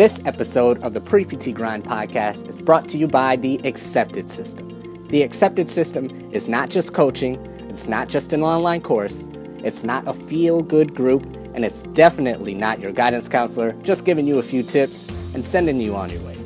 This 0.00 0.18
episode 0.24 0.82
of 0.82 0.94
the 0.94 1.00
Pre 1.02 1.26
PT 1.26 1.52
Grind 1.52 1.84
podcast 1.84 2.48
is 2.48 2.62
brought 2.62 2.88
to 2.88 2.96
you 2.96 3.06
by 3.06 3.36
the 3.36 3.60
Accepted 3.68 4.30
System. 4.30 5.06
The 5.08 5.22
Accepted 5.22 5.68
System 5.68 6.32
is 6.32 6.48
not 6.48 6.70
just 6.70 6.94
coaching, 6.94 7.34
it's 7.68 7.86
not 7.86 8.08
just 8.08 8.32
an 8.32 8.42
online 8.42 8.80
course, 8.80 9.28
it's 9.58 9.84
not 9.84 10.08
a 10.08 10.14
feel 10.14 10.62
good 10.62 10.94
group, 10.94 11.26
and 11.52 11.66
it's 11.66 11.82
definitely 11.92 12.54
not 12.54 12.80
your 12.80 12.92
guidance 12.92 13.28
counselor 13.28 13.72
just 13.82 14.06
giving 14.06 14.26
you 14.26 14.38
a 14.38 14.42
few 14.42 14.62
tips 14.62 15.06
and 15.34 15.44
sending 15.44 15.78
you 15.78 15.94
on 15.94 16.08
your 16.08 16.22
way. 16.22 16.36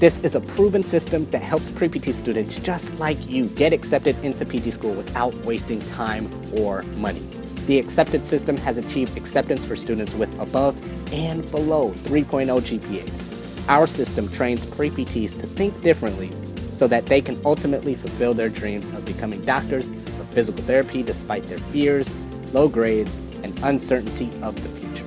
This 0.00 0.18
is 0.24 0.34
a 0.34 0.40
proven 0.40 0.82
system 0.82 1.24
that 1.30 1.40
helps 1.40 1.70
pre 1.70 1.88
PT 1.88 2.12
students 2.12 2.58
just 2.58 2.92
like 2.98 3.28
you 3.28 3.46
get 3.46 3.72
accepted 3.72 4.16
into 4.24 4.44
PT 4.44 4.72
school 4.72 4.92
without 4.92 5.32
wasting 5.44 5.80
time 5.82 6.28
or 6.52 6.82
money. 6.96 7.37
The 7.68 7.78
accepted 7.78 8.24
system 8.24 8.56
has 8.56 8.78
achieved 8.78 9.18
acceptance 9.18 9.66
for 9.66 9.76
students 9.76 10.14
with 10.14 10.32
above 10.40 10.82
and 11.12 11.48
below 11.50 11.90
3.0 12.04 12.46
GPAs. 12.62 13.68
Our 13.68 13.86
system 13.86 14.32
trains 14.32 14.64
pre 14.64 14.88
PTs 14.88 15.38
to 15.38 15.46
think 15.46 15.82
differently 15.82 16.32
so 16.72 16.86
that 16.86 17.04
they 17.04 17.20
can 17.20 17.38
ultimately 17.44 17.94
fulfill 17.94 18.32
their 18.32 18.48
dreams 18.48 18.88
of 18.88 19.04
becoming 19.04 19.44
doctors 19.44 19.90
or 19.90 20.24
physical 20.32 20.62
therapy 20.62 21.02
despite 21.02 21.44
their 21.44 21.58
fears, 21.58 22.14
low 22.54 22.68
grades, 22.68 23.16
and 23.42 23.52
uncertainty 23.62 24.32
of 24.40 24.54
the 24.62 24.80
future. 24.80 25.04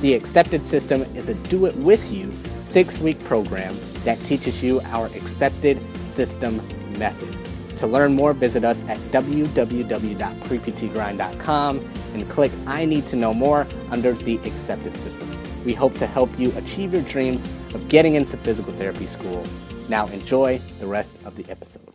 The 0.00 0.14
accepted 0.14 0.64
system 0.64 1.02
is 1.16 1.28
a 1.28 1.34
do 1.34 1.66
it 1.66 1.74
with 1.74 2.12
you 2.12 2.32
six 2.60 3.00
week 3.00 3.18
program 3.24 3.76
that 4.04 4.22
teaches 4.24 4.62
you 4.62 4.80
our 4.92 5.06
accepted 5.06 5.80
system 6.06 6.58
method. 7.00 7.35
To 7.76 7.86
learn 7.86 8.14
more, 8.14 8.32
visit 8.32 8.64
us 8.64 8.82
at 8.84 8.96
www.preptgrind.com 9.10 11.92
and 12.14 12.30
click 12.30 12.52
I 12.66 12.86
Need 12.86 13.06
to 13.08 13.16
Know 13.16 13.34
More 13.34 13.66
under 13.90 14.14
the 14.14 14.38
Accepted 14.38 14.96
System. 14.96 15.30
We 15.64 15.74
hope 15.74 15.94
to 15.96 16.06
help 16.06 16.38
you 16.38 16.50
achieve 16.56 16.94
your 16.94 17.02
dreams 17.02 17.44
of 17.74 17.86
getting 17.88 18.14
into 18.14 18.38
physical 18.38 18.72
therapy 18.72 19.06
school. 19.06 19.44
Now, 19.88 20.06
enjoy 20.06 20.58
the 20.78 20.86
rest 20.86 21.16
of 21.26 21.36
the 21.36 21.44
episode. 21.50 21.92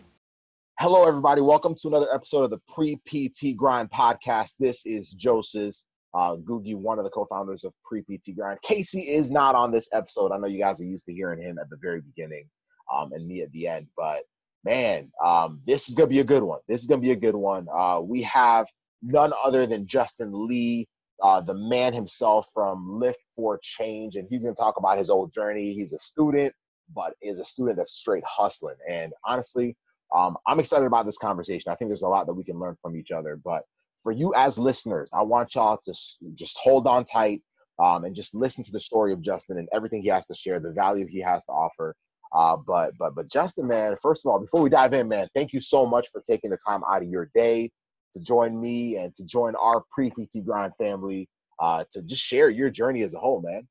Hello, 0.79 1.07
everybody. 1.07 1.41
Welcome 1.41 1.73
to 1.81 1.87
another 1.87 2.13
episode 2.13 2.43
of 2.43 2.51
the 2.51 2.59
Pre 2.67 2.97
PT 3.07 3.57
Grind 3.57 3.89
podcast. 3.89 4.53
This 4.59 4.85
is 4.85 5.09
Joseph 5.11 5.73
uh, 6.13 6.35
Googie, 6.35 6.75
one 6.75 6.99
of 6.99 7.05
the 7.05 7.11
co-founders 7.11 7.63
of 7.63 7.73
Pre 7.83 8.01
PT 8.01 8.35
Grind. 8.35 8.61
Casey 8.61 9.01
is 9.01 9.31
not 9.31 9.55
on 9.55 9.71
this 9.71 9.89
episode. 9.93 10.31
I 10.31 10.37
know 10.37 10.47
you 10.47 10.59
guys 10.59 10.81
are 10.81 10.85
used 10.85 11.05
to 11.07 11.13
hearing 11.13 11.41
him 11.41 11.57
at 11.57 11.69
the 11.69 11.77
very 11.81 12.01
beginning 12.01 12.49
um, 12.93 13.11
and 13.13 13.27
me 13.27 13.41
at 13.41 13.51
the 13.51 13.67
end, 13.67 13.87
but 13.95 14.23
man, 14.63 15.11
um, 15.23 15.61
this 15.65 15.89
is 15.89 15.95
gonna 15.95 16.07
be 16.07 16.19
a 16.19 16.23
good 16.23 16.43
one. 16.43 16.59
This 16.67 16.81
is 16.81 16.87
gonna 16.87 17.01
be 17.01 17.11
a 17.11 17.15
good 17.15 17.35
one. 17.35 17.67
Uh, 17.73 18.01
we 18.01 18.21
have 18.23 18.67
none 19.01 19.33
other 19.43 19.65
than 19.65 19.87
Justin 19.87 20.47
Lee, 20.47 20.87
uh, 21.21 21.41
the 21.41 21.53
man 21.53 21.93
himself 21.93 22.47
from 22.53 22.99
Lift 22.99 23.19
for 23.35 23.59
Change, 23.61 24.15
and 24.15 24.27
he's 24.29 24.43
gonna 24.43 24.55
talk 24.55 24.77
about 24.77 24.97
his 24.97 25.09
old 25.09 25.33
journey. 25.33 25.73
He's 25.73 25.93
a 25.93 25.99
student, 25.99 26.53
but 26.95 27.13
is 27.21 27.39
a 27.39 27.43
student 27.43 27.77
that's 27.77 27.93
straight 27.93 28.23
hustling. 28.25 28.77
And 28.89 29.13
honestly, 29.25 29.75
um, 30.13 30.37
I'm 30.47 30.59
excited 30.59 30.85
about 30.85 31.05
this 31.05 31.17
conversation. 31.17 31.71
I 31.71 31.75
think 31.75 31.89
there's 31.89 32.01
a 32.01 32.07
lot 32.07 32.27
that 32.27 32.33
we 32.33 32.43
can 32.43 32.59
learn 32.59 32.75
from 32.81 32.95
each 32.95 33.11
other. 33.11 33.39
But 33.43 33.63
for 33.99 34.11
you 34.11 34.33
as 34.35 34.59
listeners, 34.59 35.11
I 35.13 35.21
want 35.21 35.55
y'all 35.55 35.77
to 35.77 35.93
just 36.33 36.57
hold 36.57 36.87
on 36.87 37.05
tight 37.05 37.41
um, 37.79 38.03
and 38.03 38.15
just 38.15 38.35
listen 38.35 38.63
to 38.63 38.71
the 38.71 38.79
story 38.79 39.13
of 39.13 39.21
Justin 39.21 39.57
and 39.57 39.69
everything 39.73 40.01
he 40.01 40.09
has 40.09 40.25
to 40.27 40.35
share, 40.35 40.59
the 40.59 40.71
value 40.71 41.07
he 41.07 41.19
has 41.19 41.45
to 41.45 41.51
offer. 41.51 41.95
Uh, 42.33 42.55
but 42.55 42.97
but 42.97 43.13
but 43.15 43.27
Justin, 43.29 43.67
man, 43.67 43.95
first 44.01 44.25
of 44.25 44.31
all, 44.31 44.39
before 44.39 44.61
we 44.61 44.69
dive 44.69 44.93
in, 44.93 45.07
man, 45.07 45.27
thank 45.35 45.51
you 45.51 45.59
so 45.59 45.85
much 45.85 46.07
for 46.09 46.21
taking 46.21 46.49
the 46.49 46.57
time 46.65 46.81
out 46.89 47.01
of 47.01 47.09
your 47.09 47.29
day 47.35 47.69
to 48.15 48.21
join 48.21 48.59
me 48.59 48.97
and 48.97 49.13
to 49.15 49.23
join 49.23 49.55
our 49.55 49.83
pre 49.91 50.09
PT 50.09 50.45
grind 50.45 50.73
family 50.77 51.27
uh, 51.59 51.83
to 51.91 52.01
just 52.01 52.21
share 52.21 52.49
your 52.49 52.69
journey 52.69 53.01
as 53.01 53.13
a 53.13 53.19
whole, 53.19 53.41
man. 53.41 53.67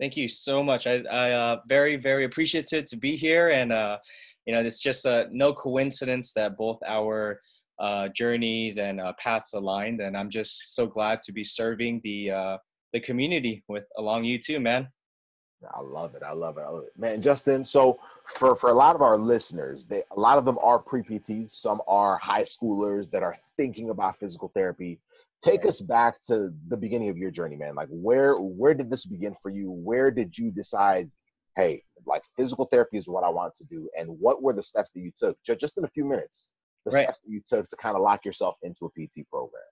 Thank 0.00 0.16
you 0.16 0.28
so 0.28 0.62
much. 0.62 0.86
I 0.86 1.02
I 1.10 1.32
uh, 1.32 1.60
very 1.68 1.96
very 1.96 2.24
appreciative 2.24 2.86
to 2.86 2.96
be 2.96 3.16
here, 3.16 3.50
and 3.50 3.72
uh, 3.72 3.98
you 4.46 4.54
know 4.54 4.60
it's 4.60 4.80
just 4.80 5.06
uh, 5.06 5.26
no 5.30 5.52
coincidence 5.52 6.32
that 6.32 6.56
both 6.56 6.78
our 6.86 7.40
uh, 7.78 8.08
journeys 8.08 8.78
and 8.78 9.00
uh, 9.00 9.12
paths 9.18 9.52
aligned, 9.54 10.00
and 10.00 10.16
I'm 10.16 10.30
just 10.30 10.74
so 10.74 10.86
glad 10.86 11.22
to 11.22 11.32
be 11.32 11.44
serving 11.44 12.00
the 12.04 12.30
uh, 12.30 12.58
the 12.92 13.00
community 13.00 13.64
with 13.68 13.86
along 13.98 14.24
you 14.24 14.38
too, 14.38 14.60
man. 14.60 14.88
I 15.72 15.80
love 15.80 16.14
it. 16.14 16.22
I 16.22 16.32
love 16.32 16.58
it. 16.58 16.62
I 16.62 16.68
love 16.68 16.84
it. 16.84 16.98
Man, 16.98 17.22
Justin, 17.22 17.64
so 17.64 17.98
for, 18.24 18.56
for 18.56 18.70
a 18.70 18.74
lot 18.74 18.94
of 18.94 19.02
our 19.02 19.16
listeners, 19.16 19.84
they 19.84 20.02
a 20.10 20.20
lot 20.20 20.38
of 20.38 20.44
them 20.44 20.58
are 20.62 20.78
pre-PTs, 20.78 21.50
some 21.50 21.80
are 21.86 22.18
high 22.18 22.42
schoolers 22.42 23.10
that 23.10 23.22
are 23.22 23.36
thinking 23.56 23.90
about 23.90 24.18
physical 24.18 24.50
therapy. 24.54 24.98
Take 25.42 25.66
us 25.66 25.80
back 25.80 26.22
to 26.22 26.52
the 26.68 26.76
beginning 26.76 27.10
of 27.10 27.18
your 27.18 27.30
journey, 27.30 27.56
man. 27.56 27.74
Like 27.74 27.88
where 27.90 28.34
where 28.36 28.74
did 28.74 28.90
this 28.90 29.04
begin 29.06 29.34
for 29.42 29.50
you? 29.50 29.70
Where 29.70 30.10
did 30.10 30.36
you 30.36 30.50
decide, 30.50 31.10
hey, 31.56 31.82
like 32.06 32.22
physical 32.36 32.66
therapy 32.66 32.98
is 32.98 33.08
what 33.08 33.24
I 33.24 33.28
want 33.28 33.54
to 33.56 33.64
do? 33.64 33.88
And 33.98 34.08
what 34.20 34.42
were 34.42 34.52
the 34.52 34.62
steps 34.62 34.90
that 34.92 35.00
you 35.00 35.12
took? 35.16 35.36
Just, 35.44 35.60
just 35.60 35.78
in 35.78 35.84
a 35.84 35.88
few 35.88 36.04
minutes, 36.04 36.52
the 36.86 36.92
right. 36.92 37.04
steps 37.04 37.20
that 37.20 37.30
you 37.30 37.42
took 37.48 37.66
to 37.66 37.76
kind 37.76 37.96
of 37.96 38.02
lock 38.02 38.24
yourself 38.24 38.56
into 38.62 38.86
a 38.86 38.90
PT 38.90 39.28
program. 39.28 39.62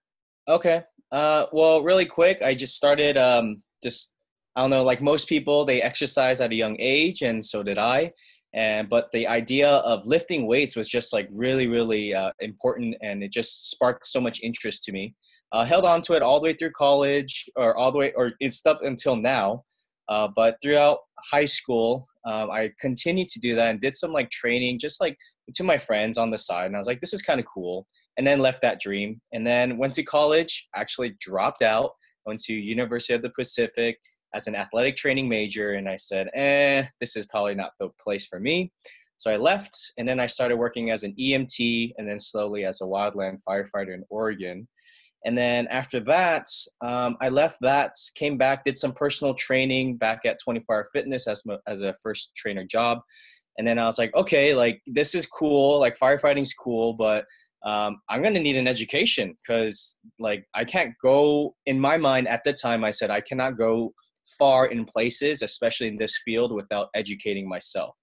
Okay. 0.48 0.82
Uh, 1.10 1.47
well, 1.53 1.82
really 1.82 2.06
quick, 2.06 2.42
I 2.42 2.54
just 2.54 2.76
started 2.76 3.16
um, 3.16 3.62
just 3.82 4.14
I 4.55 4.61
don't 4.61 4.71
know, 4.71 4.85
like 4.85 5.01
most 5.01 5.29
people, 5.29 5.65
they 5.65 5.81
exercise 5.81 6.41
at 6.41 6.53
a 6.53 6.55
young 6.55 6.77
age, 6.79 7.23
and 7.23 7.45
so 7.45 7.63
did 7.63 7.79
I. 7.79 8.13
And 8.55 8.89
but 8.89 9.11
the 9.13 9.27
idea 9.27 9.69
of 9.69 10.07
lifting 10.07 10.47
weights 10.47 10.77
was 10.77 10.89
just 10.91 11.13
like 11.13 11.27
really, 11.35 11.69
really 11.69 12.15
uh, 12.15 12.33
important, 12.41 12.97
and 13.03 13.23
it 13.23 13.33
just 13.33 13.71
sparked 13.71 14.07
so 14.07 14.21
much 14.21 14.41
interest 14.43 14.85
to 14.85 14.93
me. 14.93 15.15
Uh, 15.53 15.65
held 15.65 15.85
on 15.85 16.03
to 16.03 16.15
it 16.15 16.23
all 16.23 16.39
the 16.39 16.45
way 16.45 16.53
through 16.53 16.73
college, 16.73 17.47
or 17.57 17.77
all 17.77 17.91
the 17.91 17.99
way, 17.99 18.13
or 18.15 18.33
it's 18.41 18.65
up 18.67 18.81
until 18.83 19.17
now. 19.17 19.63
Uh, 20.09 20.29
but 20.37 20.57
throughout 20.61 20.99
high 21.31 21.47
school, 21.47 22.05
um, 22.27 22.51
I 22.51 22.71
continued 22.79 23.29
to 23.29 23.41
do 23.41 23.55
that 23.55 23.71
and 23.71 23.81
did 23.81 23.97
some 23.97 24.13
like 24.13 24.29
training, 24.29 24.79
just 24.79 25.01
like 25.01 25.17
to 25.55 25.65
my 25.65 25.79
friends 25.79 26.19
on 26.19 26.31
the 26.31 26.37
side. 26.37 26.67
And 26.67 26.77
I 26.77 26.79
was 26.79 26.87
like, 26.87 27.01
this 27.01 27.15
is 27.15 27.23
kind 27.23 27.41
of 27.41 27.47
cool. 27.47 27.87
And 28.19 28.27
then 28.27 28.41
left 28.41 28.61
that 28.61 28.81
dream. 28.81 29.21
And 29.33 29.47
then 29.47 29.79
went 29.79 29.95
to 29.95 30.03
college. 30.03 30.69
Actually 30.77 31.15
dropped 31.21 31.63
out. 31.63 31.93
Went 32.27 32.41
to 32.41 32.53
University 32.53 33.15
of 33.15 33.23
the 33.23 33.31
Pacific 33.31 33.99
as 34.34 34.47
an 34.47 34.54
athletic 34.54 34.97
training 34.97 35.28
major 35.28 35.72
and 35.72 35.88
I 35.88 35.97
said, 35.97 36.28
eh, 36.34 36.84
this 37.00 37.16
is 37.16 37.26
probably 37.26 37.54
not 37.54 37.72
the 37.78 37.91
place 38.00 38.26
for 38.26 38.41
me. 38.41 38.72
So 39.16 39.31
I 39.31 39.37
left 39.37 39.75
and 39.98 40.09
then 40.09 40.19
I 40.19 40.26
started 40.26 40.56
working 40.56 40.91
as 40.91 41.04
an 41.04 41.15
EMT 41.19 41.93
and 41.97 42.09
then 42.09 42.19
slowly 42.19 42.65
as 42.65 42.81
a 42.81 42.84
wildland 42.84 43.38
firefighter 43.48 43.94
in 43.94 44.04
Oregon. 44.10 44.66
And 45.25 45.38
then 45.38 45.69
after 45.69 46.00
that, 46.00 46.47
um, 46.81 47.16
I 47.21 47.28
left 47.28 47.59
that, 47.60 47.94
came 48.16 48.37
back, 48.37 48.65
did 48.65 48.76
some 48.76 48.92
personal 48.92 49.34
training 49.34 49.97
back 49.97 50.22
at 50.25 50.41
24 50.42 50.75
Hour 50.75 50.87
Fitness 50.92 51.28
as, 51.28 51.44
as 51.69 51.82
a 51.82 51.94
first 52.03 52.34
trainer 52.34 52.65
job. 52.65 52.98
And 53.59 53.69
then 53.69 53.78
I 53.78 53.87
was 53.87 53.98
like, 53.98 54.15
okay, 54.16 54.54
like 54.54 54.81
this 54.87 55.15
is 55.15 55.26
cool, 55.26 55.78
like 55.78 55.97
firefighting's 55.97 56.54
cool, 56.54 56.94
but 56.94 57.26
um, 57.65 58.00
I'm 58.09 58.22
gonna 58.22 58.41
need 58.41 58.56
an 58.56 58.66
education 58.66 59.37
because 59.37 59.98
like 60.19 60.47
I 60.54 60.65
can't 60.65 60.94
go. 61.00 61.54
In 61.66 61.78
my 61.78 61.97
mind 61.97 62.26
at 62.26 62.42
the 62.44 62.53
time, 62.53 62.82
I 62.82 62.91
said 62.91 63.10
I 63.10 63.21
cannot 63.21 63.56
go 63.56 63.92
far 64.38 64.66
in 64.66 64.84
places, 64.84 65.43
especially 65.43 65.88
in 65.88 65.97
this 65.97 66.21
field, 66.25 66.53
without 66.53 66.88
educating 66.94 67.49
myself. 67.49 67.94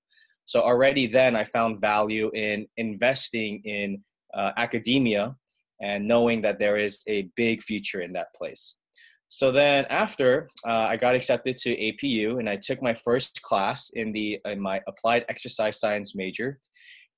So 0.45 0.61
already 0.61 1.05
then 1.05 1.35
I 1.35 1.43
found 1.43 1.79
value 1.79 2.31
in 2.33 2.65
investing 2.77 3.61
in 3.65 4.03
uh, 4.33 4.51
academia 4.57 5.35
and 5.81 6.07
knowing 6.07 6.41
that 6.41 6.59
there 6.59 6.77
is 6.77 7.01
a 7.07 7.29
big 7.35 7.61
future 7.61 8.01
in 8.01 8.13
that 8.13 8.33
place. 8.35 8.77
So 9.27 9.51
then 9.51 9.85
after 9.91 10.49
uh, 10.67 10.87
I 10.89 10.97
got 10.97 11.13
accepted 11.13 11.55
to 11.57 11.75
APU 11.77 12.39
and 12.39 12.49
I 12.49 12.57
took 12.57 12.81
my 12.81 12.95
first 12.95 13.41
class 13.43 13.91
in 13.93 14.11
the 14.11 14.39
in 14.45 14.59
my 14.59 14.81
applied 14.87 15.23
exercise 15.29 15.79
science 15.79 16.15
major, 16.15 16.59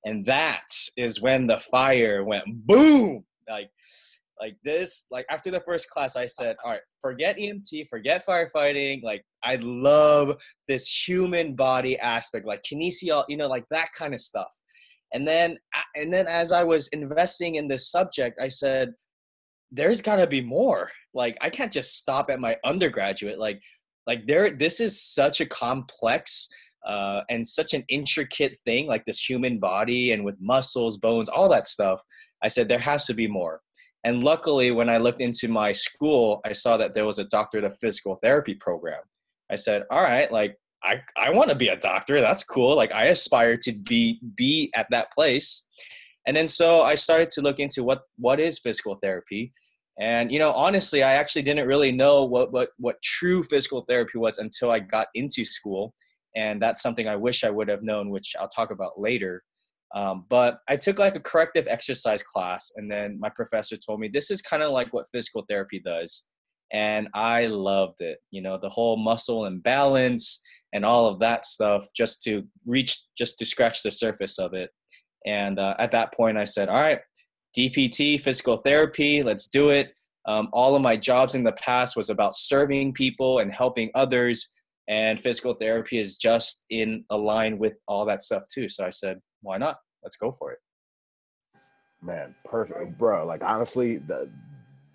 and 0.04 0.22
that 0.26 0.66
is 0.98 1.22
when 1.22 1.46
the 1.46 1.58
fire 1.58 2.22
went 2.22 2.44
boom. 2.66 3.24
Like 3.48 3.70
like 4.40 4.56
this 4.64 5.06
like 5.10 5.26
after 5.30 5.50
the 5.50 5.60
first 5.60 5.88
class 5.90 6.16
i 6.16 6.26
said 6.26 6.56
all 6.64 6.70
right 6.72 6.80
forget 7.00 7.36
emt 7.38 7.68
forget 7.88 8.24
firefighting 8.26 9.02
like 9.02 9.22
i 9.44 9.56
love 9.56 10.36
this 10.68 10.88
human 11.06 11.54
body 11.54 11.98
aspect 11.98 12.46
like 12.46 12.62
kinesiology 12.62 13.24
you 13.28 13.36
know 13.36 13.46
like 13.46 13.64
that 13.70 13.88
kind 13.96 14.14
of 14.14 14.20
stuff. 14.20 14.48
And 15.14 15.28
then 15.28 15.58
and 15.94 16.12
then 16.12 16.26
as 16.26 16.52
i 16.52 16.64
was 16.64 16.88
investing 16.88 17.56
in 17.56 17.68
this 17.68 17.90
subject 17.90 18.40
i 18.40 18.48
said 18.48 18.92
there's 19.72 20.02
got 20.02 20.16
to 20.16 20.26
be 20.26 20.42
more. 20.42 20.90
Like 21.14 21.36
i 21.40 21.50
can't 21.50 21.72
just 21.72 21.98
stop 21.98 22.30
at 22.30 22.40
my 22.40 22.56
undergraduate. 22.64 23.38
Like 23.38 23.60
like 24.06 24.26
there 24.26 24.50
this 24.50 24.80
is 24.80 25.02
such 25.02 25.40
a 25.40 25.46
complex 25.46 26.48
uh, 26.86 27.20
and 27.30 27.46
such 27.46 27.74
an 27.74 27.84
intricate 27.88 28.58
thing 28.64 28.88
like 28.88 29.04
this 29.04 29.22
human 29.22 29.60
body 29.60 30.12
and 30.12 30.24
with 30.24 30.36
muscles 30.40 30.98
bones 30.98 31.28
all 31.28 31.48
that 31.48 31.66
stuff. 31.66 32.00
I 32.42 32.48
said 32.48 32.68
there 32.68 32.78
has 32.78 33.06
to 33.06 33.14
be 33.14 33.28
more 33.28 33.60
and 34.04 34.24
luckily, 34.24 34.72
when 34.72 34.88
I 34.88 34.98
looked 34.98 35.20
into 35.20 35.48
my 35.48 35.72
school, 35.72 36.40
I 36.44 36.52
saw 36.52 36.76
that 36.76 36.92
there 36.92 37.06
was 37.06 37.18
a 37.18 37.24
doctorate 37.24 37.64
of 37.64 37.76
physical 37.78 38.18
therapy 38.22 38.54
program. 38.54 39.00
I 39.50 39.56
said, 39.56 39.84
all 39.90 40.02
right, 40.02 40.30
like 40.32 40.56
I, 40.82 41.00
I 41.16 41.30
want 41.30 41.50
to 41.50 41.54
be 41.54 41.68
a 41.68 41.76
doctor. 41.76 42.20
That's 42.20 42.42
cool. 42.42 42.74
Like 42.74 42.92
I 42.92 43.06
aspire 43.06 43.56
to 43.58 43.72
be 43.72 44.20
be 44.34 44.72
at 44.74 44.88
that 44.90 45.12
place. 45.12 45.68
And 46.26 46.36
then 46.36 46.48
so 46.48 46.82
I 46.82 46.94
started 46.94 47.30
to 47.30 47.42
look 47.42 47.60
into 47.60 47.84
what 47.84 48.02
what 48.16 48.40
is 48.40 48.58
physical 48.58 48.98
therapy. 49.02 49.52
And 50.00 50.32
you 50.32 50.38
know, 50.38 50.52
honestly, 50.52 51.02
I 51.02 51.12
actually 51.14 51.42
didn't 51.42 51.68
really 51.68 51.92
know 51.92 52.24
what 52.24 52.52
what 52.52 52.70
what 52.78 53.00
true 53.02 53.42
physical 53.44 53.84
therapy 53.88 54.18
was 54.18 54.38
until 54.38 54.70
I 54.70 54.80
got 54.80 55.08
into 55.14 55.44
school, 55.44 55.94
and 56.34 56.60
that's 56.60 56.82
something 56.82 57.06
I 57.06 57.16
wish 57.16 57.44
I 57.44 57.50
would 57.50 57.68
have 57.68 57.82
known, 57.82 58.10
which 58.10 58.34
I'll 58.40 58.48
talk 58.48 58.70
about 58.72 58.98
later. 58.98 59.44
Um, 59.94 60.24
but 60.30 60.60
I 60.68 60.76
took 60.76 60.98
like 60.98 61.16
a 61.16 61.20
corrective 61.20 61.66
exercise 61.68 62.22
class, 62.22 62.72
and 62.76 62.90
then 62.90 63.18
my 63.20 63.28
professor 63.28 63.76
told 63.76 64.00
me 64.00 64.08
this 64.08 64.30
is 64.30 64.40
kind 64.40 64.62
of 64.62 64.72
like 64.72 64.92
what 64.92 65.06
physical 65.12 65.44
therapy 65.48 65.82
does, 65.84 66.28
and 66.72 67.08
I 67.14 67.46
loved 67.46 68.00
it. 68.00 68.18
You 68.30 68.42
know, 68.42 68.58
the 68.58 68.70
whole 68.70 68.96
muscle 68.96 69.44
and 69.44 69.62
balance 69.62 70.40
and 70.72 70.84
all 70.84 71.06
of 71.06 71.18
that 71.18 71.44
stuff, 71.44 71.86
just 71.94 72.22
to 72.22 72.42
reach, 72.64 72.98
just 73.18 73.38
to 73.38 73.44
scratch 73.44 73.82
the 73.82 73.90
surface 73.90 74.38
of 74.38 74.54
it. 74.54 74.70
And 75.26 75.58
uh, 75.58 75.74
at 75.78 75.90
that 75.90 76.14
point, 76.14 76.38
I 76.38 76.44
said, 76.44 76.70
"All 76.70 76.80
right, 76.80 77.00
DPT, 77.56 78.18
physical 78.18 78.58
therapy, 78.58 79.22
let's 79.22 79.48
do 79.48 79.70
it." 79.70 79.92
Um, 80.26 80.48
all 80.52 80.74
of 80.74 80.80
my 80.82 80.96
jobs 80.96 81.34
in 81.34 81.44
the 81.44 81.52
past 81.52 81.96
was 81.96 82.08
about 82.08 82.34
serving 82.34 82.94
people 82.94 83.40
and 83.40 83.52
helping 83.52 83.90
others, 83.94 84.48
and 84.88 85.20
physical 85.20 85.52
therapy 85.52 85.98
is 85.98 86.16
just 86.16 86.64
in 86.70 87.04
align 87.10 87.58
with 87.58 87.74
all 87.88 88.06
that 88.06 88.22
stuff 88.22 88.44
too. 88.52 88.68
So 88.68 88.86
I 88.86 88.90
said, 88.90 89.18
why 89.42 89.58
not? 89.58 89.78
Let's 90.02 90.16
go 90.16 90.32
for 90.32 90.52
it. 90.52 90.58
Man, 92.02 92.34
perfect, 92.44 92.98
bro. 92.98 93.24
Like 93.26 93.42
honestly, 93.42 93.98
the 93.98 94.30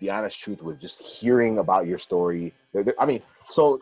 the 0.00 0.10
honest 0.10 0.38
truth 0.38 0.62
was 0.62 0.76
just 0.78 1.02
hearing 1.02 1.58
about 1.58 1.86
your 1.86 1.98
story. 1.98 2.54
I 2.98 3.06
mean, 3.06 3.22
so 3.48 3.78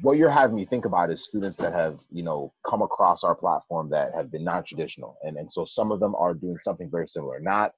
what 0.00 0.16
you're 0.16 0.30
having 0.30 0.56
me 0.56 0.64
think 0.64 0.84
about 0.84 1.10
is 1.10 1.24
students 1.24 1.56
that 1.58 1.72
have 1.72 2.00
you 2.12 2.22
know 2.22 2.52
come 2.68 2.82
across 2.82 3.24
our 3.24 3.34
platform 3.34 3.90
that 3.90 4.14
have 4.14 4.30
been 4.30 4.44
non-traditional, 4.44 5.16
and 5.24 5.36
and 5.36 5.52
so 5.52 5.64
some 5.64 5.90
of 5.90 6.00
them 6.00 6.14
are 6.14 6.34
doing 6.34 6.58
something 6.58 6.90
very 6.90 7.08
similar. 7.08 7.40
Not 7.40 7.72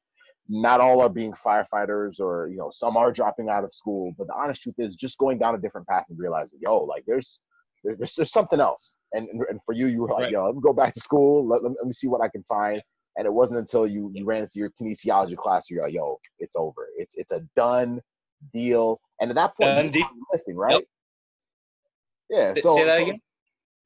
not 0.49 0.81
all 0.81 1.00
are 1.00 1.08
being 1.08 1.32
firefighters, 1.32 2.20
or 2.20 2.49
you 2.49 2.58
know 2.58 2.70
some 2.70 2.96
are 2.96 3.10
dropping 3.10 3.49
out 3.49 3.64
of 3.64 3.72
school. 3.72 4.12
But 4.19 4.26
the 4.26 4.34
honest 4.34 4.62
truth 4.62 4.76
is 4.78 4.96
just 4.96 5.19
going 5.19 5.38
down 5.38 5.55
a 5.55 5.58
different 5.58 5.87
path 5.87 6.05
and 6.10 6.19
realizing, 6.19 6.58
yo, 6.62 6.78
like 6.78 7.05
there's 7.06 7.40
there's, 7.85 8.15
there's 8.15 8.33
something 8.33 8.61
else. 8.61 8.97
And, 9.13 9.29
and 9.49 9.61
for 9.65 9.73
you, 9.73 9.87
you 9.87 10.03
were 10.03 10.09
like, 10.09 10.25
right. 10.25 10.33
yo, 10.33 10.47
let 10.47 10.55
me 10.55 10.61
go 10.63 10.73
back 10.73 10.95
to 10.95 11.01
school. 11.01 11.47
Let, 11.47 11.63
let, 11.63 11.87
me 11.87 11.93
see 11.93 12.09
what 12.09 12.21
I 12.21 12.29
can 12.29 12.43
find. 12.45 12.83
And 13.17 13.27
it 13.27 13.33
wasn't 13.33 13.61
until 13.61 13.87
you, 13.87 14.11
you 14.15 14.25
ran 14.25 14.43
into 14.43 14.59
your 14.59 14.71
kinesiology 14.81 15.37
class, 15.37 15.71
you're 15.71 15.83
like, 15.83 15.95
yo, 15.95 16.19
it's 16.39 16.55
over. 16.57 16.89
It's 16.97 17.17
it's 17.17 17.33
a 17.33 17.41
done 17.57 18.01
deal. 18.53 19.01
And 19.21 19.31
at 19.31 19.37
that 19.37 19.57
point, 19.57 19.93
done 19.93 20.03
you 20.03 20.27
lifting, 20.33 20.57
right? 20.57 20.75
Yep. 20.75 20.83
Yeah. 22.31 22.55
So, 22.55 22.77
so, 22.77 23.13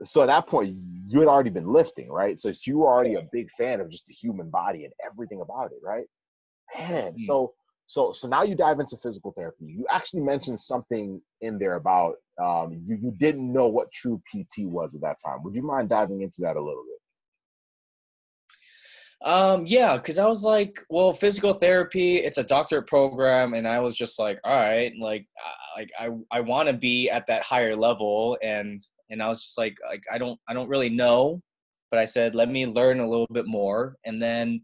so, 0.05 0.23
at 0.23 0.27
that 0.27 0.47
point, 0.47 0.75
you 1.07 1.21
had 1.21 1.29
already 1.29 1.51
been 1.51 1.73
lifting, 1.73 2.11
right? 2.11 2.39
So, 2.39 2.53
you 2.67 2.79
were 2.79 2.89
already 2.89 3.15
a 3.15 3.27
big 3.33 3.51
fan 3.53 3.81
of 3.81 3.89
just 3.89 4.07
the 4.07 4.13
human 4.13 4.51
body 4.51 4.85
and 4.85 4.93
everything 5.05 5.41
about 5.41 5.71
it, 5.73 5.79
right? 5.83 6.05
Man, 6.79 7.13
mm-hmm. 7.13 7.25
so 7.25 7.55
so 7.87 8.13
so 8.13 8.27
now 8.29 8.43
you 8.43 8.55
dive 8.55 8.81
into 8.81 8.97
physical 8.97 9.33
therapy. 9.33 9.67
You 9.67 9.87
actually 9.91 10.23
mentioned 10.23 10.59
something 10.59 11.21
in 11.41 11.59
there 11.59 11.75
about 11.75 12.15
um, 12.43 12.83
you 12.87 12.97
you 13.01 13.15
didn't 13.19 13.53
know 13.53 13.69
what 13.69 13.93
true 13.93 14.21
PT 14.31 14.65
was 14.65 14.95
at 14.95 15.03
that 15.03 15.19
time. 15.25 15.43
Would 15.45 15.55
you 15.55 15.63
mind 15.63 15.89
diving 15.89 16.23
into 16.23 16.41
that 16.41 16.57
a 16.57 16.63
little 16.63 16.85
bit? 16.85 16.99
Um, 19.25 19.65
yeah, 19.67 19.97
because 19.97 20.19
I 20.19 20.27
was 20.27 20.43
like, 20.43 20.81
well, 20.91 21.13
physical 21.13 21.53
therapy, 21.53 22.17
it's 22.17 22.39
a 22.39 22.45
doctorate 22.45 22.89
program, 22.89 23.55
and 23.55 23.69
I 23.69 23.79
was 23.79 23.97
just 23.97 24.19
like, 24.19 24.41
all 24.43 24.57
right, 24.57 24.93
like, 25.01 25.27
like 25.77 25.91
I 25.99 26.09
I 26.33 26.41
want 26.41 26.69
to 26.69 26.73
be 26.73 27.09
at 27.09 27.27
that 27.29 27.45
higher 27.45 27.77
level, 27.77 28.37
and 28.43 28.85
and 29.11 29.23
I 29.23 29.29
was 29.29 29.43
just 29.43 29.59
like, 29.59 29.77
like 29.89 30.03
I 30.13 30.19
don't 30.19 30.41
I 30.49 30.55
don't 30.55 30.69
really 30.69 30.91
know, 30.91 31.41
but 31.91 32.01
I 32.01 32.07
said 32.07 32.35
let 32.35 32.51
me 32.51 32.67
learn 32.67 32.99
a 33.01 33.09
little 33.09 33.29
bit 33.33 33.47
more, 33.47 33.97
and 34.05 34.21
then 34.21 34.63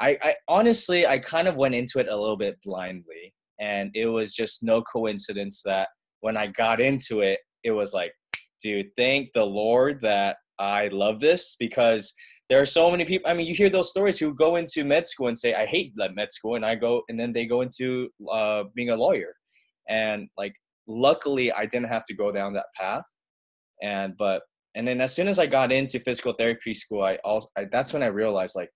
I, 0.00 0.18
I 0.22 0.34
honestly 0.48 1.06
I 1.06 1.18
kind 1.18 1.46
of 1.46 1.56
went 1.56 1.74
into 1.76 2.00
it 2.00 2.08
a 2.08 2.16
little 2.16 2.36
bit 2.36 2.58
blindly, 2.64 3.32
and 3.60 3.92
it 3.94 4.06
was 4.06 4.34
just 4.34 4.64
no 4.64 4.82
coincidence 4.82 5.62
that 5.64 5.88
when 6.20 6.36
I 6.36 6.48
got 6.48 6.80
into 6.80 7.20
it, 7.20 7.40
it 7.64 7.70
was 7.70 7.92
like, 7.92 8.12
dude, 8.62 8.90
thank 8.96 9.32
the 9.32 9.44
Lord 9.44 10.00
that 10.00 10.36
I 10.58 10.88
love 10.88 11.20
this 11.20 11.56
because 11.58 12.12
there 12.48 12.60
are 12.60 12.66
so 12.66 12.90
many 12.90 13.04
people. 13.04 13.30
I 13.30 13.34
mean, 13.34 13.46
you 13.46 13.54
hear 13.54 13.70
those 13.70 13.90
stories 13.90 14.18
who 14.18 14.34
go 14.34 14.56
into 14.56 14.84
med 14.84 15.06
school 15.06 15.28
and 15.28 15.38
say, 15.38 15.54
I 15.54 15.66
hate 15.66 15.92
med 15.96 16.32
school, 16.32 16.56
and 16.56 16.66
I 16.66 16.74
go, 16.74 17.02
and 17.08 17.18
then 17.18 17.32
they 17.32 17.46
go 17.46 17.62
into 17.62 18.10
uh, 18.30 18.64
being 18.74 18.90
a 18.90 18.96
lawyer. 18.96 19.32
And 19.88 20.28
like, 20.36 20.54
luckily, 20.86 21.52
I 21.52 21.66
didn't 21.66 21.88
have 21.88 22.04
to 22.04 22.14
go 22.14 22.32
down 22.32 22.52
that 22.54 22.66
path. 22.78 23.04
And, 23.82 24.14
but, 24.18 24.42
and 24.74 24.86
then 24.86 25.00
as 25.00 25.14
soon 25.14 25.28
as 25.28 25.38
I 25.38 25.46
got 25.46 25.72
into 25.72 25.98
physical 25.98 26.32
therapy 26.32 26.74
school, 26.74 27.02
I 27.02 27.16
also, 27.24 27.48
I, 27.56 27.66
that's 27.70 27.92
when 27.92 28.02
I 28.02 28.06
realized 28.06 28.56
like, 28.56 28.70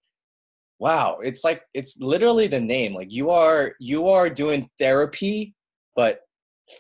wow, 0.79 1.19
it's 1.23 1.45
like, 1.45 1.63
it's 1.75 2.01
literally 2.01 2.47
the 2.47 2.61
name. 2.61 2.95
Like, 2.95 3.09
you 3.11 3.31
are, 3.31 3.75
you 3.81 4.09
are 4.09 4.31
doing 4.31 4.69
therapy, 4.79 5.55
but 5.95 6.21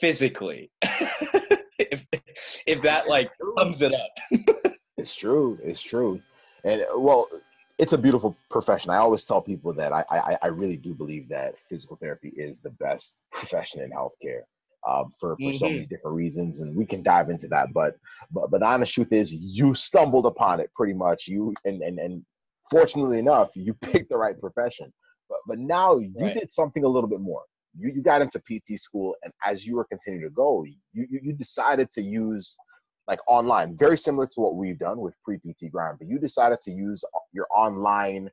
physically. 0.00 0.70
If 1.78 2.06
if 2.66 2.82
that 2.82 3.08
like 3.08 3.30
sums 3.58 3.82
it 3.82 3.94
up. 3.94 4.10
It's 4.96 5.14
true. 5.14 5.58
It's 5.62 5.82
true. 5.82 6.20
And 6.62 6.84
well 6.96 7.28
it's 7.78 7.92
a 7.92 7.98
beautiful 7.98 8.36
profession. 8.48 8.90
I 8.92 8.98
always 8.98 9.24
tell 9.24 9.42
people 9.42 9.74
that 9.74 9.92
i 9.92 10.04
i, 10.08 10.38
I 10.42 10.46
really 10.46 10.76
do 10.76 10.94
believe 10.94 11.28
that 11.30 11.58
physical 11.58 11.96
therapy 11.96 12.32
is 12.36 12.60
the 12.60 12.70
best 12.70 13.22
profession 13.32 13.82
in 13.82 13.90
healthcare 13.90 14.42
um, 14.88 15.12
for, 15.18 15.34
for 15.36 15.42
mm-hmm. 15.42 15.56
so 15.56 15.68
many 15.68 15.86
different 15.86 16.16
reasons 16.16 16.60
and 16.60 16.76
we 16.76 16.86
can 16.86 17.02
dive 17.02 17.28
into 17.28 17.48
that 17.48 17.72
but 17.72 17.96
but 18.30 18.50
but 18.50 18.60
the 18.60 18.66
honest 18.66 18.94
truth 18.94 19.12
is 19.12 19.34
you 19.34 19.74
stumbled 19.74 20.26
upon 20.26 20.60
it 20.60 20.70
pretty 20.76 20.94
much. 20.94 21.26
You 21.26 21.54
and 21.64 21.82
and, 21.82 21.98
and 21.98 22.24
fortunately 22.70 23.18
enough 23.18 23.50
you 23.56 23.74
picked 23.90 24.10
the 24.10 24.16
right 24.16 24.38
profession. 24.38 24.92
But 25.28 25.40
but 25.48 25.58
now 25.58 25.96
you 25.96 26.14
right. 26.20 26.34
did 26.34 26.52
something 26.52 26.84
a 26.84 26.88
little 26.88 27.10
bit 27.10 27.20
more 27.20 27.42
you, 27.76 27.92
you 27.94 28.02
got 28.02 28.22
into 28.22 28.40
PT 28.40 28.78
school, 28.78 29.14
and 29.22 29.32
as 29.44 29.66
you 29.66 29.76
were 29.76 29.84
continuing 29.84 30.24
to 30.24 30.34
go, 30.34 30.64
you, 30.64 31.06
you, 31.10 31.20
you 31.22 31.32
decided 31.32 31.90
to 31.92 32.02
use 32.02 32.56
like 33.06 33.20
online, 33.26 33.76
very 33.76 33.98
similar 33.98 34.26
to 34.26 34.40
what 34.40 34.56
we've 34.56 34.78
done 34.78 34.98
with 34.98 35.14
pre 35.22 35.38
PT 35.38 35.70
grind, 35.70 35.98
but 35.98 36.08
you 36.08 36.18
decided 36.18 36.60
to 36.62 36.70
use 36.70 37.04
your 37.32 37.46
online 37.54 38.30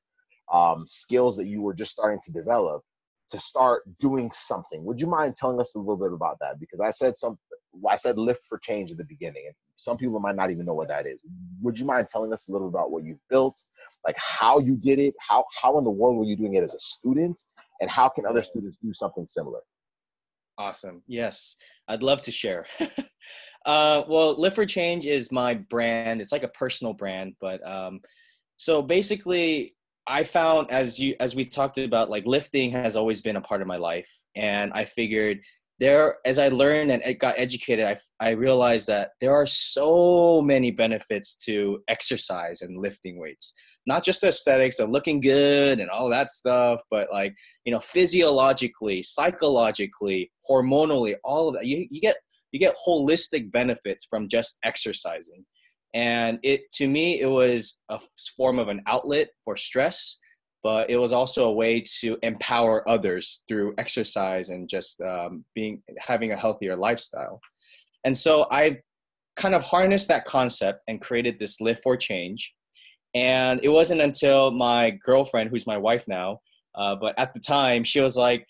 um, 0.52 0.86
skills 0.88 1.36
that 1.38 1.48
you 1.48 1.62
were 1.62 1.74
just 1.74 1.92
starting 1.92 2.20
to 2.26 2.32
develop 2.32 2.82
to 3.32 3.40
start 3.40 3.84
doing 4.00 4.30
something. 4.34 4.84
Would 4.84 5.00
you 5.00 5.08
mind 5.08 5.36
telling 5.36 5.60
us 5.60 5.76
a 5.76 5.80
little 5.80 5.98
bit 5.98 6.12
about 6.12 6.38
that? 6.40 6.60
Because 6.60 6.82
I 6.82 6.90
said 6.90 7.18
some, 7.18 7.38
I 7.90 7.96
said 7.96 8.18
lift 8.18 8.46
for 8.46 8.58
change 8.60 8.92
at 8.92 8.98
the 8.98 9.06
beginning, 9.06 9.44
and 9.46 9.56
some 9.78 9.98
people 9.98 10.20
might 10.20 10.36
not 10.36 10.52
even 10.52 10.66
know 10.66 10.74
what 10.74 10.90
that 10.90 11.08
is. 11.08 11.20
Would 11.62 11.80
you 11.80 11.86
mind 11.86 12.08
telling 12.08 12.34
us 12.34 12.48
a 12.48 12.52
little 12.52 12.68
about 12.68 12.92
what 12.92 13.04
you've 13.04 13.26
built, 13.30 13.60
like 14.06 14.18
how 14.18 14.60
you 14.60 14.76
did 14.76 15.00
it, 15.00 15.16
how 15.20 15.46
how 15.62 15.78
in 15.78 15.84
the 15.84 15.90
world 15.90 16.18
were 16.18 16.26
you 16.26 16.36
doing 16.36 16.56
it 16.56 16.64
as 16.64 16.76
a 16.76 16.80
student, 16.80 17.40
and 17.82 17.90
how 17.90 18.08
can 18.08 18.26
other 18.26 18.44
students 18.44 18.78
do 18.82 18.94
something 18.94 19.28
similar? 19.28 19.60
Awesome. 20.58 21.02
Yes, 21.08 21.58
I'd 21.88 22.04
love 22.04 22.22
to 22.24 22.32
share. 22.32 22.68
uh, 23.66 24.04
well, 24.08 24.40
Lift 24.40 24.56
for 24.56 24.66
Change 24.66 25.06
is 25.06 25.32
my 25.32 25.56
brand. 25.56 26.22
It's 26.22 26.32
like 26.32 26.44
a 26.44 26.50
personal 26.50 26.94
brand, 26.94 27.36
but 27.42 27.66
um, 27.68 28.00
so 28.58 28.82
basically, 28.82 29.72
I 30.08 30.24
found 30.24 30.72
as 30.72 31.00
you 31.00 31.16
as 31.20 31.36
we 31.36 31.46
talked 31.46 31.78
about, 31.78 32.10
like 32.10 32.26
lifting 32.26 32.72
has 32.72 32.96
always 32.96 33.22
been 33.22 33.38
a 33.38 33.42
part 33.42 33.62
of 33.62 33.68
my 33.68 33.78
life, 33.78 34.10
and 34.36 34.72
I 34.74 34.86
figured 34.86 35.40
there 35.82 36.16
as 36.26 36.38
i 36.38 36.48
learned 36.48 36.92
and 36.92 37.20
got 37.20 37.34
educated 37.38 37.84
I, 37.84 37.98
I 38.26 38.30
realized 38.32 38.88
that 38.88 39.10
there 39.20 39.34
are 39.34 39.48
so 39.48 40.40
many 40.42 40.70
benefits 40.70 41.36
to 41.46 41.82
exercise 41.88 42.62
and 42.62 42.80
lifting 42.80 43.20
weights. 43.20 43.54
Not 43.88 44.04
just 44.04 44.22
the 44.22 44.28
aesthetics 44.28 44.78
of 44.80 44.92
looking 44.92 45.20
good 45.20 45.80
and 45.80 45.90
all 45.90 46.08
that 46.10 46.30
stuff 46.30 46.82
but 46.92 47.12
like 47.12 47.36
you 47.66 47.74
know 47.74 47.80
physiologically 47.80 49.02
psychologically 49.02 50.32
hormonally 50.50 51.16
all 51.24 51.50
of 51.50 51.56
that. 51.56 51.66
You, 51.66 51.88
you 51.90 52.00
get 52.00 52.18
you 52.52 52.60
get 52.60 52.78
holistic 52.88 53.52
benefits 53.52 54.06
from 54.10 54.28
just 54.28 54.58
exercising. 54.64 55.46
And 55.96 56.38
it 56.44 56.70
to 56.74 56.88
me 56.88 57.20
it 57.20 57.30
was 57.30 57.82
a 57.90 58.00
form 58.38 58.60
of 58.60 58.68
an 58.68 58.82
outlet 58.86 59.30
for 59.44 59.58
stress 59.58 60.20
but 60.64 60.90
it 60.90 60.98
was 60.98 61.14
also 61.14 61.46
a 61.46 61.52
way 61.52 61.84
to 62.02 62.18
empower 62.22 62.88
others 62.88 63.44
through 63.48 63.74
exercise 63.78 64.50
and 64.50 64.70
just 64.70 65.02
um, 65.02 65.44
being 65.56 65.82
having 66.00 66.32
a 66.32 66.38
healthier 66.38 66.76
lifestyle. 66.76 67.40
And 68.04 68.18
so 68.18 68.48
i 68.52 68.78
kind 69.38 69.56
of 69.56 69.64
harnessed 69.64 70.10
that 70.10 70.26
concept 70.26 70.82
and 70.88 71.02
created 71.02 71.40
this 71.40 71.62
lift 71.62 71.82
for 71.84 71.96
change. 71.96 72.54
And 73.16 73.60
it 73.64 73.70
wasn't 73.70 74.02
until 74.02 74.52
my 74.52 74.92
girlfriend 75.04 75.50
who's 75.50 75.68
my 75.68 75.78
wife 75.78 76.08
now 76.08 76.40
uh, 76.76 76.96
but 76.96 77.18
at 77.18 77.34
the 77.34 77.40
time 77.40 77.84
she 77.84 78.00
was 78.00 78.16
like 78.16 78.46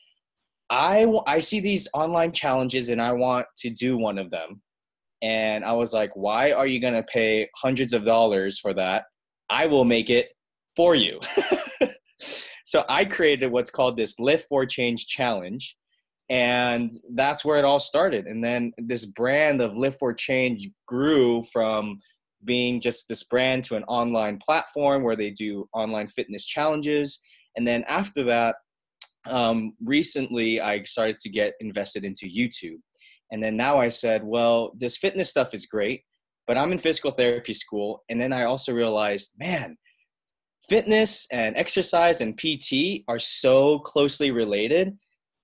I, 0.70 1.06
I 1.28 1.40
see 1.40 1.60
these 1.60 1.90
online 1.94 2.32
challenges 2.32 2.90
and 2.90 3.02
i 3.02 3.12
want 3.12 3.46
to 3.58 3.70
do 3.70 3.98
one 3.98 4.18
of 4.18 4.30
them. 4.30 4.62
And 5.22 5.66
i 5.66 5.74
was 5.74 5.94
like 5.94 6.16
why 6.16 6.52
are 6.52 6.68
you 6.68 6.80
going 6.80 6.94
to 6.94 7.04
pay 7.04 7.50
hundreds 7.56 7.94
of 7.94 8.06
dollars 8.06 8.60
for 8.60 8.74
that? 8.74 9.06
I 9.50 9.66
will 9.66 9.86
make 9.86 10.10
it 10.10 10.30
for 10.76 10.96
you 10.96 11.20
so 12.64 12.84
I 12.90 13.06
created 13.06 13.52
what's 13.52 13.72
called 13.72 13.98
this 13.98 14.20
Lift 14.20 14.48
for 14.48 14.66
Change 14.66 15.08
challenge. 15.08 15.76
And 16.30 16.90
that's 17.14 17.44
where 17.44 17.60
it 17.60 17.66
all 17.66 17.80
started. 17.80 18.26
And 18.26 18.42
then 18.42 18.72
this 18.78 19.06
brand 19.06 19.62
of 19.62 19.76
Lift 19.76 20.00
for 20.00 20.14
Change 20.14 20.70
grew 20.88 21.44
from 21.52 22.00
being 22.46 22.80
just 22.80 23.08
this 23.08 23.24
brand 23.24 23.66
to 23.66 23.76
an 23.76 23.84
online 23.84 24.38
platform 24.38 25.04
where 25.04 25.18
they 25.18 25.30
do 25.30 25.68
online 25.74 26.08
fitness 26.08 26.46
challenges. 26.46 27.20
And 27.58 27.68
then 27.68 27.84
after 27.88 28.24
that, 28.24 28.56
um, 29.28 29.74
recently 29.84 30.62
I 30.62 30.84
started 30.84 31.18
to 31.20 31.30
get 31.30 31.54
invested 31.60 32.06
into 32.06 32.28
YouTube. 32.28 32.80
And 33.32 33.44
then 33.44 33.56
now 33.56 33.80
I 33.80 33.90
said, 33.90 34.24
well, 34.24 34.72
this 34.78 34.98
fitness 34.98 35.30
stuff 35.30 35.54
is 35.54 35.66
great, 35.66 36.02
but 36.48 36.58
I'm 36.58 36.72
in 36.72 36.78
physical 36.78 37.12
therapy 37.12 37.54
school. 37.54 38.04
And 38.10 38.20
then 38.20 38.34
I 38.34 38.44
also 38.44 38.74
realized, 38.74 39.36
man, 39.38 39.78
fitness 40.72 41.28
and 41.34 41.58
exercise 41.58 42.22
and 42.22 42.38
PT 42.38 43.04
are 43.10 43.20
so 43.20 43.80
closely 43.80 44.32
related. 44.32 44.98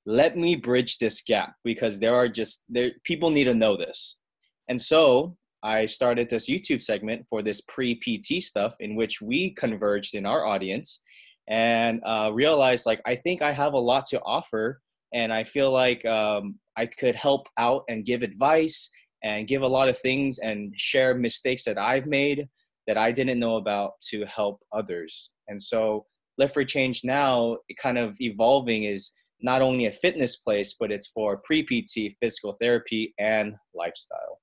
Let 0.05 0.37
me 0.37 0.55
bridge 0.55 0.99
this 0.99 1.21
gap 1.21 1.53
because 1.65 1.99
there 1.99 2.15
are 2.15 2.29
just 2.29 2.63
there 2.69 2.91
people 3.03 3.29
need 3.29 3.43
to 3.43 3.53
know 3.53 3.75
this. 3.75 4.21
And 4.69 4.81
so 4.81 5.35
I 5.61 5.85
started 5.85 6.29
this 6.29 6.49
YouTube 6.49 6.81
segment 6.81 7.25
for 7.29 7.41
this 7.41 7.59
pre 7.67 7.93
PT 7.95 8.41
stuff 8.41 8.75
in 8.79 8.95
which 8.95 9.21
we 9.21 9.51
converged 9.51 10.15
in 10.15 10.25
our 10.25 10.45
audience 10.45 11.03
and 11.49 11.99
uh, 12.05 12.31
realized 12.33 12.85
like 12.85 13.01
I 13.05 13.15
think 13.15 13.41
I 13.41 13.51
have 13.51 13.73
a 13.73 13.85
lot 13.91 14.05
to 14.11 14.21
offer 14.21 14.79
and 15.13 15.33
I 15.33 15.43
feel 15.43 15.71
like 15.71 16.05
um, 16.05 16.55
I 16.77 16.85
could 16.85 17.15
help 17.15 17.49
out 17.57 17.83
and 17.89 18.05
give 18.05 18.23
advice 18.23 18.89
and 19.25 19.45
give 19.45 19.63
a 19.63 19.73
lot 19.77 19.89
of 19.89 19.97
things 19.97 20.39
and 20.39 20.73
share 20.79 21.15
mistakes 21.15 21.65
that 21.65 21.77
I've 21.77 22.07
made 22.07 22.47
that 22.87 22.97
I 22.97 23.11
didn't 23.11 23.39
know 23.39 23.57
about 23.57 23.93
to 24.09 24.25
help 24.25 24.61
others. 24.71 25.31
And 25.47 25.61
so 25.61 26.05
Lift 26.37 26.53
for 26.53 26.63
Change 26.63 27.03
now, 27.03 27.57
kind 27.81 27.97
of 27.97 28.15
evolving 28.19 28.83
is 28.83 29.11
not 29.41 29.61
only 29.61 29.85
a 29.85 29.91
fitness 29.91 30.37
place, 30.37 30.75
but 30.79 30.91
it's 30.91 31.07
for 31.07 31.37
pre 31.43 31.63
PT, 31.63 32.15
physical 32.21 32.57
therapy, 32.59 33.13
and 33.19 33.55
lifestyle. 33.75 34.39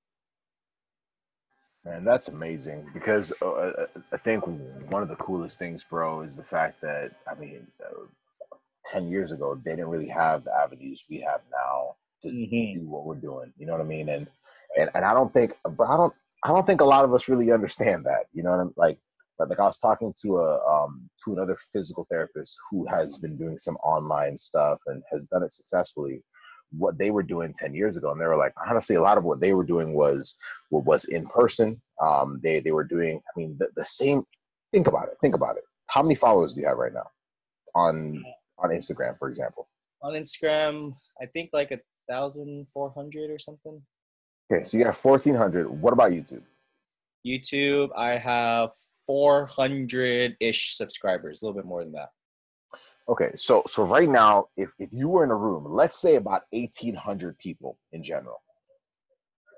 Man, 1.85 2.05
that's 2.05 2.29
amazing 2.29 2.87
because 2.95 3.33
uh, 3.43 3.51
uh, 3.51 3.87
I 4.11 4.17
think 4.17 4.45
one 4.89 5.03
of 5.03 5.09
the 5.09 5.17
coolest 5.17 5.59
things, 5.59 5.85
bro, 5.89 6.23
is 6.23 6.35
the 6.35 6.43
fact 6.43 6.81
that, 6.81 7.11
I 7.29 7.39
mean, 7.39 7.67
uh, 7.85 8.07
10 8.87 9.09
years 9.09 9.33
ago, 9.33 9.61
they 9.63 9.73
didn't 9.73 9.89
really 9.89 10.09
have 10.09 10.45
the 10.45 10.53
avenues 10.55 11.05
we 11.11 11.21
have 11.21 11.41
now 11.53 11.97
to 12.23 12.29
mm-hmm. 12.29 12.81
do 12.81 12.89
what 12.89 13.05
we're 13.05 13.17
doing. 13.17 13.53
You 13.59 13.67
know 13.67 13.73
what 13.73 13.83
I 13.83 13.85
mean? 13.85 14.09
And, 14.09 14.27
and, 14.79 14.91
and 14.95 15.05
I 15.05 15.13
don't 15.13 15.33
think, 15.33 15.53
but 15.77 15.85
I 15.85 15.97
don't, 15.99 16.15
I 16.45 16.49
don't 16.49 16.67
think 16.67 16.83
a 16.83 16.85
lot 16.85 17.05
of 17.05 17.15
us 17.15 17.29
really 17.29 17.51
understand 17.51 18.05
that. 18.05 18.27
You 18.33 18.43
know 18.43 18.51
what 18.51 18.61
I'm 18.61 18.75
like? 18.77 18.99
But 19.39 19.49
like 19.49 19.59
I 19.59 19.65
was 19.65 19.79
talking 19.79 20.15
to 20.23 20.39
a 20.39 20.61
um 20.71 21.09
to 21.25 21.33
another 21.33 21.57
physical 21.73 22.07
therapist 22.11 22.57
who 22.71 22.87
has 22.87 23.19
been 23.19 23.37
doing 23.37 23.59
some 23.59 23.77
online 23.77 24.37
stuff 24.37 24.79
and 24.87 25.03
has 25.11 25.25
done 25.25 25.43
it 25.43 25.53
successfully. 25.53 26.23
What 26.77 26.99
they 26.99 27.11
were 27.11 27.23
doing 27.23 27.55
ten 27.57 27.75
years 27.75 27.97
ago, 27.97 28.11
and 28.11 28.21
they 28.21 28.27
were 28.27 28.37
like, 28.37 28.53
honestly, 28.69 28.97
a 28.97 29.03
lot 29.03 29.19
of 29.19 29.25
what 29.25 29.41
they 29.41 29.55
were 29.55 29.65
doing 29.65 29.95
was 29.95 30.37
what 30.71 30.85
was 30.85 31.05
in 31.07 31.27
person. 31.27 31.81
Um, 32.03 32.41
they 32.43 32.61
they 32.61 32.73
were 32.73 32.85
doing. 32.85 33.19
I 33.19 33.39
mean, 33.39 33.57
the, 33.59 33.69
the 33.77 33.85
same. 33.85 34.25
Think 34.73 34.87
about 34.87 35.09
it. 35.09 35.17
Think 35.21 35.35
about 35.35 35.57
it. 35.57 35.63
How 35.87 36.03
many 36.03 36.15
followers 36.15 36.53
do 36.53 36.61
you 36.61 36.67
have 36.67 36.79
right 36.79 36.93
now 36.93 37.07
on 37.75 38.25
on 38.59 38.71
Instagram, 38.71 39.19
for 39.19 39.29
example? 39.29 39.69
On 40.03 40.15
Instagram, 40.15 40.95
I 41.23 41.27
think 41.27 41.51
like 41.53 41.71
a 41.71 41.81
thousand 42.11 42.69
four 42.69 42.91
hundred 42.91 43.31
or 43.31 43.39
something. 43.39 43.81
Okay, 44.53 44.65
so 44.65 44.77
you 44.77 44.85
have 44.85 44.97
1,400. 44.97 45.69
What 45.69 45.93
about 45.93 46.13
YouTube? 46.13 46.43
YouTube, 47.27 47.89
I 47.97 48.19
have 48.19 48.71
400 49.07 50.37
ish 50.41 50.77
subscribers, 50.77 51.41
a 51.41 51.47
little 51.47 51.59
bit 51.59 51.67
more 51.67 51.83
than 51.83 51.93
that. 51.93 52.11
Okay, 53.09 53.33
so 53.37 53.63
so 53.67 53.85
right 53.85 54.09
now, 54.09 54.47
if 54.57 54.73
if 54.79 54.89
you 54.91 55.09
were 55.09 55.25
in 55.25 55.31
a 55.31 55.37
room, 55.37 55.67
let's 55.69 55.99
say 55.99 56.17
about 56.17 56.43
1,800 56.53 57.39
people 57.39 57.79
in 57.93 58.03
general, 58.03 58.43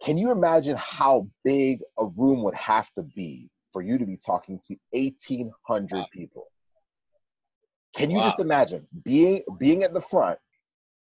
can 0.03 0.19
you 0.19 0.33
imagine 0.33 0.77
how 0.79 1.29
big 1.45 1.81
a 1.99 2.07
room 2.07 2.43
would 2.43 2.55
have 2.55 2.91
to 2.95 3.03
be 3.03 3.49
for 3.73 3.83
you 3.83 3.99
to 3.99 4.07
be 4.07 4.17
talking 4.17 4.61
to 4.67 4.77
1,800 4.91 5.97
wow. 5.97 6.07
people? 6.13 6.47
Can 7.95 8.11
you 8.11 8.19
wow. 8.19 8.25
just 8.25 8.41
imagine 8.41 8.87
being 9.05 9.43
being 9.59 9.85
at 9.85 9.95
the 9.95 10.01
front 10.01 10.39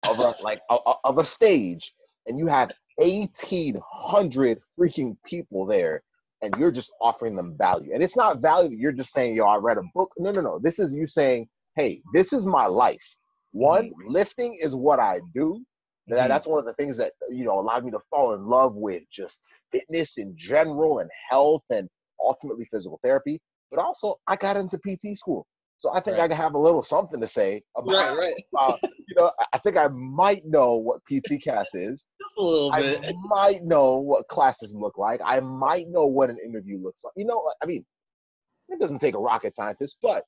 of 0.08 0.18
a 0.18 0.34
like 0.42 0.60
a, 0.68 0.76
of 1.04 1.18
a 1.18 1.24
stage 1.24 1.94
and 2.26 2.38
you 2.38 2.46
have 2.48 2.72
1,800 2.96 4.58
freaking 4.78 5.16
people 5.24 5.66
there 5.66 6.02
and 6.42 6.54
you're 6.58 6.72
just 6.72 6.92
offering 7.00 7.36
them 7.36 7.56
value. 7.56 7.92
And 7.94 8.02
it's 8.02 8.16
not 8.16 8.40
value. 8.40 8.76
You're 8.76 8.92
just 8.92 9.12
saying, 9.12 9.36
yo, 9.36 9.46
I 9.46 9.56
read 9.56 9.78
a 9.78 9.82
book. 9.94 10.12
No, 10.18 10.32
no, 10.32 10.40
no. 10.40 10.58
This 10.58 10.78
is 10.78 10.92
you 10.92 11.06
saying, 11.06 11.48
hey, 11.76 12.02
this 12.12 12.32
is 12.32 12.44
my 12.46 12.66
life. 12.66 13.16
One, 13.52 13.86
mm-hmm. 13.86 14.12
lifting 14.12 14.58
is 14.60 14.74
what 14.74 14.98
I 14.98 15.20
do. 15.34 15.64
Mm-hmm. 16.10 16.28
That's 16.28 16.48
one 16.48 16.58
of 16.58 16.64
the 16.64 16.74
things 16.74 16.96
that, 16.96 17.12
you 17.30 17.44
know, 17.44 17.60
allowed 17.60 17.84
me 17.84 17.92
to 17.92 18.00
fall 18.10 18.34
in 18.34 18.46
love 18.46 18.74
with 18.74 19.04
just 19.12 19.46
fitness 19.70 20.18
in 20.18 20.34
general 20.36 20.98
and 20.98 21.08
health 21.30 21.62
and 21.70 21.88
ultimately 22.20 22.64
physical 22.64 22.98
therapy. 23.04 23.40
But 23.70 23.78
also, 23.78 24.16
I 24.26 24.36
got 24.36 24.56
into 24.56 24.78
PT 24.78 25.16
school. 25.16 25.46
So 25.82 25.92
I 25.92 25.98
think 25.98 26.16
right. 26.16 26.26
I 26.26 26.28
can 26.28 26.36
have 26.36 26.54
a 26.54 26.58
little 26.58 26.84
something 26.84 27.20
to 27.20 27.26
say 27.26 27.60
about, 27.76 28.16
right, 28.16 28.36
right. 28.54 28.78
you 28.82 29.16
know, 29.16 29.32
I 29.52 29.58
think 29.58 29.76
I 29.76 29.88
might 29.88 30.46
know 30.46 30.76
what 30.76 31.00
PTCAS 31.10 31.74
is. 31.74 32.06
Just 32.22 32.38
a 32.38 32.42
little 32.44 32.70
bit. 32.70 33.04
I 33.04 33.12
might 33.24 33.64
know 33.64 33.96
what 33.96 34.28
classes 34.28 34.76
look 34.76 34.96
like. 34.96 35.20
I 35.24 35.40
might 35.40 35.88
know 35.88 36.06
what 36.06 36.30
an 36.30 36.38
interview 36.38 36.80
looks 36.80 37.02
like. 37.02 37.14
You 37.16 37.24
know, 37.24 37.50
I 37.60 37.66
mean, 37.66 37.84
it 38.68 38.78
doesn't 38.78 39.00
take 39.00 39.16
a 39.16 39.18
rocket 39.18 39.56
scientist, 39.56 39.98
but 40.00 40.22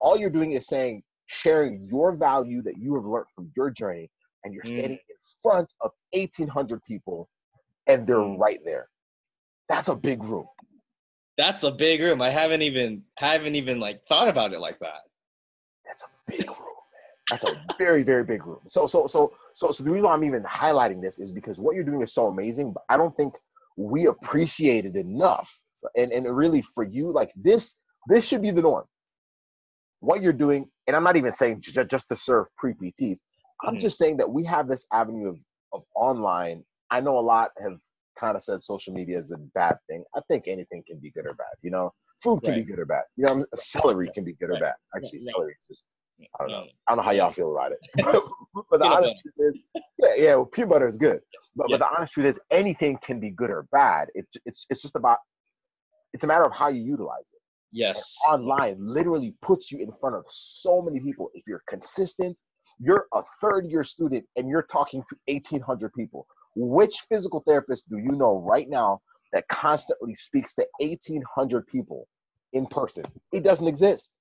all 0.00 0.16
you're 0.16 0.30
doing 0.30 0.52
is 0.52 0.68
saying, 0.68 1.02
sharing 1.26 1.84
your 1.90 2.14
value 2.14 2.62
that 2.62 2.78
you 2.78 2.94
have 2.94 3.04
learned 3.04 3.26
from 3.34 3.50
your 3.56 3.68
journey, 3.68 4.08
and 4.44 4.54
you're 4.54 4.62
mm. 4.62 4.78
standing 4.78 4.92
in 4.92 5.16
front 5.42 5.72
of 5.80 5.90
1,800 6.12 6.80
people, 6.86 7.28
and 7.88 8.06
they're 8.06 8.18
mm. 8.18 8.38
right 8.38 8.60
there. 8.64 8.86
That's 9.68 9.88
a 9.88 9.96
big 9.96 10.22
room. 10.22 10.46
That's 11.36 11.62
a 11.62 11.70
big 11.70 12.00
room. 12.00 12.20
I 12.20 12.30
haven't 12.30 12.62
even 12.62 13.02
haven't 13.16 13.56
even 13.56 13.80
like 13.80 14.04
thought 14.06 14.28
about 14.28 14.52
it 14.52 14.60
like 14.60 14.78
that. 14.80 15.02
That's 15.86 16.02
a 16.02 16.06
big 16.30 16.48
room, 16.48 16.56
man. 16.58 17.30
That's 17.30 17.44
a 17.44 17.74
very 17.78 18.02
very 18.02 18.24
big 18.24 18.46
room. 18.46 18.60
So 18.68 18.86
so 18.86 19.06
so 19.06 19.32
so 19.54 19.70
so 19.70 19.82
the 19.82 19.90
reason 19.90 20.06
I'm 20.06 20.24
even 20.24 20.42
highlighting 20.42 21.00
this 21.00 21.18
is 21.18 21.32
because 21.32 21.58
what 21.58 21.74
you're 21.74 21.84
doing 21.84 22.02
is 22.02 22.12
so 22.12 22.26
amazing, 22.26 22.72
but 22.72 22.82
I 22.88 22.96
don't 22.96 23.16
think 23.16 23.34
we 23.76 24.06
appreciate 24.06 24.84
it 24.84 24.96
enough. 24.96 25.58
And 25.96 26.12
and 26.12 26.36
really 26.36 26.62
for 26.62 26.84
you, 26.84 27.12
like 27.12 27.32
this 27.36 27.78
this 28.08 28.26
should 28.26 28.42
be 28.42 28.50
the 28.50 28.62
norm. 28.62 28.84
What 30.00 30.22
you're 30.22 30.32
doing, 30.32 30.66
and 30.86 30.96
I'm 30.96 31.04
not 31.04 31.16
even 31.16 31.32
saying 31.32 31.60
just 31.60 32.08
to 32.08 32.16
serve 32.16 32.46
pre 32.56 32.74
PTs. 32.74 33.18
I'm 33.62 33.74
mm-hmm. 33.74 33.80
just 33.80 33.98
saying 33.98 34.16
that 34.18 34.30
we 34.30 34.44
have 34.44 34.68
this 34.68 34.86
avenue 34.92 35.28
of 35.28 35.38
of 35.72 35.84
online. 35.94 36.64
I 36.90 37.00
know 37.00 37.18
a 37.18 37.20
lot 37.20 37.50
have 37.62 37.78
kind 38.20 38.36
of 38.36 38.42
said 38.42 38.60
social 38.60 38.92
media 38.92 39.18
is 39.18 39.32
a 39.32 39.38
bad 39.54 39.76
thing. 39.88 40.04
I 40.14 40.20
think 40.28 40.44
anything 40.46 40.82
can 40.86 40.98
be 40.98 41.10
good 41.10 41.26
or 41.26 41.34
bad. 41.34 41.54
You 41.62 41.70
know, 41.70 41.92
food 42.22 42.42
can 42.42 42.52
right. 42.52 42.66
be 42.66 42.70
good 42.70 42.78
or 42.78 42.84
bad. 42.84 43.04
You 43.16 43.24
know, 43.24 43.44
celery 43.54 44.10
can 44.14 44.24
be 44.24 44.34
good 44.34 44.50
or 44.50 44.60
bad. 44.60 44.74
Actually, 44.94 45.20
celery 45.20 45.56
is 45.58 45.66
just 45.66 45.84
mm, 46.20 46.26
I 46.38 46.42
don't 46.42 46.50
know. 46.52 46.62
Mm. 46.62 46.70
I 46.86 46.90
don't 46.90 46.96
know 46.98 47.02
how 47.02 47.10
y'all 47.12 47.30
feel 47.30 47.56
about 47.56 47.72
it. 47.72 47.78
but 48.70 48.80
the 48.80 48.86
honest 48.86 49.14
truth 49.22 49.50
is, 49.50 49.62
yeah, 49.98 50.14
yeah, 50.16 50.34
well, 50.34 50.46
peanut 50.46 50.70
butter 50.70 50.88
is 50.88 50.96
good. 50.96 51.20
But 51.56 51.68
yeah. 51.68 51.78
but 51.78 51.86
the 51.86 51.96
honest 51.96 52.12
truth 52.12 52.26
is, 52.26 52.40
anything 52.50 52.98
can 53.02 53.18
be 53.18 53.30
good 53.30 53.50
or 53.50 53.66
bad. 53.72 54.08
It's 54.14 54.36
it's 54.44 54.66
it's 54.70 54.82
just 54.82 54.96
about 54.96 55.18
it's 56.12 56.24
a 56.24 56.26
matter 56.26 56.44
of 56.44 56.52
how 56.52 56.68
you 56.68 56.82
utilize 56.82 57.28
it. 57.32 57.40
Yes. 57.72 58.16
And 58.26 58.42
online 58.42 58.76
literally 58.78 59.34
puts 59.42 59.70
you 59.70 59.78
in 59.78 59.92
front 60.00 60.16
of 60.16 60.24
so 60.28 60.82
many 60.82 61.00
people. 61.00 61.30
If 61.34 61.44
you're 61.46 61.62
consistent, 61.68 62.38
you're 62.80 63.06
a 63.14 63.22
third 63.40 63.66
year 63.70 63.84
student 63.84 64.24
and 64.36 64.48
you're 64.48 64.62
talking 64.62 65.02
to 65.08 65.16
1,800 65.26 65.92
people. 65.92 66.26
Which 66.54 66.94
physical 67.08 67.42
therapist 67.46 67.88
do 67.88 67.98
you 67.98 68.12
know 68.12 68.38
right 68.38 68.68
now 68.68 69.00
that 69.32 69.46
constantly 69.48 70.14
speaks 70.14 70.54
to 70.54 70.66
1,800 70.80 71.66
people 71.66 72.06
in 72.52 72.66
person? 72.66 73.04
It 73.32 73.44
doesn't 73.44 73.66
exist. 73.66 74.18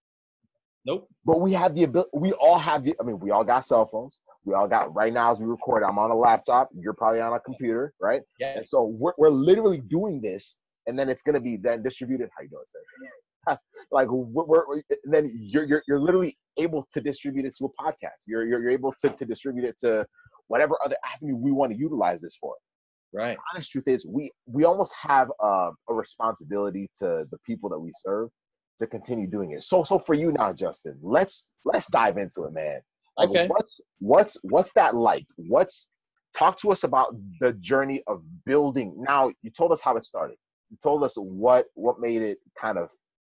Nope. 0.85 1.07
But 1.25 1.41
we 1.41 1.53
have 1.53 1.75
the 1.75 1.83
ability, 1.83 2.09
we 2.13 2.31
all 2.33 2.57
have 2.57 2.83
the, 2.83 2.95
I 2.99 3.03
mean, 3.03 3.19
we 3.19 3.31
all 3.31 3.43
got 3.43 3.65
cell 3.65 3.85
phones. 3.85 4.19
We 4.45 4.53
all 4.53 4.67
got, 4.67 4.93
right 4.95 5.11
now 5.11 5.31
as 5.31 5.39
we 5.39 5.45
record, 5.45 5.83
I'm 5.83 5.99
on 5.99 6.11
a 6.11 6.15
laptop. 6.15 6.69
You're 6.73 6.93
probably 6.93 7.21
on 7.21 7.33
a 7.33 7.39
computer, 7.39 7.93
right? 7.99 8.21
Yeah. 8.39 8.57
And 8.57 8.65
so 8.65 8.85
we're, 8.85 9.13
we're 9.17 9.29
literally 9.29 9.81
doing 9.81 10.21
this 10.21 10.57
and 10.87 10.97
then 10.97 11.09
it's 11.09 11.21
going 11.21 11.35
to 11.35 11.39
be 11.39 11.57
then 11.57 11.83
distributed. 11.83 12.29
How 12.35 12.43
you 12.43 12.49
doing, 12.49 12.63
sir? 12.65 13.57
like 13.91 14.07
we're, 14.09 14.45
we're, 14.45 14.81
then 15.03 15.31
you're, 15.35 15.65
you're, 15.65 15.83
you're 15.87 15.99
literally 15.99 16.37
able 16.57 16.87
to 16.91 17.01
distribute 17.01 17.45
it 17.45 17.55
to 17.57 17.65
a 17.65 17.69
podcast. 17.81 18.25
You're, 18.25 18.45
you're, 18.45 18.61
you're 18.61 18.71
able 18.71 18.93
to, 19.01 19.09
to 19.09 19.25
distribute 19.25 19.65
it 19.65 19.77
to 19.79 20.05
whatever 20.49 20.77
other 20.83 20.97
avenue 21.15 21.35
we 21.35 21.51
want 21.51 21.71
to 21.71 21.77
utilize 21.77 22.19
this 22.21 22.35
for. 22.35 22.55
Right. 23.13 23.37
The 23.37 23.55
honest 23.55 23.71
truth 23.71 23.87
is, 23.87 24.05
we 24.05 24.29
we 24.45 24.65
almost 24.65 24.93
have 25.01 25.31
uh, 25.43 25.71
a 25.89 25.93
responsibility 25.93 26.89
to 26.99 27.25
the 27.31 27.37
people 27.45 27.69
that 27.69 27.79
we 27.79 27.91
serve 27.95 28.29
to 28.79 28.85
continue 28.85 29.25
doing 29.25 29.51
it. 29.51 29.63
So 29.63 29.83
so 29.83 29.97
for 29.97 30.13
you 30.13 30.31
now, 30.31 30.53
Justin, 30.53 30.97
let's 31.01 31.47
let's 31.65 31.89
dive 31.89 32.17
into 32.17 32.43
it, 32.43 32.53
man. 32.53 32.81
Like, 33.17 33.29
okay. 33.29 33.47
What's 33.47 33.81
what's 33.99 34.37
what's 34.43 34.73
that 34.73 34.95
like? 34.95 35.25
What's 35.37 35.87
talk 36.37 36.59
to 36.59 36.71
us 36.71 36.83
about 36.83 37.15
the 37.39 37.53
journey 37.53 38.03
of 38.07 38.23
building. 38.45 38.95
Now 38.97 39.31
you 39.41 39.51
told 39.51 39.71
us 39.71 39.81
how 39.81 39.97
it 39.97 40.05
started. 40.05 40.37
You 40.69 40.77
told 40.83 41.03
us 41.03 41.15
what 41.15 41.65
what 41.73 41.99
made 41.99 42.21
it 42.21 42.37
kind 42.59 42.77
of 42.77 42.89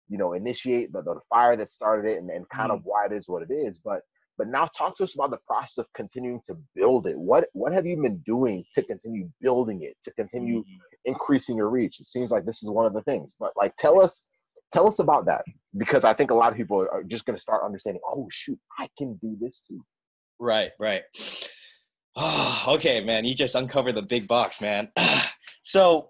you 0.08 0.17
know 0.17 0.34
initiate 0.34 0.93
the, 0.93 1.01
the 1.01 1.20
fire 1.29 1.55
that 1.58 1.70
started 1.70 2.12
it 2.12 2.20
and, 2.20 2.29
and 2.29 2.48
kind 2.50 2.72
mm. 2.72 2.75
of 2.75 2.82
why 2.84 3.05
it 3.05 3.12
is 3.12 3.27
what 3.27 3.43
it 3.43 3.51
is. 3.51 3.79
But 3.79 4.01
but 4.37 4.47
now 4.47 4.67
talk 4.77 4.97
to 4.97 5.03
us 5.03 5.15
about 5.15 5.31
the 5.31 5.39
process 5.45 5.77
of 5.79 5.93
continuing 5.93 6.41
to 6.47 6.57
build 6.75 7.07
it. 7.07 7.17
What 7.17 7.47
what 7.53 7.73
have 7.73 7.85
you 7.85 8.01
been 8.01 8.19
doing 8.25 8.63
to 8.73 8.83
continue 8.83 9.29
building 9.41 9.83
it, 9.83 9.95
to 10.03 10.11
continue 10.13 10.59
mm-hmm. 10.59 10.77
increasing 11.05 11.57
your 11.57 11.69
reach? 11.69 11.99
It 11.99 12.05
seems 12.05 12.31
like 12.31 12.45
this 12.45 12.63
is 12.63 12.69
one 12.69 12.85
of 12.85 12.93
the 12.93 13.03
things. 13.03 13.35
But 13.39 13.53
like 13.55 13.75
tell 13.77 14.01
us 14.01 14.25
tell 14.71 14.87
us 14.87 14.99
about 14.99 15.25
that 15.27 15.43
because 15.77 16.03
I 16.03 16.13
think 16.13 16.31
a 16.31 16.35
lot 16.35 16.51
of 16.51 16.57
people 16.57 16.79
are 16.79 17.03
just 17.03 17.25
going 17.25 17.35
to 17.35 17.41
start 17.41 17.63
understanding, 17.63 18.01
"Oh 18.05 18.27
shoot, 18.31 18.59
I 18.79 18.89
can 18.97 19.15
do 19.15 19.37
this 19.39 19.61
too." 19.61 19.83
Right, 20.39 20.71
right. 20.79 21.03
Oh, 22.15 22.65
okay, 22.69 23.03
man. 23.03 23.25
You 23.25 23.33
just 23.33 23.55
uncovered 23.55 23.95
the 23.95 24.01
big 24.01 24.27
box, 24.27 24.61
man. 24.61 24.89
so 25.61 26.09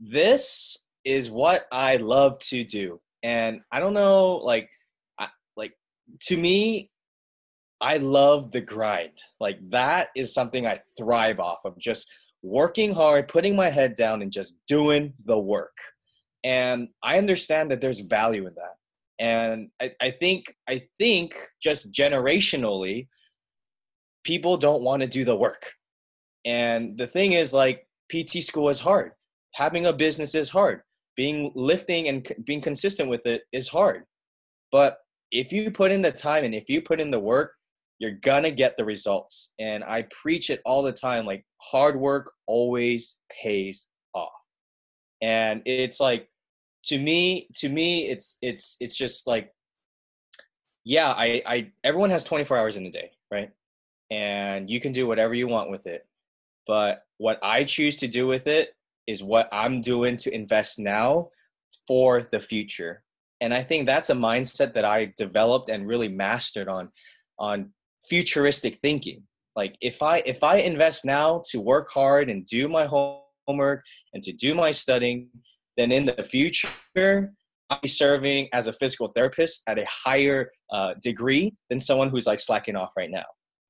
this 0.00 0.76
is 1.04 1.30
what 1.30 1.66
I 1.72 1.96
love 1.96 2.38
to 2.38 2.64
do. 2.64 3.00
And 3.22 3.60
I 3.70 3.80
don't 3.80 3.94
know, 3.94 4.36
like, 4.36 4.70
I, 5.18 5.28
like 5.56 5.74
to 6.22 6.36
me, 6.36 6.90
I 7.82 7.96
love 7.96 8.52
the 8.52 8.60
grind. 8.60 9.18
Like 9.40 9.58
that 9.70 10.08
is 10.14 10.32
something 10.32 10.66
I 10.66 10.80
thrive 10.96 11.40
off 11.40 11.58
of 11.64 11.76
just 11.78 12.08
working 12.42 12.94
hard, 12.94 13.26
putting 13.26 13.56
my 13.56 13.70
head 13.70 13.94
down 13.94 14.22
and 14.22 14.30
just 14.30 14.54
doing 14.68 15.12
the 15.24 15.38
work. 15.38 15.76
And 16.44 16.88
I 17.02 17.18
understand 17.18 17.70
that 17.70 17.80
there's 17.80 18.00
value 18.00 18.46
in 18.46 18.54
that. 18.54 18.76
And 19.18 19.68
I, 19.80 19.92
I 20.00 20.10
think 20.10 20.54
I 20.68 20.82
think 20.96 21.34
just 21.60 21.92
generationally, 21.92 23.08
people 24.24 24.56
don't 24.56 24.82
want 24.82 25.02
to 25.02 25.08
do 25.08 25.24
the 25.24 25.36
work. 25.36 25.72
And 26.44 26.96
the 26.96 27.06
thing 27.06 27.32
is 27.32 27.52
like 27.52 27.86
PT 28.10 28.42
school 28.42 28.68
is 28.68 28.80
hard. 28.80 29.12
Having 29.54 29.86
a 29.86 29.92
business 29.92 30.34
is 30.36 30.50
hard. 30.50 30.82
Being 31.16 31.52
lifting 31.54 32.08
and 32.08 32.26
being 32.44 32.60
consistent 32.60 33.08
with 33.08 33.26
it 33.26 33.42
is 33.52 33.68
hard. 33.68 34.04
But 34.70 34.98
if 35.32 35.52
you 35.52 35.70
put 35.70 35.92
in 35.92 36.02
the 36.02 36.12
time 36.12 36.44
and 36.44 36.54
if 36.54 36.68
you 36.68 36.80
put 36.80 37.00
in 37.00 37.10
the 37.10 37.20
work, 37.20 37.54
you're 38.02 38.10
gonna 38.10 38.50
get 38.50 38.76
the 38.76 38.84
results. 38.84 39.52
And 39.60 39.84
I 39.84 40.06
preach 40.10 40.50
it 40.50 40.60
all 40.64 40.82
the 40.82 40.92
time 40.92 41.24
like 41.24 41.44
hard 41.60 41.96
work 41.96 42.32
always 42.48 43.20
pays 43.30 43.86
off. 44.12 44.32
And 45.22 45.62
it's 45.66 46.00
like 46.00 46.28
to 46.86 46.98
me, 46.98 47.46
to 47.54 47.68
me, 47.68 48.08
it's 48.08 48.38
it's 48.42 48.76
it's 48.80 48.96
just 48.96 49.28
like 49.28 49.52
yeah, 50.84 51.12
I, 51.12 51.42
I 51.46 51.70
everyone 51.84 52.10
has 52.10 52.24
24 52.24 52.58
hours 52.58 52.76
in 52.76 52.84
a 52.86 52.90
day, 52.90 53.12
right? 53.30 53.52
And 54.10 54.68
you 54.68 54.80
can 54.80 54.90
do 54.90 55.06
whatever 55.06 55.32
you 55.32 55.46
want 55.46 55.70
with 55.70 55.86
it. 55.86 56.04
But 56.66 57.04
what 57.18 57.38
I 57.40 57.62
choose 57.62 57.98
to 57.98 58.08
do 58.08 58.26
with 58.26 58.48
it 58.48 58.74
is 59.06 59.22
what 59.22 59.48
I'm 59.52 59.80
doing 59.80 60.16
to 60.18 60.34
invest 60.34 60.80
now 60.80 61.28
for 61.86 62.20
the 62.20 62.40
future. 62.40 63.04
And 63.40 63.54
I 63.54 63.62
think 63.62 63.86
that's 63.86 64.10
a 64.10 64.14
mindset 64.14 64.72
that 64.72 64.84
I 64.84 65.12
developed 65.16 65.68
and 65.68 65.86
really 65.86 66.08
mastered 66.08 66.66
on 66.66 66.88
on 67.38 67.70
futuristic 68.12 68.76
thinking. 68.76 69.22
Like 69.56 69.74
if 69.80 70.02
I 70.02 70.18
if 70.26 70.44
I 70.44 70.56
invest 70.56 71.06
now 71.06 71.40
to 71.50 71.60
work 71.60 71.88
hard 71.90 72.28
and 72.28 72.44
do 72.44 72.68
my 72.68 72.84
homework 72.84 73.82
and 74.12 74.22
to 74.22 74.32
do 74.34 74.54
my 74.54 74.70
studying, 74.70 75.28
then 75.78 75.90
in 75.90 76.04
the 76.04 76.22
future 76.22 76.68
I'll 77.70 77.80
be 77.80 77.88
serving 77.88 78.50
as 78.52 78.66
a 78.66 78.72
physical 78.74 79.08
therapist 79.08 79.62
at 79.66 79.78
a 79.78 79.86
higher 79.88 80.50
uh, 80.70 80.92
degree 81.02 81.54
than 81.70 81.80
someone 81.80 82.10
who's 82.10 82.26
like 82.26 82.40
slacking 82.40 82.76
off 82.76 82.92
right 82.98 83.10
now. 83.10 83.24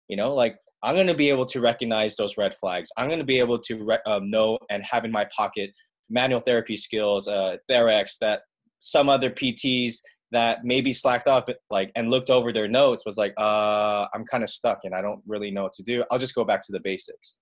You 0.08 0.16
know, 0.16 0.34
like 0.34 0.56
I'm 0.82 0.96
going 0.96 1.06
to 1.06 1.14
be 1.14 1.28
able 1.28 1.46
to 1.46 1.60
recognize 1.60 2.16
those 2.16 2.36
red 2.36 2.52
flags. 2.52 2.90
I'm 2.96 3.06
going 3.06 3.20
to 3.20 3.32
be 3.34 3.38
able 3.38 3.60
to 3.60 3.84
re- 3.84 4.06
um, 4.06 4.28
know 4.28 4.58
and 4.70 4.84
have 4.84 5.04
in 5.04 5.12
my 5.12 5.24
pocket 5.36 5.70
manual 6.10 6.40
therapy 6.40 6.74
skills, 6.74 7.28
uh, 7.28 7.58
Therex 7.70 8.18
that 8.20 8.40
some 8.80 9.08
other 9.08 9.30
PTs 9.30 10.00
that 10.32 10.64
maybe 10.64 10.92
slacked 10.92 11.28
off 11.28 11.44
like 11.70 11.92
and 11.94 12.10
looked 12.10 12.30
over 12.30 12.52
their 12.52 12.68
notes 12.68 13.04
was 13.06 13.16
like, 13.16 13.34
uh, 13.38 14.06
I'm 14.14 14.24
kind 14.24 14.42
of 14.42 14.50
stuck 14.50 14.80
and 14.84 14.94
I 14.94 15.02
don't 15.02 15.22
really 15.26 15.50
know 15.50 15.64
what 15.64 15.72
to 15.74 15.82
do. 15.82 16.04
I'll 16.10 16.18
just 16.18 16.34
go 16.34 16.44
back 16.44 16.64
to 16.66 16.72
the 16.72 16.80
basics. 16.80 17.38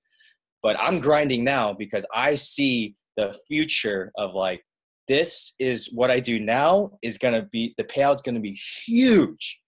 But 0.62 0.78
I'm 0.78 0.98
grinding 0.98 1.42
now 1.42 1.72
because 1.72 2.04
I 2.14 2.34
see 2.34 2.94
the 3.16 3.34
future 3.48 4.12
of 4.16 4.34
like 4.34 4.62
this 5.08 5.54
is 5.58 5.88
what 5.92 6.10
I 6.10 6.20
do 6.20 6.38
now 6.38 6.92
is 7.02 7.18
gonna 7.18 7.46
be 7.50 7.74
the 7.76 7.84
payout's 7.84 8.22
gonna 8.22 8.40
be 8.40 8.58
huge 8.86 9.60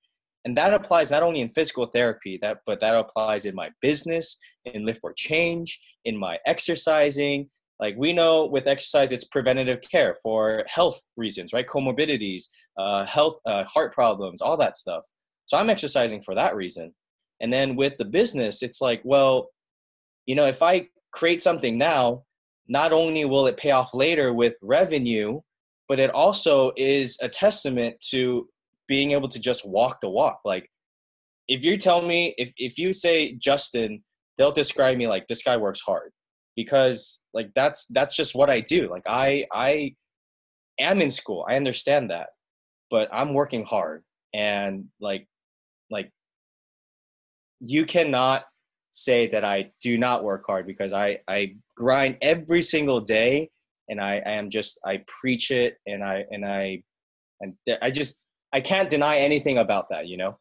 and 0.45 0.57
that 0.57 0.75
applies 0.75 1.11
not 1.11 1.23
only 1.23 1.41
in 1.41 1.49
physical 1.49 1.87
therapy 1.87 2.38
that 2.43 2.59
but 2.67 2.81
that 2.81 2.95
applies 2.95 3.45
in 3.45 3.55
my 3.55 3.71
business 3.81 4.37
in 4.64 4.85
lift 4.85 5.00
for 5.00 5.12
change 5.12 5.81
in 6.05 6.17
my 6.17 6.38
exercising 6.47 7.49
like 7.83 7.95
we 7.99 8.12
know 8.12 8.47
with 8.47 8.67
exercise 8.67 9.12
it's 9.12 9.25
preventative 9.25 9.81
care 9.83 10.15
for 10.23 10.65
health 10.69 10.99
reasons 11.17 11.53
right? 11.53 11.67
Comorbidities 11.67 12.45
uh, 12.79 13.05
health 13.05 13.38
uh, 13.45 13.64
heart 13.64 13.92
problems 13.92 14.40
all 14.40 14.57
that 14.57 14.77
stuff. 14.77 15.05
So 15.47 15.59
i'm 15.59 15.71
exercising 15.71 16.23
for 16.23 16.35
that 16.35 16.57
reason. 16.57 16.95
And 17.40 17.53
then 17.53 17.77
with 17.77 17.95
the 17.99 18.07
business 18.07 18.62
it's 18.62 18.81
like 18.81 19.03
well 19.05 19.49
you 20.27 20.35
know 20.35 20.47
if 20.47 20.62
i 20.62 20.87
create 21.12 21.42
something 21.42 21.77
now 21.77 22.23
not 22.68 22.92
only 22.92 23.25
will 23.25 23.47
it 23.49 23.57
pay 23.57 23.73
off 23.73 23.92
later 23.92 24.33
with 24.33 24.55
revenue 24.62 25.40
but 25.88 26.01
it 26.01 26.11
also 26.11 26.73
is 26.77 27.18
a 27.21 27.29
testament 27.29 27.95
to 28.11 28.49
being 28.88 29.12
able 29.12 29.29
to 29.29 29.40
just 29.40 29.68
walk 29.68 30.01
the 30.01 30.09
walk. 30.09 30.40
Like 30.45 30.71
if 31.49 31.64
you 31.64 31.77
tell 31.77 32.03
me 32.03 32.35
if 32.38 32.53
if 32.57 32.79
you 32.79 32.92
say 32.92 33.35
Justin, 33.35 34.03
they'll 34.38 34.53
describe 34.53 34.97
me 34.97 35.07
like 35.07 35.27
this 35.27 35.42
guy 35.42 35.57
works 35.57 35.81
hard 35.81 36.12
because 36.57 37.23
like 37.35 37.51
that's 37.55 37.87
that's 37.87 38.15
just 38.15 38.35
what 38.35 38.51
I 38.51 38.61
do. 38.61 38.88
Like 38.91 39.05
I 39.07 39.47
I 39.53 39.95
am 40.79 41.01
in 41.01 41.11
school. 41.11 41.45
I 41.49 41.57
understand 41.57 42.11
that. 42.11 42.29
But 42.91 43.09
I'm 43.12 43.35
working 43.35 43.65
hard 43.65 44.05
and 44.35 44.87
like 45.01 45.27
like 45.91 46.11
you 47.61 47.85
cannot 47.87 48.45
say 48.91 49.27
that 49.29 49.45
I 49.45 49.73
do 49.81 49.97
not 49.97 50.25
work 50.25 50.45
hard 50.47 50.67
because 50.67 50.93
I 50.93 51.19
I 51.29 51.55
grind 51.77 52.19
every 52.21 52.62
single 52.62 53.01
day 53.01 53.51
and 53.88 54.01
I, 54.01 54.23
I 54.25 54.33
am 54.33 54.51
just 54.51 54.79
I 54.85 55.03
preach 55.07 55.51
it 55.51 55.79
and 55.87 56.05
I 56.05 56.25
and 56.31 56.45
I 56.45 56.83
and 57.41 57.55
I 57.81 57.91
just 57.91 58.23
I 58.53 58.61
can't 58.61 58.88
deny 58.88 59.19
anything 59.19 59.59
about 59.59 59.88
that, 59.91 60.07
you 60.07 60.19
know. 60.19 60.38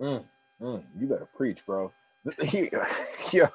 Mm, 0.00 0.24
mm, 0.62 0.82
you 0.98 1.06
better 1.06 1.28
preach, 1.36 1.64
bro. 1.66 1.92
yeah, 2.52 2.86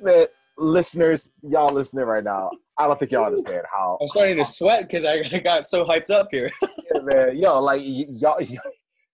man, 0.00 0.26
listeners, 0.56 1.30
y'all 1.42 1.72
listening 1.72 2.04
right 2.04 2.24
now. 2.24 2.50
I 2.78 2.86
don't 2.86 2.98
think 2.98 3.10
y'all 3.10 3.26
understand 3.26 3.62
how. 3.72 3.98
I'm 4.00 4.08
starting 4.08 4.36
to 4.36 4.44
sweat 4.44 4.82
because 4.82 5.04
I 5.04 5.22
got 5.44 5.68
so 5.68 5.84
hyped 5.84 6.10
up 6.10 6.28
here. 6.30 6.50
yeah, 6.62 7.00
man, 7.02 7.36
yo, 7.36 7.60
like 7.60 7.80
y- 7.80 8.06
y'all, 8.08 8.40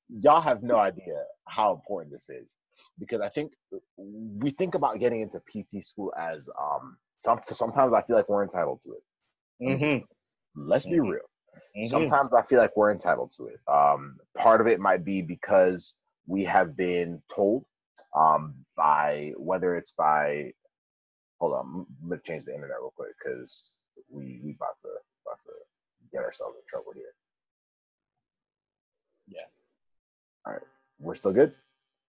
y'all 0.09 0.41
have 0.41 0.63
no 0.63 0.77
idea 0.77 1.23
how 1.47 1.73
important 1.73 2.13
this 2.13 2.29
is 2.29 2.57
because 2.99 3.21
I 3.21 3.29
think 3.29 3.53
we 3.97 4.51
think 4.51 4.75
about 4.75 5.01
getting 5.01 5.21
into 5.21 5.41
PT 5.41 5.85
school 5.85 6.13
as 6.19 6.49
um. 6.61 6.97
Some, 7.21 7.39
sometimes 7.43 7.95
I 7.95 8.03
feel 8.03 8.17
like 8.17 8.29
we're 8.29 8.43
entitled 8.43 8.81
to 8.83 8.93
it. 8.93 9.03
Mm-hmm. 9.67 10.69
Let's 10.69 10.85
be 10.85 10.97
mm-hmm. 10.97 11.09
real 11.09 11.23
Mm-hmm. 11.77 11.87
Sometimes 11.87 12.33
I 12.33 12.43
feel 12.43 12.59
like 12.59 12.77
we're 12.77 12.93
entitled 12.93 13.33
to 13.37 13.47
it. 13.47 13.61
Um, 13.69 14.17
part 14.37 14.61
of 14.61 14.67
it 14.67 14.81
might 14.81 15.05
be 15.05 15.23
because 15.23 15.97
we 16.27 16.45
have 16.45 16.77
been 16.77 17.21
told 17.35 17.65
um, 18.15 18.55
by 18.77 19.33
whether 19.37 19.77
it's 19.77 19.93
by 19.93 20.53
hold 21.41 21.55
on, 21.55 21.87
I'm 22.03 22.09
gonna 22.09 22.21
change 22.23 22.45
the 22.45 22.55
internet 22.55 22.79
real 22.81 22.93
quick 22.97 23.13
because 23.23 23.73
we 24.11 24.41
we 24.43 24.53
about 24.53 24.79
to 24.83 24.89
about 25.27 25.41
to 25.43 25.51
get 26.13 26.23
ourselves 26.23 26.57
in 26.57 26.63
trouble 26.69 26.93
here. 26.95 27.15
Yeah. 29.29 29.47
All 30.47 30.53
right. 30.53 30.63
We're 30.99 31.15
still 31.15 31.33
good. 31.33 31.53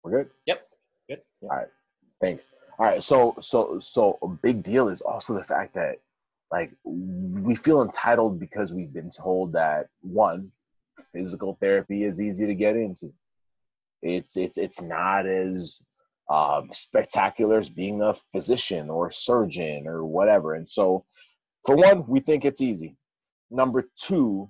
We're 0.04 0.12
good. 0.24 0.30
Yep. 0.45 0.67
Good. 1.10 1.21
Yep. 1.41 1.50
All 1.52 1.58
right. 1.58 1.67
Thanks. 2.21 2.52
All 2.78 2.86
right. 2.86 3.04
So 3.04 3.36
so 3.39 3.80
so 3.80 4.17
a 4.21 4.28
big 4.28 4.63
deal 4.63 4.89
is 4.89 5.02
also 5.02 5.34
the 5.34 5.43
fact 5.43 5.74
that 5.76 6.00
like 6.52 6.71
we 6.84 7.56
feel 7.56 7.82
entitled 7.82 8.39
because 8.39 8.74
we've 8.74 8.93
been 8.93 9.12
told 9.12 9.54
that 9.54 9.88
one 10.02 10.52
physical 11.12 11.58
therapy 11.60 12.04
is 12.04 12.21
easy 12.21 12.45
to 12.45 12.56
get 12.56 12.76
into 12.76 13.12
it's 14.06 14.38
it's 14.38 14.58
it's 14.58 14.82
not 14.82 15.26
as 15.26 15.84
um, 16.30 16.70
spectacular 16.74 17.60
as 17.60 17.70
being 17.70 18.02
a 18.02 18.13
physician 18.34 18.89
or 18.89 19.12
surgeon 19.12 19.88
or 19.88 20.06
whatever 20.06 20.56
and 20.56 20.68
so 20.68 21.06
for 21.65 21.76
one 21.76 22.06
we 22.08 22.20
think 22.20 22.46
it's 22.46 22.62
easy 22.62 22.98
number 23.52 23.86
two 23.96 24.50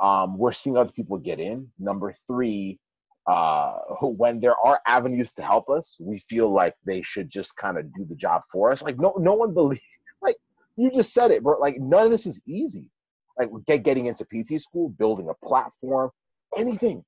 um, 0.00 0.36
we're 0.36 0.52
seeing 0.52 0.76
other 0.76 0.90
people 0.90 1.16
get 1.18 1.40
in 1.40 1.68
number 1.78 2.12
three 2.26 2.78
uh, 3.26 3.74
when 4.02 4.40
there 4.40 4.56
are 4.64 4.80
avenues 4.86 5.32
to 5.32 5.42
help 5.42 5.70
us 5.70 5.96
we 6.00 6.18
feel 6.18 6.52
like 6.52 6.74
they 6.84 7.00
should 7.02 7.30
just 7.30 7.56
kind 7.56 7.78
of 7.78 7.92
do 7.94 8.04
the 8.08 8.16
job 8.16 8.42
for 8.50 8.70
us 8.70 8.82
like 8.82 8.98
no 8.98 9.14
no 9.18 9.34
one 9.34 9.54
believes 9.60 9.80
Like 10.22 10.36
you 10.76 10.90
just 10.90 11.12
said 11.12 11.30
it, 11.30 11.42
bro. 11.42 11.58
Like 11.58 11.78
none 11.78 12.06
of 12.06 12.10
this 12.10 12.26
is 12.26 12.40
easy. 12.46 12.90
Like 13.38 13.50
get 13.66 13.82
getting 13.82 14.06
into 14.06 14.24
PT 14.24 14.60
school, 14.60 14.88
building 14.90 15.28
a 15.28 15.46
platform, 15.46 16.10
anything, 16.56 17.04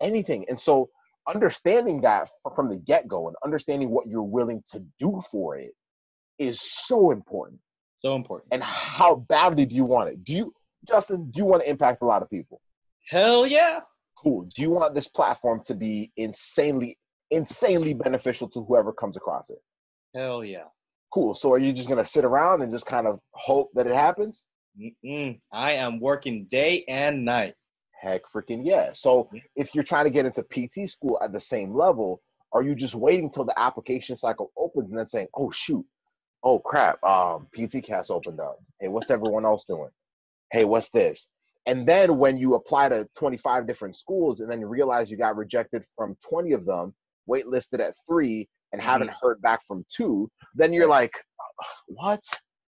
anything. 0.00 0.46
And 0.48 0.58
so 0.58 0.90
understanding 1.28 2.00
that 2.02 2.28
from 2.54 2.68
the 2.68 2.76
get 2.76 3.08
go 3.08 3.28
and 3.28 3.36
understanding 3.44 3.90
what 3.90 4.06
you're 4.06 4.22
willing 4.22 4.62
to 4.72 4.84
do 4.98 5.20
for 5.30 5.56
it 5.56 5.72
is 6.38 6.60
so 6.60 7.10
important. 7.10 7.60
So 8.00 8.14
important. 8.14 8.48
And 8.52 8.62
how 8.62 9.16
badly 9.16 9.66
do 9.66 9.74
you 9.74 9.84
want 9.84 10.10
it? 10.10 10.24
Do 10.24 10.32
you, 10.32 10.54
Justin? 10.86 11.30
Do 11.30 11.38
you 11.38 11.44
want 11.44 11.62
to 11.62 11.70
impact 11.70 12.02
a 12.02 12.06
lot 12.06 12.22
of 12.22 12.30
people? 12.30 12.60
Hell 13.08 13.46
yeah. 13.46 13.80
Cool. 14.16 14.48
Do 14.54 14.62
you 14.62 14.70
want 14.70 14.94
this 14.94 15.08
platform 15.08 15.62
to 15.66 15.74
be 15.74 16.12
insanely, 16.16 16.98
insanely 17.30 17.94
beneficial 17.94 18.48
to 18.50 18.64
whoever 18.64 18.92
comes 18.92 19.16
across 19.16 19.50
it? 19.50 19.58
Hell 20.14 20.44
yeah. 20.44 20.64
Cool. 21.12 21.34
So 21.34 21.52
are 21.52 21.58
you 21.58 21.72
just 21.72 21.88
gonna 21.88 22.04
sit 22.04 22.24
around 22.24 22.62
and 22.62 22.72
just 22.72 22.86
kind 22.86 23.06
of 23.06 23.20
hope 23.32 23.70
that 23.74 23.86
it 23.86 23.94
happens? 23.94 24.44
Mm-mm. 24.78 25.40
I 25.52 25.72
am 25.72 26.00
working 26.00 26.44
day 26.44 26.84
and 26.88 27.24
night. 27.24 27.54
Heck 28.00 28.22
freaking 28.26 28.60
yeah. 28.64 28.92
So 28.92 29.28
if 29.56 29.74
you're 29.74 29.84
trying 29.84 30.04
to 30.04 30.10
get 30.10 30.26
into 30.26 30.42
PT 30.42 30.88
school 30.88 31.18
at 31.22 31.32
the 31.32 31.40
same 31.40 31.74
level, 31.74 32.20
are 32.52 32.62
you 32.62 32.74
just 32.74 32.94
waiting 32.94 33.30
till 33.30 33.44
the 33.44 33.58
application 33.58 34.16
cycle 34.16 34.52
opens 34.56 34.90
and 34.90 34.98
then 34.98 35.06
saying, 35.06 35.28
oh 35.36 35.50
shoot, 35.50 35.84
oh 36.44 36.58
crap, 36.58 37.02
um, 37.04 37.48
PTCAS 37.56 38.10
opened 38.10 38.40
up. 38.40 38.58
Hey, 38.80 38.88
what's 38.88 39.10
everyone 39.10 39.44
else 39.44 39.64
doing? 39.64 39.90
Hey, 40.52 40.64
what's 40.64 40.90
this? 40.90 41.28
And 41.66 41.86
then 41.86 42.18
when 42.18 42.36
you 42.36 42.54
apply 42.54 42.90
to 42.90 43.08
25 43.18 43.66
different 43.66 43.96
schools 43.96 44.40
and 44.40 44.50
then 44.50 44.60
you 44.60 44.68
realize 44.68 45.10
you 45.10 45.16
got 45.16 45.36
rejected 45.36 45.84
from 45.96 46.16
20 46.28 46.52
of 46.52 46.64
them, 46.64 46.94
waitlisted 47.28 47.80
at 47.80 47.94
three, 48.08 48.48
and 48.72 48.80
Mm-hmm. 48.80 48.90
haven't 48.90 49.10
heard 49.20 49.40
back 49.42 49.60
from 49.66 49.84
two, 49.94 50.30
then 50.54 50.72
you're 50.72 50.86
like, 50.86 51.12
what? 51.86 52.20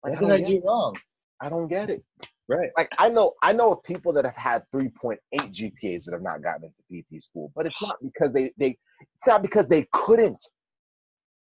Like, 0.04 0.20
What 0.20 0.20
did 0.20 0.30
I 0.30 0.36
don't 0.38 0.44
do 0.44 0.62
wrong? 0.64 0.96
I 1.40 1.48
don't 1.48 1.68
get 1.68 1.90
it. 1.90 2.04
Right. 2.48 2.70
Like 2.76 2.92
I 2.98 3.08
know, 3.08 3.34
I 3.42 3.52
know 3.52 3.72
of 3.72 3.82
people 3.82 4.12
that 4.12 4.24
have 4.24 4.36
had 4.36 4.62
3.8 4.72 5.18
GPAs 5.34 6.04
that 6.04 6.12
have 6.12 6.22
not 6.22 6.42
gotten 6.42 6.64
into 6.64 6.82
PT 7.02 7.22
school, 7.22 7.50
but 7.56 7.66
it's 7.66 7.80
not 7.82 7.96
because 8.02 8.32
they 8.32 8.52
they 8.56 8.78
it's 9.14 9.26
not 9.26 9.42
because 9.42 9.66
they 9.66 9.88
couldn't. 9.92 10.42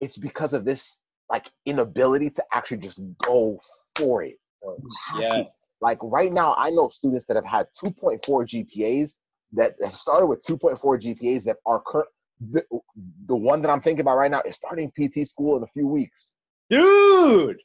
It's 0.02 0.18
because 0.18 0.54
of 0.54 0.66
this 0.66 1.00
like 1.30 1.52
inability 1.66 2.32
to 2.32 2.44
actually 2.54 2.78
just 2.78 3.00
go 3.20 3.60
for 3.96 4.24
it. 4.24 4.38
Yes. 5.20 5.62
Like 5.82 6.00
right 6.02 6.34
now, 6.34 6.56
I 6.58 6.72
know 6.72 6.88
students 6.88 7.26
that 7.28 7.36
have 7.36 7.46
had 7.46 7.68
2.4 7.84 8.22
GPAs 8.26 9.16
that 9.54 9.76
have 9.84 9.94
started 9.94 10.26
with 10.26 10.44
2.4 10.44 10.80
GPAs 10.80 11.44
that 11.44 11.58
are 11.66 11.82
current. 11.86 12.10
The, 12.52 12.64
the 13.28 13.36
one 13.36 13.62
that 13.62 13.70
I'm 13.70 13.82
thinking 13.82 14.02
about 14.02 14.18
right 14.18 14.32
now 14.32 14.42
is 14.46 14.56
starting 14.56 14.92
PT 14.92 15.28
school 15.28 15.58
in 15.58 15.64
a 15.64 15.68
few 15.68 15.88
weeks. 15.88 16.34
Dude. 16.70 17.58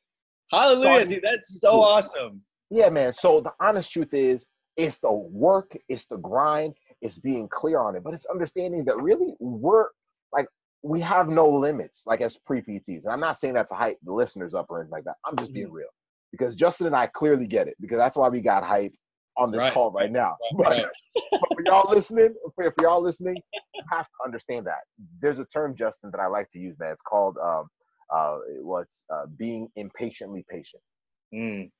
Hallelujah, 0.52 0.76
Starting 0.76 1.08
dude. 1.08 1.24
That's 1.24 1.60
so 1.60 1.80
awesome. 1.80 2.42
Yeah, 2.70 2.88
man. 2.90 3.12
So 3.12 3.40
the 3.40 3.52
honest 3.60 3.92
truth 3.92 4.14
is, 4.14 4.48
it's 4.76 5.00
the 5.00 5.12
work, 5.12 5.76
it's 5.88 6.06
the 6.06 6.18
grind, 6.18 6.74
it's 7.02 7.18
being 7.18 7.48
clear 7.48 7.80
on 7.80 7.96
it, 7.96 8.04
but 8.04 8.14
it's 8.14 8.26
understanding 8.26 8.84
that 8.84 8.96
really 8.96 9.34
we're 9.40 9.88
like 10.32 10.46
we 10.82 11.00
have 11.00 11.28
no 11.28 11.48
limits, 11.48 12.04
like 12.06 12.20
as 12.20 12.38
pre 12.38 12.62
PTs. 12.62 13.04
And 13.04 13.12
I'm 13.12 13.20
not 13.20 13.38
saying 13.38 13.54
that 13.54 13.68
to 13.68 13.74
hype 13.74 13.98
the 14.04 14.12
listeners 14.12 14.54
up 14.54 14.66
or 14.70 14.80
anything 14.80 14.92
like 14.92 15.04
that. 15.04 15.16
I'm 15.26 15.36
just 15.36 15.52
being 15.52 15.70
real 15.70 15.88
because 16.32 16.54
Justin 16.54 16.86
and 16.86 16.96
I 16.96 17.06
clearly 17.08 17.46
get 17.46 17.68
it 17.68 17.76
because 17.80 17.98
that's 17.98 18.16
why 18.16 18.28
we 18.28 18.40
got 18.40 18.64
hype 18.64 18.94
on 19.36 19.50
this 19.50 19.62
Right, 19.62 19.72
call 19.72 19.90
right 19.90 20.10
now. 20.10 20.36
But, 20.56 20.68
Right. 20.68 20.86
but 21.32 21.50
for 21.54 21.64
y'all 21.64 21.90
listening, 21.90 22.34
for, 22.54 22.70
for 22.70 22.82
y'all 22.82 23.02
listening, 23.02 23.36
you 23.74 23.82
have 23.90 24.06
to 24.06 24.24
understand 24.24 24.66
that 24.66 24.80
there's 25.20 25.38
a 25.38 25.44
term, 25.46 25.74
Justin, 25.74 26.10
that 26.12 26.20
I 26.20 26.26
like 26.26 26.48
to 26.50 26.58
use, 26.58 26.78
man. 26.78 26.92
It's 26.92 27.02
called 27.02 27.36
um, 27.42 27.68
uh, 28.14 28.38
what's 28.60 29.04
uh, 29.12 29.26
being 29.36 29.68
impatiently 29.76 30.44
patient. 30.48 30.82
Mm. 31.34 31.70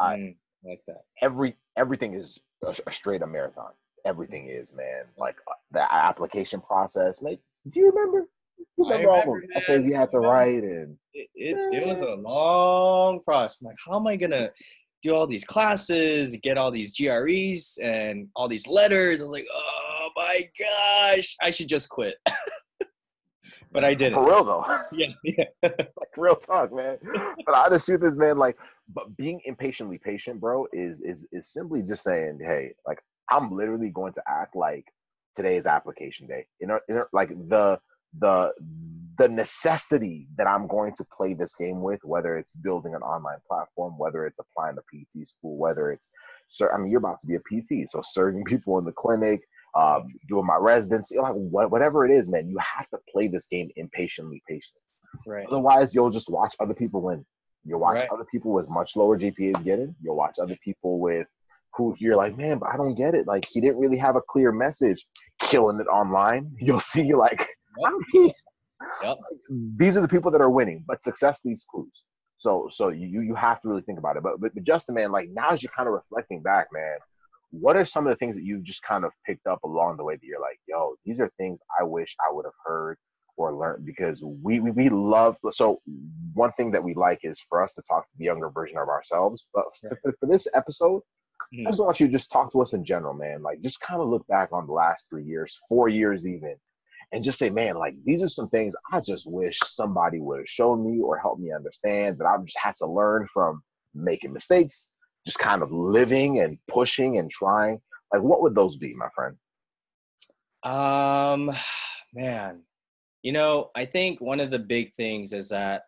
I- 0.00 0.16
Mm. 0.16 0.36
like 0.64 0.82
that. 0.86 1.02
every 1.22 1.56
everything 1.76 2.14
is 2.14 2.38
a, 2.64 2.74
a 2.86 2.92
straight 2.92 3.22
up 3.22 3.28
marathon. 3.30 3.72
Everything 4.04 4.48
is, 4.48 4.74
man. 4.74 5.04
Like 5.18 5.36
uh, 5.48 5.54
the 5.72 5.92
application 5.94 6.60
process. 6.60 7.22
Like, 7.22 7.38
do 7.70 7.80
you 7.80 7.90
remember? 7.90 8.28
You 8.76 8.84
I 8.86 8.90
remember 8.92 9.10
all 9.10 9.20
remember, 9.20 9.40
those 9.40 9.48
man. 9.48 9.56
essays 9.58 9.86
you 9.86 9.94
had 9.94 10.10
to 10.10 10.20
write 10.20 10.62
and 10.64 10.96
It, 11.14 11.28
it, 11.34 11.56
it 11.82 11.86
was 11.86 12.00
a 12.02 12.14
long 12.14 13.20
process. 13.22 13.60
I'm 13.60 13.66
like, 13.68 13.76
how 13.86 13.96
am 13.96 14.06
I 14.06 14.16
gonna 14.16 14.50
do 15.02 15.14
all 15.14 15.26
these 15.26 15.44
classes, 15.44 16.36
get 16.42 16.58
all 16.58 16.70
these 16.70 16.94
GREs 16.98 17.78
and 17.82 18.28
all 18.36 18.48
these 18.48 18.66
letters? 18.66 19.20
I 19.20 19.24
was 19.24 19.32
like, 19.32 19.46
oh 19.54 20.08
my 20.16 20.48
gosh, 20.58 21.36
I 21.42 21.50
should 21.50 21.68
just 21.68 21.88
quit. 21.88 22.16
but 23.72 23.84
I 23.84 23.94
didn't. 23.94 24.14
for 24.14 24.26
real 24.26 24.44
though. 24.44 24.64
Yeah, 24.92 25.08
yeah. 25.24 25.44
like 25.62 26.16
real 26.16 26.36
talk, 26.36 26.74
man. 26.74 26.98
But 27.02 27.46
the 27.46 27.56
honest 27.56 27.86
truth 27.86 28.02
is, 28.04 28.16
man, 28.16 28.38
like, 28.38 28.56
but 28.92 29.16
being 29.16 29.40
impatiently 29.44 29.98
patient, 29.98 30.40
bro, 30.40 30.66
is 30.72 31.00
is 31.00 31.26
is 31.32 31.52
simply 31.52 31.82
just 31.82 32.02
saying, 32.02 32.40
hey, 32.42 32.72
like, 32.86 32.98
I'm 33.30 33.54
literally 33.54 33.90
going 33.90 34.12
to 34.14 34.22
act 34.28 34.56
like 34.56 34.86
today 35.36 35.56
is 35.56 35.66
application 35.66 36.26
day. 36.26 36.46
You 36.60 36.66
know, 36.66 36.80
you 36.88 36.96
know, 36.96 37.04
like 37.12 37.30
the 37.48 37.78
the 38.18 38.52
the 39.18 39.28
necessity 39.28 40.26
that 40.38 40.46
I'm 40.46 40.66
going 40.66 40.94
to 40.96 41.04
play 41.14 41.34
this 41.34 41.54
game 41.54 41.82
with, 41.82 42.00
whether 42.04 42.38
it's 42.38 42.54
building 42.54 42.94
an 42.94 43.02
online 43.02 43.36
platform, 43.46 43.98
whether 43.98 44.26
it's 44.26 44.38
applying 44.38 44.76
to 44.76 44.82
PT 44.82 45.28
school, 45.28 45.58
whether 45.58 45.92
it's, 45.92 46.10
sir, 46.48 46.72
I 46.72 46.78
mean, 46.78 46.90
you're 46.90 47.00
about 47.00 47.20
to 47.20 47.26
be 47.26 47.34
a 47.34 47.40
PT, 47.40 47.86
so 47.90 48.00
serving 48.02 48.44
people 48.44 48.78
in 48.78 48.86
the 48.86 48.92
clinic, 48.92 49.42
uh, 49.74 50.00
doing 50.28 50.46
my 50.46 50.56
residency, 50.56 51.18
like 51.18 51.32
what, 51.34 51.70
whatever 51.70 52.04
it 52.06 52.10
is, 52.10 52.28
man, 52.28 52.48
you 52.48 52.58
have 52.58 52.88
to 52.90 52.98
play 53.12 53.28
this 53.28 53.46
game 53.46 53.70
impatiently 53.76 54.42
patient. 54.48 54.78
Right. 55.26 55.46
Otherwise, 55.46 55.94
you'll 55.94 56.10
just 56.10 56.30
watch 56.30 56.54
other 56.60 56.74
people 56.74 57.02
win. 57.02 57.24
You'll 57.64 57.80
watch 57.80 58.00
Right. 58.00 58.08
other 58.10 58.24
people 58.30 58.52
with 58.52 58.68
much 58.68 58.96
lower 58.96 59.18
GPAs 59.18 59.62
get 59.64 59.78
it. 59.78 59.90
You'll 60.02 60.16
watch 60.16 60.38
other 60.40 60.56
people 60.64 60.98
with 60.98 61.26
who 61.74 61.94
you're 61.98 62.16
like, 62.16 62.36
man, 62.36 62.58
but 62.58 62.70
I 62.72 62.76
don't 62.76 62.94
get 62.94 63.14
it. 63.14 63.26
Like 63.26 63.44
he 63.48 63.60
didn't 63.60 63.78
really 63.78 63.98
have 63.98 64.16
a 64.16 64.22
clear 64.28 64.50
message, 64.50 65.06
killing 65.40 65.78
it 65.78 65.86
online. 65.86 66.50
You'll 66.60 66.80
see 66.80 67.14
like, 67.14 67.46
mean, 68.14 68.32
Yep. 69.02 69.18
these 69.76 69.96
are 69.96 70.00
the 70.00 70.08
people 70.08 70.30
that 70.30 70.40
are 70.40 70.50
winning, 70.50 70.82
but 70.86 71.02
success 71.02 71.44
leaves 71.44 71.66
clues. 71.70 72.04
So 72.36 72.66
so 72.70 72.88
you 72.88 73.20
you 73.20 73.34
have 73.34 73.60
to 73.60 73.68
really 73.68 73.82
think 73.82 73.98
about 73.98 74.16
it. 74.16 74.22
But 74.22 74.40
but, 74.40 74.54
but 74.54 74.64
Justin, 74.64 74.94
man, 74.94 75.12
like 75.12 75.28
now 75.30 75.50
as 75.50 75.62
you're 75.62 75.72
kind 75.76 75.86
of 75.86 75.92
reflecting 75.92 76.40
back, 76.42 76.68
man, 76.72 76.96
what 77.50 77.76
are 77.76 77.84
some 77.84 78.06
of 78.06 78.10
the 78.10 78.16
things 78.16 78.36
that 78.36 78.44
you've 78.44 78.62
just 78.62 78.82
kind 78.82 79.04
of 79.04 79.12
picked 79.26 79.46
up 79.46 79.62
along 79.64 79.96
the 79.96 80.04
way 80.04 80.14
that 80.14 80.24
you're 80.24 80.40
like, 80.40 80.58
yo, 80.68 80.94
these 81.04 81.20
are 81.20 81.30
things 81.36 81.60
I 81.78 81.84
wish 81.84 82.16
I 82.20 82.32
would 82.32 82.44
have 82.44 82.54
heard 82.64 82.96
or 83.36 83.54
learned 83.54 83.86
because 83.86 84.22
we, 84.22 84.60
we 84.60 84.70
we 84.70 84.88
love 84.88 85.36
so 85.52 85.80
one 86.34 86.52
thing 86.52 86.70
that 86.72 86.82
we 86.82 86.94
like 86.94 87.20
is 87.22 87.40
for 87.48 87.62
us 87.62 87.72
to 87.74 87.82
talk 87.82 88.04
to 88.04 88.18
the 88.18 88.24
younger 88.24 88.50
version 88.50 88.76
of 88.76 88.88
ourselves. 88.88 89.46
But 89.54 89.64
for, 89.80 89.98
for, 90.02 90.12
for 90.20 90.26
this 90.26 90.46
episode, 90.54 91.02
Mhm. 91.54 91.66
I 91.66 91.70
just 91.70 91.82
want 91.82 91.98
you 92.00 92.06
to 92.06 92.12
just 92.12 92.30
talk 92.30 92.52
to 92.52 92.62
us 92.62 92.74
in 92.74 92.84
general, 92.84 93.14
man. 93.14 93.42
Like 93.42 93.60
just 93.60 93.80
kind 93.80 94.00
of 94.00 94.08
look 94.08 94.26
back 94.26 94.50
on 94.52 94.66
the 94.66 94.72
last 94.72 95.06
three 95.08 95.24
years, 95.24 95.58
four 95.68 95.88
years 95.88 96.26
even, 96.26 96.54
and 97.12 97.24
just 97.24 97.38
say, 97.38 97.50
man, 97.50 97.76
like 97.76 97.94
these 98.04 98.22
are 98.22 98.28
some 98.28 98.48
things 98.50 98.74
I 98.92 99.00
just 99.00 99.26
wish 99.28 99.58
somebody 99.64 100.20
would 100.20 100.38
have 100.38 100.48
shown 100.48 100.84
me 100.84 101.00
or 101.00 101.18
helped 101.18 101.40
me 101.40 101.52
understand 101.52 102.18
that 102.18 102.26
I've 102.26 102.44
just 102.44 102.58
had 102.58 102.76
to 102.76 102.86
learn 102.86 103.26
from 103.32 103.62
making 103.94 104.32
mistakes, 104.32 104.90
just 105.26 105.38
kind 105.38 105.62
of 105.62 105.72
living 105.72 106.40
and 106.40 106.58
pushing 106.68 107.18
and 107.18 107.30
trying. 107.30 107.80
Like 108.12 108.22
what 108.22 108.42
would 108.42 108.54
those 108.54 108.76
be, 108.76 108.94
my 108.94 109.08
friend? 109.14 109.36
Um, 110.62 111.54
man, 112.14 112.62
you 113.22 113.32
know, 113.32 113.70
I 113.74 113.84
think 113.84 114.20
one 114.20 114.40
of 114.40 114.50
the 114.50 114.58
big 114.58 114.94
things 114.94 115.32
is 115.32 115.48
that 115.50 115.82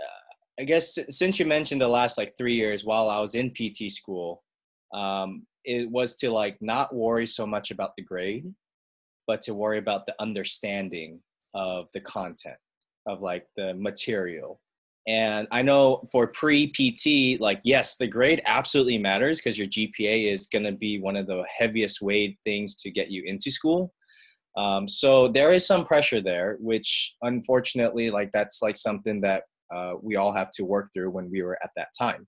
uh, 0.00 0.60
I 0.60 0.64
guess 0.64 0.98
since 1.10 1.38
you 1.38 1.46
mentioned 1.46 1.80
the 1.80 1.88
last 1.88 2.18
like 2.18 2.36
three 2.36 2.54
years 2.54 2.84
while 2.84 3.08
I 3.08 3.20
was 3.20 3.34
in 3.34 3.50
PT 3.50 3.90
school, 3.90 4.42
um, 4.92 5.46
it 5.64 5.90
was 5.90 6.16
to 6.16 6.30
like 6.30 6.56
not 6.60 6.94
worry 6.94 7.26
so 7.26 7.46
much 7.46 7.70
about 7.70 7.90
the 7.96 8.02
grade, 8.02 8.52
but 9.26 9.42
to 9.42 9.54
worry 9.54 9.78
about 9.78 10.06
the 10.06 10.14
understanding 10.20 11.20
of 11.54 11.88
the 11.94 12.00
content 12.00 12.56
of 13.06 13.20
like 13.20 13.46
the 13.56 13.74
material. 13.74 14.60
And 15.06 15.46
I 15.52 15.62
know 15.62 16.02
for 16.10 16.26
pre 16.26 16.66
PT, 16.66 17.40
like, 17.40 17.60
yes, 17.62 17.96
the 17.96 18.08
grade 18.08 18.42
absolutely 18.44 18.98
matters 18.98 19.38
because 19.38 19.56
your 19.56 19.68
GPA 19.68 20.32
is 20.32 20.48
going 20.48 20.64
to 20.64 20.72
be 20.72 20.98
one 20.98 21.16
of 21.16 21.26
the 21.26 21.44
heaviest 21.56 22.02
weighed 22.02 22.36
things 22.42 22.74
to 22.82 22.90
get 22.90 23.10
you 23.10 23.22
into 23.24 23.50
school. 23.50 23.92
Um, 24.56 24.88
so 24.88 25.28
there 25.28 25.52
is 25.52 25.66
some 25.66 25.84
pressure 25.84 26.20
there, 26.20 26.56
which 26.60 27.14
unfortunately, 27.22 28.10
like, 28.10 28.30
that's 28.32 28.62
like 28.62 28.76
something 28.76 29.20
that 29.20 29.44
uh, 29.74 29.92
we 30.02 30.16
all 30.16 30.32
have 30.32 30.50
to 30.52 30.64
work 30.64 30.88
through 30.92 31.10
when 31.10 31.30
we 31.30 31.42
were 31.42 31.58
at 31.62 31.70
that 31.76 31.88
time. 31.98 32.26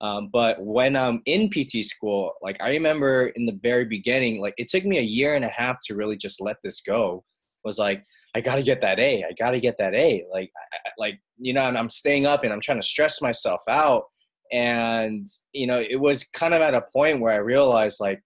Um, 0.00 0.28
but 0.32 0.62
when 0.62 0.94
I'm 0.94 1.22
in 1.26 1.48
PT 1.48 1.84
school, 1.84 2.32
like, 2.42 2.62
I 2.62 2.70
remember 2.70 3.28
in 3.28 3.46
the 3.46 3.58
very 3.62 3.84
beginning, 3.84 4.40
like, 4.40 4.54
it 4.58 4.68
took 4.68 4.84
me 4.84 4.98
a 4.98 5.02
year 5.02 5.34
and 5.34 5.44
a 5.44 5.48
half 5.48 5.78
to 5.86 5.94
really 5.94 6.16
just 6.16 6.40
let 6.40 6.56
this 6.62 6.80
go. 6.80 7.24
Was 7.66 7.80
like, 7.80 8.04
I 8.32 8.40
gotta 8.40 8.62
get 8.62 8.80
that 8.82 9.00
A. 9.00 9.24
I 9.24 9.32
gotta 9.36 9.58
get 9.58 9.76
that 9.78 9.92
A. 9.92 10.24
Like, 10.32 10.52
I- 10.72 10.90
like 10.96 11.20
you 11.36 11.52
know, 11.52 11.66
and 11.66 11.76
I'm 11.76 11.90
staying 11.90 12.24
up 12.24 12.44
and 12.44 12.52
I'm 12.52 12.60
trying 12.60 12.80
to 12.80 12.86
stress 12.86 13.20
myself 13.20 13.60
out. 13.68 14.04
And 14.52 15.26
you 15.52 15.66
know, 15.66 15.80
it 15.80 16.00
was 16.00 16.22
kind 16.24 16.54
of 16.54 16.62
at 16.62 16.74
a 16.74 16.86
point 16.94 17.20
where 17.20 17.32
I 17.32 17.38
realized, 17.38 17.98
like, 18.00 18.22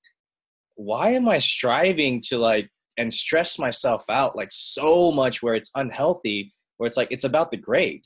why 0.77 1.11
am 1.13 1.27
I 1.27 1.39
striving 1.39 2.21
to 2.27 2.37
like 2.37 2.69
and 2.99 3.13
stress 3.13 3.59
myself 3.59 4.05
out 4.11 4.37
like 4.37 4.51
so 4.51 5.11
much 5.11 5.43
where 5.43 5.55
it's 5.55 5.71
unhealthy? 5.75 6.53
Where 6.77 6.87
it's 6.87 6.99
like 6.99 7.11
it's 7.11 7.25
about 7.25 7.51
the 7.51 7.57
grade. 7.57 8.03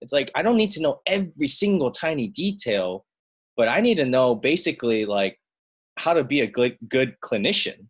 It's 0.00 0.12
like 0.12 0.30
I 0.34 0.42
don't 0.42 0.56
need 0.56 0.70
to 0.72 0.82
know 0.82 1.00
every 1.06 1.48
single 1.48 1.90
tiny 1.90 2.28
detail, 2.28 3.04
but 3.58 3.68
I 3.68 3.80
need 3.80 3.96
to 3.96 4.06
know 4.06 4.34
basically 4.34 5.04
like 5.04 5.38
how 5.98 6.14
to 6.14 6.24
be 6.24 6.40
a 6.40 6.46
good 6.46 6.78
good 6.88 7.16
clinician, 7.20 7.88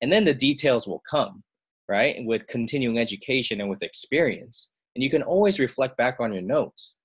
and 0.00 0.10
then 0.12 0.24
the 0.24 0.34
details 0.34 0.88
will 0.88 1.02
come 1.08 1.44
right? 1.92 2.24
With 2.24 2.46
continuing 2.46 2.98
education 2.98 3.60
and 3.60 3.68
with 3.68 3.82
experience. 3.82 4.70
And 4.94 5.04
you 5.04 5.10
can 5.10 5.22
always 5.22 5.60
reflect 5.60 5.98
back 5.98 6.20
on 6.20 6.32
your 6.32 6.40
notes. 6.42 6.98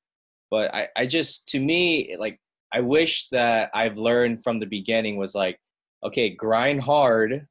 But 0.50 0.74
I, 0.74 0.88
I 0.96 1.06
just, 1.06 1.50
to 1.50 1.60
me, 1.60 2.16
like, 2.18 2.40
I 2.74 2.80
wish 2.80 3.28
that 3.32 3.70
I've 3.74 3.98
learned 3.98 4.44
from 4.44 4.60
the 4.60 4.66
beginning 4.66 5.18
was 5.18 5.36
like, 5.36 5.60
okay, 6.06 6.30
grind 6.30 6.82
hard, 6.82 7.48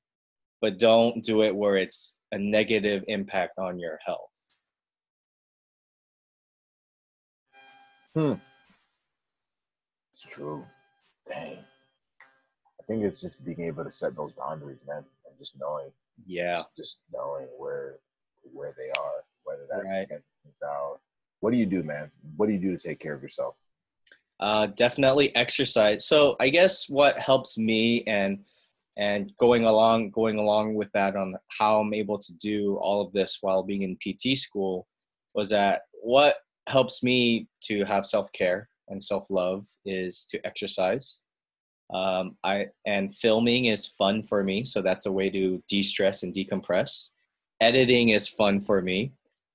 but 0.63 0.79
don't 0.79 1.23
do 1.23 1.43
it 1.43 1.55
where 1.55 1.77
it's 1.77 2.17
a 2.33 2.39
negative 2.39 3.05
impact 3.07 3.59
on 3.59 3.79
your 3.79 3.99
health. 4.05 4.31
Hmm. 8.15 8.35
It's 10.11 10.23
true. 10.23 10.65
Dang. 11.29 11.59
I 12.81 12.83
think 12.87 13.05
it's 13.05 13.21
just 13.21 13.45
being 13.45 13.61
able 13.61 13.85
to 13.85 13.91
set 13.91 14.17
those 14.17 14.33
boundaries, 14.33 14.79
man, 14.89 15.05
and 15.27 15.39
just 15.39 15.59
knowing, 15.61 15.91
Yeah. 16.25 16.57
just, 16.59 16.77
just 16.77 16.99
knowing 17.13 17.47
where 17.59 17.99
where 18.53 18.75
they 18.79 18.91
are, 19.01 19.25
whether 19.45 19.67
that's 19.69 19.85
Right. 19.85 20.23
out. 20.65 21.01
What 21.41 21.51
do 21.51 21.57
you 21.57 21.67
do, 21.67 21.83
man? 21.83 22.11
What 22.37 22.47
do 22.47 22.53
you 22.53 22.59
do 22.59 22.77
to 22.77 22.89
take 22.89 23.01
care 23.01 23.13
of 23.13 23.23
yourself? 23.23 23.57
Uh, 24.41 24.67
definitely 24.67 25.35
exercise. 25.35 26.07
So 26.07 26.37
I 26.41 26.49
guess 26.51 26.89
what 26.89 27.19
helps 27.19 27.59
me 27.59 28.03
and 28.05 28.45
and 28.99 29.31
going 29.39 29.65
along 29.65 30.11
going 30.11 30.39
along 30.39 30.75
with 30.75 30.91
that 30.93 31.17
on 31.17 31.37
how 31.59 31.81
I'm 31.81 31.93
able 31.93 32.19
to 32.19 32.35
do 32.35 32.77
all 32.77 33.03
of 33.03 33.13
this 33.13 33.39
while 33.43 33.63
being 33.63 33.83
in 33.83 33.97
PT 33.97 34.37
school 34.39 34.87
was 35.35 35.51
that 35.51 35.83
what 36.03 36.37
helps 36.67 37.03
me 37.03 37.47
to 37.63 37.85
have 37.85 38.07
self 38.07 38.33
care 38.33 38.69
and 38.89 39.03
self 39.03 39.27
love 39.31 39.67
is 39.85 40.27
to 40.31 40.45
exercise. 40.47 41.23
Um, 41.93 42.37
I 42.43 42.67
and 42.87 43.15
filming 43.15 43.67
is 43.67 43.87
fun 43.87 44.23
for 44.23 44.43
me, 44.43 44.65
so 44.65 44.83
that's 44.83 45.07
a 45.07 45.13
way 45.13 45.31
to 45.31 45.63
de 45.69 45.83
stress 45.83 46.23
and 46.23 46.35
decompress. 46.35 47.11
Editing 47.61 48.11
is 48.11 48.29
fun 48.29 48.61
for 48.61 48.83
me. 48.83 49.13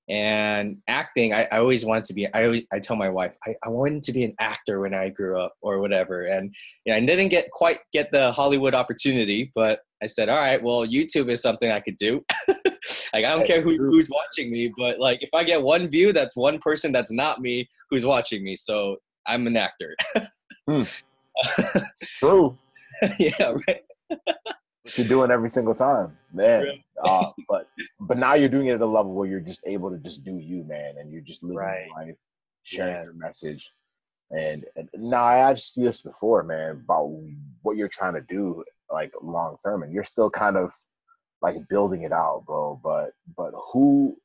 And 0.08 0.78
acting 0.88 1.32
I, 1.32 1.44
I 1.52 1.58
always 1.58 1.84
wanted 1.84 2.04
to 2.06 2.14
be 2.14 2.26
i 2.34 2.44
always 2.44 2.62
i 2.72 2.80
tell 2.80 2.96
my 2.96 3.08
wife 3.08 3.36
I, 3.46 3.54
I 3.64 3.68
wanted 3.68 4.02
to 4.02 4.12
be 4.12 4.24
an 4.24 4.34
actor 4.40 4.80
when 4.80 4.92
i 4.94 5.08
grew 5.08 5.40
up 5.40 5.54
or 5.62 5.78
whatever. 5.78 6.26
And 6.26 6.52
you 6.84 6.92
know, 6.92 6.96
i 6.96 7.00
didn't 7.00 7.28
get 7.28 7.50
quite 7.52 7.78
get 7.92 8.10
the 8.10 8.32
hollywood 8.32 8.74
opportunity 8.74 9.52
but 9.54 9.80
i 10.02 10.06
said 10.06 10.28
all 10.28 10.38
right 10.38 10.60
well 10.60 10.84
youtube 10.84 11.30
is 11.30 11.40
something 11.40 11.70
i 11.70 11.80
could 11.80 11.96
do. 11.96 12.24
Like 13.14 13.26
i 13.26 13.30
don't 13.30 13.46
care 13.46 13.60
who, 13.60 13.76
who's 13.76 14.10
watching 14.10 14.50
me 14.50 14.72
but 14.76 14.98
like 14.98 15.22
if 15.22 15.28
i 15.34 15.44
get 15.44 15.62
one 15.62 15.88
view 15.88 16.12
that's 16.12 16.34
one 16.34 16.58
person 16.58 16.92
that's 16.92 17.12
not 17.12 17.40
me 17.40 17.68
who's 17.90 18.04
watching 18.04 18.42
me. 18.42 18.56
So 18.56 18.96
i'm 19.26 19.46
an 19.46 19.56
actor 19.56 19.94
True. 22.18 22.58
yeah 23.18 23.54
right 23.66 23.82
What 24.82 24.98
you're 24.98 25.08
doing 25.08 25.30
every 25.30 25.48
single 25.50 25.74
time, 25.74 26.16
man. 26.32 26.66
Uh, 27.02 27.30
but 27.48 27.68
but 28.00 28.18
now 28.18 28.34
you're 28.34 28.48
doing 28.48 28.66
it 28.66 28.74
at 28.74 28.80
a 28.80 28.86
level 28.86 29.14
where 29.14 29.28
you're 29.28 29.40
just 29.40 29.60
able 29.66 29.90
to 29.90 29.98
just 29.98 30.24
do 30.24 30.38
you, 30.38 30.64
man, 30.64 30.96
and 30.98 31.10
you're 31.12 31.20
just 31.22 31.42
living 31.42 31.56
Right. 31.58 31.86
life, 31.96 32.16
sharing 32.62 32.94
Yes. 32.94 33.06
your 33.06 33.14
message. 33.14 33.72
And, 34.30 34.64
and 34.76 34.88
now 34.94 35.24
I 35.24 35.38
asked 35.38 35.76
you 35.76 35.84
this 35.84 36.02
before, 36.02 36.42
man, 36.42 36.70
about 36.84 37.12
what 37.62 37.76
you're 37.76 37.88
trying 37.88 38.14
to 38.14 38.22
do, 38.22 38.64
like 38.90 39.12
long 39.22 39.56
term, 39.64 39.82
and 39.82 39.92
you're 39.92 40.04
still 40.04 40.30
kind 40.30 40.56
of 40.56 40.72
like 41.42 41.56
building 41.68 42.02
it 42.02 42.12
out, 42.12 42.44
bro. 42.46 42.80
But 42.82 43.12
but 43.36 43.52
who, 43.72 44.16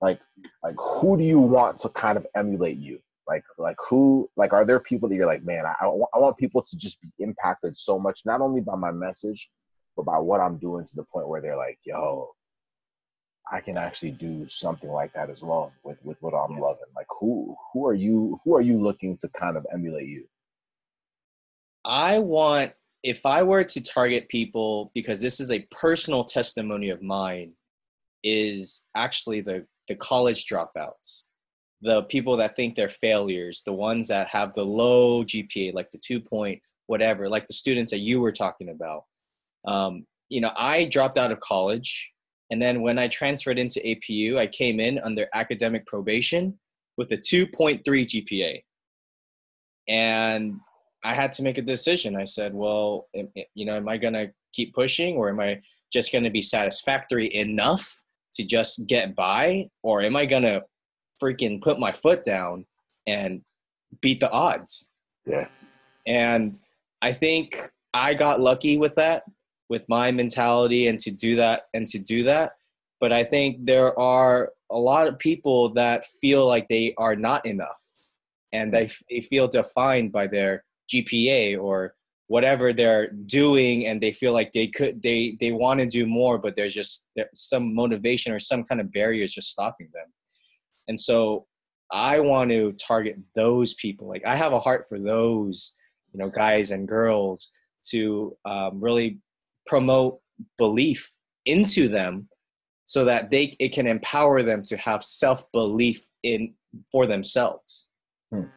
like 0.00 0.20
like 0.62 0.76
who 0.78 1.16
do 1.16 1.24
you 1.24 1.40
want 1.40 1.78
to 1.80 1.88
kind 1.90 2.16
of 2.16 2.26
emulate 2.34 2.76
you? 2.78 3.00
Like 3.26 3.44
like 3.58 3.76
who 3.88 4.30
like 4.36 4.52
are 4.52 4.64
there 4.64 4.80
people 4.80 5.08
that 5.08 5.16
you're 5.16 5.26
like, 5.26 5.44
man, 5.44 5.64
I 5.66 5.74
I 5.80 5.86
want, 5.86 6.10
I 6.14 6.18
want 6.18 6.36
people 6.36 6.62
to 6.62 6.76
just 6.76 7.00
be 7.00 7.08
impacted 7.18 7.78
so 7.78 7.98
much, 7.98 8.20
not 8.24 8.40
only 8.40 8.60
by 8.60 8.76
my 8.76 8.92
message, 8.92 9.50
but 9.96 10.04
by 10.04 10.18
what 10.18 10.40
I'm 10.40 10.58
doing 10.58 10.86
to 10.86 10.96
the 10.96 11.04
point 11.04 11.28
where 11.28 11.40
they're 11.40 11.56
like, 11.56 11.78
yo, 11.84 12.30
I 13.50 13.60
can 13.60 13.76
actually 13.76 14.12
do 14.12 14.46
something 14.48 14.90
like 14.90 15.12
that 15.14 15.30
as 15.30 15.42
well 15.42 15.72
with, 15.84 15.98
with 16.04 16.18
what 16.20 16.34
I'm 16.34 16.58
loving. 16.58 16.86
Like 16.94 17.06
who 17.20 17.56
who 17.72 17.86
are 17.86 17.94
you 17.94 18.40
who 18.44 18.54
are 18.56 18.60
you 18.60 18.80
looking 18.80 19.16
to 19.18 19.28
kind 19.28 19.56
of 19.56 19.66
emulate 19.72 20.08
you? 20.08 20.26
I 21.86 22.18
want, 22.18 22.72
if 23.04 23.24
I 23.24 23.44
were 23.44 23.62
to 23.62 23.80
target 23.80 24.28
people, 24.28 24.90
because 24.92 25.20
this 25.20 25.38
is 25.38 25.52
a 25.52 25.66
personal 25.70 26.24
testimony 26.24 26.90
of 26.90 27.00
mine, 27.00 27.52
is 28.24 28.84
actually 28.96 29.40
the, 29.40 29.66
the 29.86 29.94
college 29.94 30.46
dropouts, 30.46 31.26
the 31.82 32.02
people 32.04 32.36
that 32.38 32.56
think 32.56 32.74
they're 32.74 32.88
failures, 32.88 33.62
the 33.64 33.72
ones 33.72 34.08
that 34.08 34.28
have 34.28 34.54
the 34.54 34.64
low 34.64 35.24
GPA, 35.24 35.74
like 35.74 35.90
the 35.90 35.98
two 35.98 36.20
point 36.20 36.60
whatever, 36.86 37.28
like 37.28 37.46
the 37.46 37.54
students 37.54 37.90
that 37.90 37.98
you 37.98 38.20
were 38.20 38.32
talking 38.32 38.70
about. 38.70 39.04
Um, 39.66 40.06
you 40.28 40.40
know, 40.40 40.52
I 40.56 40.84
dropped 40.84 41.18
out 41.18 41.32
of 41.32 41.40
college. 41.40 42.12
And 42.50 42.62
then 42.62 42.80
when 42.80 42.98
I 42.98 43.08
transferred 43.08 43.58
into 43.58 43.80
APU, 43.80 44.38
I 44.38 44.46
came 44.46 44.78
in 44.78 45.00
under 45.00 45.26
academic 45.34 45.86
probation 45.86 46.58
with 46.96 47.10
a 47.12 47.16
2.3 47.16 47.82
GPA. 47.82 48.60
And 49.88 50.54
I 51.04 51.14
had 51.14 51.32
to 51.32 51.42
make 51.42 51.58
a 51.58 51.62
decision. 51.62 52.16
I 52.16 52.24
said, 52.24 52.54
well, 52.54 53.08
you 53.54 53.66
know, 53.66 53.76
am 53.76 53.88
I 53.88 53.96
going 53.96 54.14
to 54.14 54.30
keep 54.52 54.74
pushing 54.74 55.16
or 55.16 55.28
am 55.28 55.40
I 55.40 55.60
just 55.92 56.12
going 56.12 56.24
to 56.24 56.30
be 56.30 56.42
satisfactory 56.42 57.32
enough 57.34 58.02
to 58.34 58.44
just 58.44 58.86
get 58.86 59.14
by? 59.14 59.68
Or 59.82 60.02
am 60.02 60.16
I 60.16 60.26
going 60.26 60.42
to 60.42 60.62
freaking 61.22 61.60
put 61.60 61.78
my 61.78 61.92
foot 61.92 62.24
down 62.24 62.66
and 63.06 63.42
beat 64.00 64.20
the 64.20 64.30
odds? 64.30 64.90
Yeah. 65.26 65.48
And 66.06 66.58
I 67.02 67.12
think 67.12 67.58
I 67.94 68.14
got 68.14 68.40
lucky 68.40 68.78
with 68.78 68.94
that, 68.96 69.24
with 69.68 69.84
my 69.88 70.12
mentality 70.12 70.88
and 70.88 70.98
to 71.00 71.10
do 71.10 71.36
that 71.36 71.62
and 71.74 71.86
to 71.88 71.98
do 71.98 72.22
that. 72.24 72.52
But 73.00 73.12
I 73.12 73.24
think 73.24 73.64
there 73.64 73.98
are 73.98 74.52
a 74.70 74.78
lot 74.78 75.06
of 75.06 75.18
people 75.18 75.72
that 75.74 76.04
feel 76.04 76.46
like 76.46 76.68
they 76.68 76.94
are 76.98 77.16
not 77.16 77.44
enough 77.46 77.80
and 78.52 78.72
they, 78.72 78.90
they 79.10 79.20
feel 79.20 79.48
defined 79.48 80.12
by 80.12 80.26
their 80.26 80.64
GPA 80.92 81.60
or 81.60 81.94
whatever 82.28 82.72
they're 82.72 83.10
doing 83.26 83.86
and 83.86 84.00
they 84.00 84.12
feel 84.12 84.32
like 84.32 84.52
they 84.52 84.66
could 84.66 85.00
they 85.02 85.36
they 85.38 85.52
want 85.52 85.78
to 85.78 85.86
do 85.86 86.06
more 86.06 86.38
but 86.38 86.56
there's 86.56 86.74
just 86.74 87.06
some 87.34 87.74
motivation 87.74 88.32
or 88.32 88.38
some 88.38 88.64
kind 88.64 88.80
of 88.80 88.90
barriers 88.90 89.32
just 89.32 89.50
stopping 89.50 89.88
them 89.92 90.06
and 90.88 90.98
so 90.98 91.46
i 91.92 92.18
want 92.18 92.50
to 92.50 92.72
target 92.72 93.16
those 93.34 93.74
people. 93.74 94.08
Like 94.08 94.24
i 94.26 94.36
have 94.36 94.52
a 94.52 94.60
heart 94.60 94.84
for 94.88 94.98
those 94.98 95.74
you 96.12 96.18
know 96.18 96.30
guys 96.30 96.70
and 96.70 96.88
girls 96.88 97.50
to 97.90 98.36
um, 98.44 98.80
really 98.80 99.18
promote 99.66 100.18
belief 100.58 101.12
into 101.44 101.88
them 101.88 102.28
so 102.84 103.04
that 103.04 103.30
they 103.30 103.56
it 103.58 103.72
can 103.72 103.86
empower 103.86 104.42
them 104.42 104.64
to 104.64 104.76
have 104.76 105.02
self-belief 105.02 106.00
in 106.22 106.54
for 106.90 107.06
themselves. 107.06 107.90
Hmm. 108.32 108.48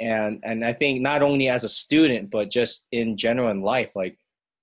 and 0.00 0.40
and 0.44 0.64
i 0.64 0.72
think 0.72 1.02
not 1.02 1.20
only 1.22 1.48
as 1.48 1.62
a 1.62 1.68
student 1.68 2.30
but 2.30 2.50
just 2.50 2.86
in 2.90 3.18
general 3.18 3.50
in 3.50 3.60
life 3.60 3.92
like 3.94 4.16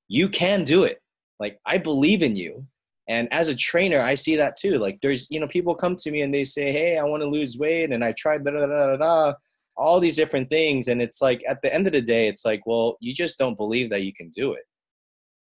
you 0.08 0.30
can 0.30 0.64
do 0.64 0.84
it. 0.84 1.02
Like 1.40 1.60
i 1.66 1.78
believe 1.78 2.24
in 2.24 2.36
you 2.36 2.66
and 3.08 3.32
as 3.32 3.50
a 3.50 3.56
trainer 3.56 4.00
i 4.00 4.14
see 4.14 4.36
that 4.36 4.56
too. 4.58 4.78
Like 4.78 5.00
there's 5.02 5.28
you 5.30 5.40
know 5.40 5.48
people 5.48 5.76
come 5.76 5.96
to 5.98 6.12
me 6.12 6.22
and 6.22 6.34
they 6.34 6.44
say 6.44 6.72
hey 6.72 6.98
i 6.98 7.04
want 7.04 7.22
to 7.24 7.30
lose 7.30 7.58
weight 7.58 7.92
and 7.92 8.04
i 8.04 8.12
tried 8.12 8.44
da 8.44 8.52
da 8.52 8.66
da 8.66 8.98
da 8.98 9.34
all 9.78 10.00
these 10.00 10.16
different 10.16 10.50
things. 10.50 10.88
And 10.88 11.04
it's 11.04 11.22
like 11.22 11.44
at 11.48 11.62
the 11.62 11.72
end 11.72 11.86
of 11.86 11.94
the 11.94 12.02
day 12.02 12.28
it's 12.28 12.46
like 12.46 12.62
well 12.66 12.98
you 13.00 13.14
just 13.14 13.40
don't 13.40 13.58
believe 13.58 13.90
that 13.90 14.04
you 14.04 14.14
can 14.14 14.30
do 14.30 14.54
it. 14.54 14.64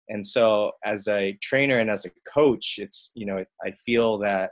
And 0.08 0.24
so 0.24 0.72
as 0.84 1.08
a 1.08 1.36
trainer 1.42 1.78
and 1.78 1.90
as 1.90 2.04
a 2.04 2.10
coach 2.32 2.76
it's 2.78 3.12
you 3.14 3.26
know 3.26 3.44
i 3.64 3.70
feel 3.70 4.18
that 4.18 4.50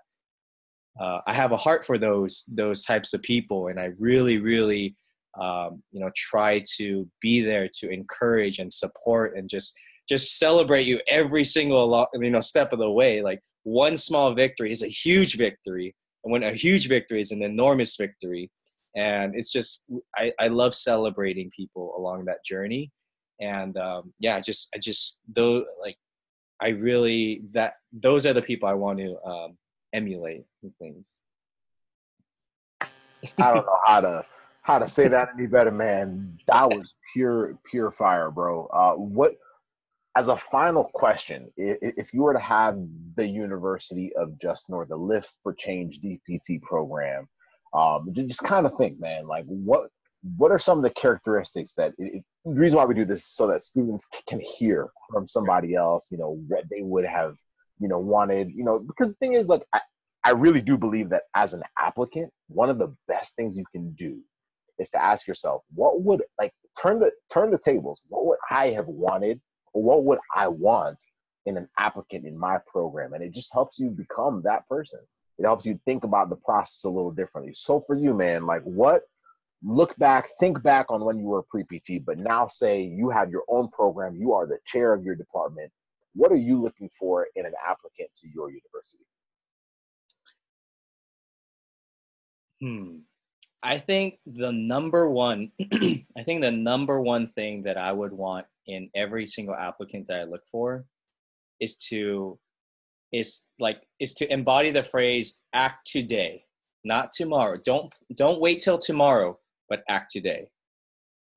uh, 1.00 1.20
i 1.26 1.34
have 1.34 1.52
a 1.52 1.56
heart 1.56 1.84
for 1.84 1.98
those 1.98 2.44
those 2.48 2.82
types 2.84 3.12
of 3.14 3.22
people. 3.22 3.68
And 3.68 3.78
i 3.78 3.90
really 3.98 4.38
really 4.38 4.96
um, 5.40 5.82
you 5.90 6.00
know 6.00 6.10
try 6.16 6.62
to 6.76 7.08
be 7.20 7.42
there 7.42 7.68
to 7.80 7.90
encourage 7.90 8.60
and 8.60 8.72
support 8.72 9.36
and 9.36 9.48
just 9.48 9.76
just 10.08 10.38
celebrate 10.38 10.86
you 10.86 11.00
every 11.08 11.44
single 11.44 12.08
you 12.14 12.30
know 12.30 12.40
step 12.40 12.72
of 12.72 12.78
the 12.78 12.90
way 12.90 13.22
like 13.22 13.40
one 13.62 13.96
small 13.96 14.34
victory 14.34 14.70
is 14.70 14.82
a 14.82 14.88
huge 14.88 15.36
victory 15.36 15.94
and 16.24 16.32
when 16.32 16.42
a 16.42 16.52
huge 16.52 16.88
victory 16.88 17.20
is 17.20 17.30
an 17.30 17.42
enormous 17.42 17.96
victory 17.96 18.50
and 18.96 19.34
it's 19.34 19.50
just 19.50 19.90
i, 20.16 20.32
I 20.38 20.48
love 20.48 20.74
celebrating 20.74 21.50
people 21.56 21.94
along 21.96 22.26
that 22.26 22.44
journey 22.44 22.90
and 23.40 23.76
um, 23.78 24.12
yeah 24.20 24.40
just 24.40 24.68
i 24.74 24.78
just 24.78 25.20
though 25.34 25.64
like 25.80 25.96
i 26.60 26.68
really 26.68 27.42
that 27.52 27.74
those 27.92 28.26
are 28.26 28.32
the 28.32 28.42
people 28.42 28.68
i 28.68 28.74
want 28.74 28.98
to 28.98 29.16
um, 29.24 29.56
emulate 29.92 30.44
things 30.78 31.22
I 33.38 33.54
don't 33.54 33.66
know 33.66 33.78
how 33.84 34.00
to 34.00 34.24
how 34.62 34.78
to 34.78 34.88
say 34.88 35.08
that 35.08 35.28
any 35.36 35.46
better, 35.46 35.70
man. 35.70 36.38
That 36.46 36.68
was 36.68 36.96
pure 37.12 37.58
pure 37.70 37.90
fire, 37.90 38.30
bro. 38.30 38.66
Uh, 38.66 38.94
what 38.94 39.36
as 40.16 40.28
a 40.28 40.36
final 40.36 40.84
question, 40.84 41.50
if 41.56 42.14
you 42.14 42.22
were 42.22 42.32
to 42.32 42.38
have 42.38 42.78
the 43.16 43.26
University 43.26 44.14
of 44.14 44.38
Just 44.38 44.70
North, 44.70 44.88
the 44.88 44.96
Lift 44.96 45.34
for 45.42 45.52
Change 45.52 46.00
DPT 46.00 46.62
program, 46.62 47.28
um, 47.72 48.08
just 48.12 48.42
kind 48.44 48.66
of 48.66 48.76
think, 48.76 49.00
man, 49.00 49.26
like 49.26 49.44
what 49.46 49.90
what 50.38 50.50
are 50.50 50.58
some 50.58 50.78
of 50.78 50.84
the 50.84 50.90
characteristics 50.90 51.74
that 51.74 51.92
it, 51.98 52.24
the 52.44 52.52
reason 52.54 52.78
why 52.78 52.84
we 52.84 52.94
do 52.94 53.04
this 53.04 53.20
is 53.20 53.26
so 53.26 53.46
that 53.46 53.62
students 53.62 54.06
can 54.26 54.40
hear 54.40 54.88
from 55.10 55.28
somebody 55.28 55.74
else, 55.74 56.10
you 56.10 56.16
know, 56.16 56.38
what 56.48 56.64
they 56.70 56.82
would 56.82 57.04
have, 57.04 57.36
you 57.78 57.88
know, 57.88 57.98
wanted, 57.98 58.50
you 58.50 58.64
know, 58.64 58.78
because 58.78 59.10
the 59.10 59.16
thing 59.16 59.34
is, 59.34 59.48
like, 59.48 59.62
I, 59.72 59.80
I 60.22 60.30
really 60.30 60.62
do 60.62 60.78
believe 60.78 61.10
that 61.10 61.24
as 61.34 61.52
an 61.52 61.62
applicant, 61.78 62.32
one 62.48 62.70
of 62.70 62.78
the 62.78 62.94
best 63.06 63.36
things 63.36 63.58
you 63.58 63.64
can 63.72 63.92
do 63.92 64.20
is 64.78 64.88
to 64.90 65.02
ask 65.02 65.26
yourself, 65.26 65.62
what 65.74 66.00
would 66.02 66.22
like 66.38 66.52
turn 66.80 67.00
the 67.00 67.12
turn 67.30 67.50
the 67.50 67.58
tables? 67.58 68.02
What 68.08 68.26
would 68.26 68.38
I 68.50 68.68
have 68.68 68.86
wanted, 68.86 69.40
what 69.82 70.04
would 70.04 70.18
I 70.34 70.48
want 70.48 70.98
in 71.46 71.56
an 71.56 71.68
applicant 71.78 72.26
in 72.26 72.38
my 72.38 72.58
program? 72.66 73.12
And 73.12 73.22
it 73.22 73.32
just 73.32 73.52
helps 73.52 73.78
you 73.78 73.90
become 73.90 74.42
that 74.42 74.68
person. 74.68 75.00
It 75.38 75.44
helps 75.44 75.66
you 75.66 75.78
think 75.84 76.04
about 76.04 76.30
the 76.30 76.36
process 76.36 76.84
a 76.84 76.88
little 76.88 77.10
differently. 77.10 77.54
So 77.54 77.80
for 77.80 77.96
you, 77.96 78.14
man, 78.14 78.46
like 78.46 78.62
what 78.62 79.02
look 79.64 79.96
back, 79.96 80.28
think 80.38 80.62
back 80.62 80.86
on 80.90 81.04
when 81.04 81.18
you 81.18 81.26
were 81.26 81.42
pre 81.42 81.64
PT, 81.64 82.04
but 82.04 82.18
now 82.18 82.46
say 82.46 82.82
you 82.82 83.10
have 83.10 83.30
your 83.30 83.42
own 83.48 83.68
program, 83.68 84.16
you 84.16 84.32
are 84.32 84.46
the 84.46 84.58
chair 84.64 84.92
of 84.92 85.04
your 85.04 85.14
department. 85.14 85.72
What 86.14 86.30
are 86.30 86.36
you 86.36 86.62
looking 86.62 86.88
for 86.88 87.26
in 87.34 87.44
an 87.44 87.54
applicant 87.66 88.10
to 88.20 88.28
your 88.32 88.50
university? 88.50 89.04
Hmm. 92.60 92.98
I 93.64 93.78
think 93.78 94.18
the 94.26 94.52
number 94.52 95.08
one, 95.08 95.50
I 95.72 96.22
think 96.22 96.42
the 96.42 96.50
number 96.52 97.00
one 97.00 97.26
thing 97.28 97.62
that 97.62 97.78
I 97.78 97.92
would 97.92 98.12
want 98.12 98.44
in 98.66 98.90
every 98.94 99.26
single 99.26 99.54
applicant 99.54 100.06
that 100.08 100.20
I 100.20 100.24
look 100.24 100.42
for 100.46 100.84
is 101.60 101.76
to, 101.88 102.38
is 103.10 103.44
like, 103.58 103.80
is 104.00 104.12
to 104.14 104.30
embody 104.30 104.70
the 104.70 104.82
phrase 104.82 105.40
act 105.54 105.88
today, 105.90 106.44
not 106.84 107.10
tomorrow. 107.10 107.58
Don't, 107.64 107.92
don't 108.14 108.38
wait 108.38 108.60
till 108.60 108.76
tomorrow, 108.76 109.38
but 109.70 109.82
act 109.88 110.10
today. 110.12 110.48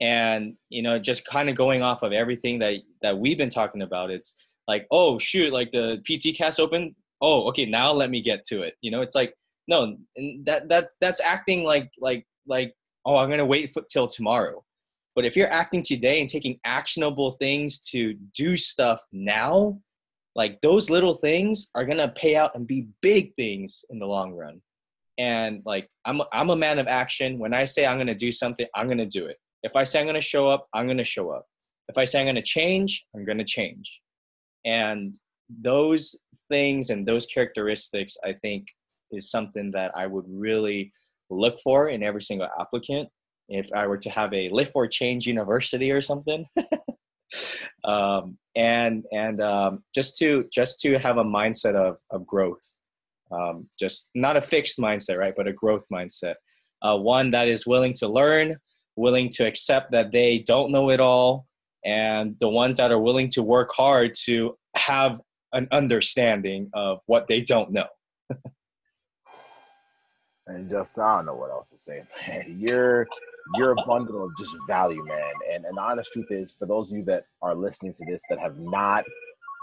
And, 0.02 0.58
you 0.68 0.82
know, 0.82 1.00
just 1.00 1.26
kind 1.26 1.50
of 1.50 1.56
going 1.56 1.82
off 1.82 2.04
of 2.04 2.12
everything 2.12 2.60
that, 2.60 2.76
that 3.02 3.18
we've 3.18 3.38
been 3.38 3.50
talking 3.50 3.84
about, 3.84 4.12
it's 4.12 4.36
like, 4.68 4.86
oh, 4.92 5.18
shoot, 5.18 5.54
like 5.54 5.72
the 5.72 6.04
PTCAS 6.08 6.60
open. 6.60 6.94
Oh, 7.22 7.48
okay, 7.48 7.66
now 7.66 7.94
let 7.94 8.10
me 8.10 8.22
get 8.22 8.44
to 8.48 8.64
it. 8.64 8.76
You 8.82 8.92
know, 8.92 9.00
it's 9.00 9.16
like, 9.16 9.34
no 9.68 9.98
and 10.16 10.46
that 10.46 10.70
that's 10.70 10.96
that's 11.02 11.22
acting 11.22 11.64
like 11.64 11.92
like 12.00 12.26
like 12.48 12.74
oh 13.06 13.18
i'm 13.18 13.30
gonna 13.30 13.46
wait 13.46 13.72
for, 13.72 13.84
till 13.90 14.08
tomorrow. 14.08 14.64
But 15.16 15.26
if 15.26 15.36
you're 15.36 15.52
acting 15.52 15.82
today 15.82 16.20
and 16.20 16.30
taking 16.30 16.60
actionable 16.64 17.32
things 17.32 17.80
to 17.90 18.14
do 18.36 18.56
stuff 18.56 19.02
now 19.12 19.80
like 20.38 20.62
those 20.62 20.92
little 20.92 21.16
things 21.16 21.72
are 21.74 21.84
gonna 21.84 22.10
pay 22.10 22.36
out 22.36 22.52
and 22.54 22.68
be 22.68 22.88
big 23.02 23.34
things 23.34 23.84
in 23.90 23.98
the 23.98 24.06
long 24.06 24.34
run. 24.34 24.62
And 25.18 25.64
like 25.66 25.90
i'm 26.06 26.22
i'm 26.32 26.52
a 26.52 26.56
man 26.56 26.78
of 26.78 26.88
action. 26.88 27.40
When 27.40 27.54
i 27.54 27.66
say 27.66 27.86
i'm 27.86 27.98
gonna 27.98 28.16
do 28.16 28.32
something 28.32 28.68
i'm 28.76 28.88
gonna 28.88 29.08
do 29.08 29.26
it. 29.26 29.38
If 29.64 29.76
i 29.76 29.84
say 29.84 30.00
i'm 30.00 30.06
gonna 30.06 30.22
show 30.22 30.48
up 30.48 30.68
i'm 30.74 30.86
gonna 30.86 31.04
show 31.04 31.32
up. 31.32 31.48
If 31.90 31.98
i 31.98 32.06
say 32.06 32.22
i'm 32.22 32.28
gonna 32.28 32.44
change 32.44 33.06
i'm 33.16 33.26
gonna 33.26 33.44
change. 33.44 34.00
And 34.64 35.16
those 35.50 36.16
things 36.48 36.92
and 36.92 37.06
those 37.06 37.26
characteristics 37.26 38.16
i 38.24 38.34
think 38.34 38.68
is 39.12 39.30
something 39.30 39.72
that 39.72 39.92
I 39.96 40.08
would 40.08 40.26
really 40.28 40.92
look 41.30 41.60
for 41.60 41.90
in 41.90 42.04
every 42.04 42.22
single 42.22 42.48
applicant. 42.60 43.10
If 43.50 43.72
I 43.74 43.88
were 43.88 43.98
to 43.98 44.10
have 44.10 44.34
a 44.34 44.50
Lift 44.50 44.74
for 44.74 44.88
Change 44.88 45.26
University 45.26 45.92
or 45.92 46.02
something, 46.02 46.46
um, 47.86 48.38
and 48.56 49.06
and 49.12 49.42
um, 49.42 49.84
just 49.96 50.18
to 50.18 50.46
just 50.52 50.80
to 50.82 50.98
have 51.00 51.18
a 51.18 51.24
mindset 51.24 51.76
of 51.76 51.98
of 52.12 52.26
growth, 52.26 52.78
um, 53.32 53.70
just 53.80 54.10
not 54.16 54.36
a 54.36 54.42
fixed 54.42 54.80
mindset, 54.80 55.18
right, 55.18 55.34
but 55.36 55.48
a 55.48 55.54
growth 55.54 55.86
mindset. 55.92 56.36
Uh, 56.82 56.98
one 56.98 57.30
that 57.32 57.48
is 57.48 57.66
willing 57.66 57.94
to 57.94 58.08
learn, 58.08 58.58
willing 58.96 59.30
to 59.30 59.48
accept 59.48 59.92
that 59.92 60.12
they 60.12 60.40
don't 60.40 60.72
know 60.72 60.90
it 60.90 61.00
all, 61.00 61.48
and 61.86 62.36
the 62.40 62.50
ones 62.50 62.78
that 62.78 62.92
are 62.92 63.00
willing 63.00 63.30
to 63.30 63.42
work 63.42 63.70
hard 63.72 64.14
to 64.26 64.58
have 64.76 65.22
an 65.54 65.68
understanding 65.72 66.70
of 66.74 67.00
what 67.06 67.28
they 67.28 67.42
don't 67.42 67.72
know. 67.72 67.88
And 70.48 70.70
just 70.70 70.98
I 70.98 71.18
don't 71.18 71.26
know 71.26 71.36
what 71.36 71.52
else 71.52 71.70
to 71.72 71.78
say, 71.78 72.04
man. 72.28 72.58
You're 72.60 73.08
you're 73.56 73.72
a 73.72 73.86
bundle 73.86 74.24
of 74.24 74.32
just 74.40 74.56
value, 74.68 75.04
man. 75.04 75.34
And 75.52 75.66
and 75.66 75.78
the 75.78 75.82
honest 75.82 76.12
truth 76.14 76.28
is, 76.30 76.52
for 76.52 76.66
those 76.66 76.92
of 76.92 76.98
you 76.98 77.04
that 77.06 77.26
are 77.42 77.56
listening 77.56 77.94
to 77.94 78.06
this 78.08 78.22
that 78.30 78.40
have 78.40 78.58
not, 78.58 79.04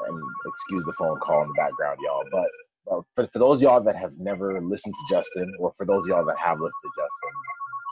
and 0.07 0.23
excuse 0.47 0.85
the 0.85 0.93
phone 0.93 1.19
call 1.21 1.43
in 1.43 1.49
the 1.49 1.55
background, 1.55 1.99
y'all, 2.03 2.25
but 2.31 2.49
uh, 2.93 3.01
for, 3.15 3.27
for 3.33 3.39
those 3.39 3.63
y'all 3.63 3.81
that 3.83 3.97
have 3.97 4.13
never 4.19 4.61
listened 4.61 4.95
to 4.95 5.15
Justin, 5.15 5.51
or 5.59 5.73
for 5.77 5.87
those 5.87 6.07
y'all 6.07 6.25
that 6.27 6.37
have 6.39 6.61
listened 6.61 6.73
to 6.83 7.03
Justin, 7.03 7.31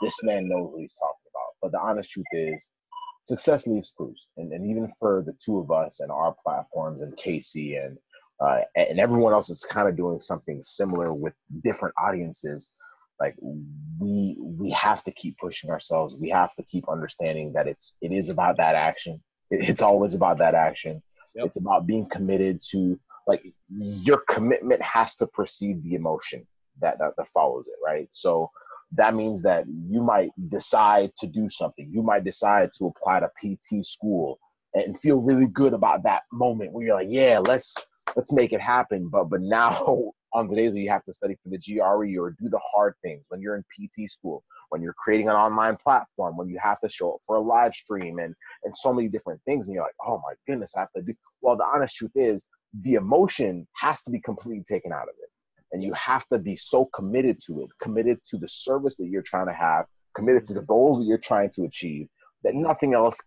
this 0.03 0.23
man 0.23 0.47
knows 0.47 0.69
what 0.71 0.81
he's 0.81 0.95
talking 0.95 1.31
about. 1.31 1.55
But 1.63 1.71
the 1.71 1.79
honest 1.79 2.11
truth 2.11 2.25
is, 2.31 2.69
success 3.23 3.65
leaves 3.65 3.91
clues. 3.95 4.27
And, 4.37 4.51
and 4.53 4.69
even 4.69 4.87
for 4.99 5.23
the 5.25 5.35
two 5.43 5.59
of 5.59 5.71
us 5.71 5.99
and 5.99 6.11
our 6.11 6.35
platforms 6.43 7.01
and 7.01 7.15
Casey 7.17 7.75
and 7.75 7.97
uh, 8.39 8.61
and 8.75 8.99
everyone 8.99 9.31
else 9.31 9.47
that's 9.47 9.63
kind 9.63 9.87
of 9.87 9.95
doing 9.95 10.19
something 10.19 10.61
similar 10.63 11.13
with 11.13 11.33
different 11.63 11.95
audiences 12.03 12.71
like 13.19 13.35
we 13.99 14.37
we 14.39 14.71
have 14.71 15.03
to 15.03 15.11
keep 15.11 15.37
pushing 15.37 15.69
ourselves. 15.69 16.15
We 16.15 16.29
have 16.29 16.55
to 16.55 16.63
keep 16.63 16.89
understanding 16.89 17.53
that 17.53 17.67
it's 17.67 17.95
it 18.01 18.11
is 18.11 18.29
about 18.29 18.57
that 18.57 18.75
action. 18.75 19.21
It's 19.49 19.81
always 19.81 20.13
about 20.13 20.39
that 20.39 20.55
action. 20.55 21.01
Yep. 21.35 21.45
it's 21.47 21.59
about 21.59 21.87
being 21.87 22.07
committed 22.07 22.61
to 22.71 22.99
like 23.25 23.43
your 23.69 24.19
commitment 24.29 24.81
has 24.81 25.15
to 25.15 25.25
precede 25.25 25.83
the 25.83 25.95
emotion 25.95 26.45
that, 26.79 26.99
that 26.99 27.13
that 27.17 27.27
follows 27.27 27.67
it 27.67 27.75
right? 27.83 28.07
So 28.11 28.51
that 28.95 29.15
means 29.15 29.41
that 29.41 29.65
you 29.67 30.03
might 30.03 30.29
decide 30.49 31.11
to 31.17 31.27
do 31.27 31.49
something. 31.49 31.89
You 31.91 32.03
might 32.03 32.23
decide 32.23 32.69
to 32.77 32.85
apply 32.85 33.21
to 33.21 33.31
pt 33.41 33.85
school 33.85 34.39
and 34.75 34.99
feel 34.99 35.17
really 35.17 35.47
good 35.47 35.73
about 35.73 36.03
that 36.03 36.23
moment 36.31 36.71
where 36.71 36.85
you're 36.85 36.95
like 36.95 37.07
yeah 37.09 37.39
let's 37.39 37.75
let's 38.15 38.31
make 38.31 38.53
it 38.53 38.61
happen. 38.61 39.09
But 39.09 39.29
but 39.29 39.41
now 39.41 40.11
on 40.33 40.47
the 40.47 40.55
days 40.55 40.73
where 40.73 40.81
you 40.81 40.89
have 40.89 41.03
to 41.03 41.13
study 41.13 41.35
for 41.41 41.49
the 41.49 41.57
GRE 41.57 42.19
or 42.19 42.31
do 42.31 42.49
the 42.49 42.59
hard 42.63 42.95
things, 43.01 43.23
when 43.29 43.41
you're 43.41 43.55
in 43.55 43.63
PT 43.63 44.09
school, 44.09 44.43
when 44.69 44.81
you're 44.81 44.93
creating 44.93 45.29
an 45.29 45.35
online 45.35 45.77
platform, 45.77 46.35
when 46.35 46.47
you 46.49 46.57
have 46.61 46.79
to 46.81 46.89
show 46.89 47.13
up 47.13 47.21
for 47.25 47.35
a 47.35 47.41
live 47.41 47.73
stream 47.73 48.19
and 48.19 48.33
and 48.63 48.75
so 48.75 48.93
many 48.93 49.07
different 49.07 49.41
things, 49.45 49.67
and 49.67 49.75
you're 49.75 49.83
like, 49.83 49.93
oh 50.05 50.17
my 50.17 50.33
goodness, 50.47 50.73
I 50.75 50.81
have 50.81 50.91
to 50.95 51.01
do. 51.01 51.13
Well, 51.41 51.55
the 51.55 51.65
honest 51.65 51.95
truth 51.95 52.11
is, 52.15 52.47
the 52.81 52.95
emotion 52.95 53.67
has 53.73 54.01
to 54.03 54.11
be 54.11 54.19
completely 54.19 54.63
taken 54.67 54.91
out 54.91 55.03
of 55.03 55.15
it, 55.21 55.29
and 55.71 55.83
you 55.83 55.93
have 55.93 56.27
to 56.29 56.39
be 56.39 56.55
so 56.55 56.85
committed 56.95 57.39
to 57.47 57.61
it, 57.61 57.69
committed 57.79 58.19
to 58.31 58.37
the 58.37 58.47
service 58.47 58.97
that 58.97 59.07
you're 59.07 59.21
trying 59.21 59.47
to 59.47 59.53
have, 59.53 59.85
committed 60.15 60.45
to 60.45 60.53
the 60.53 60.61
mm-hmm. 60.61 60.67
goals 60.67 60.99
that 60.99 61.05
you're 61.05 61.17
trying 61.17 61.51
to 61.51 61.65
achieve, 61.65 62.07
that 62.43 62.55
nothing 62.55 62.93
else 62.93 63.19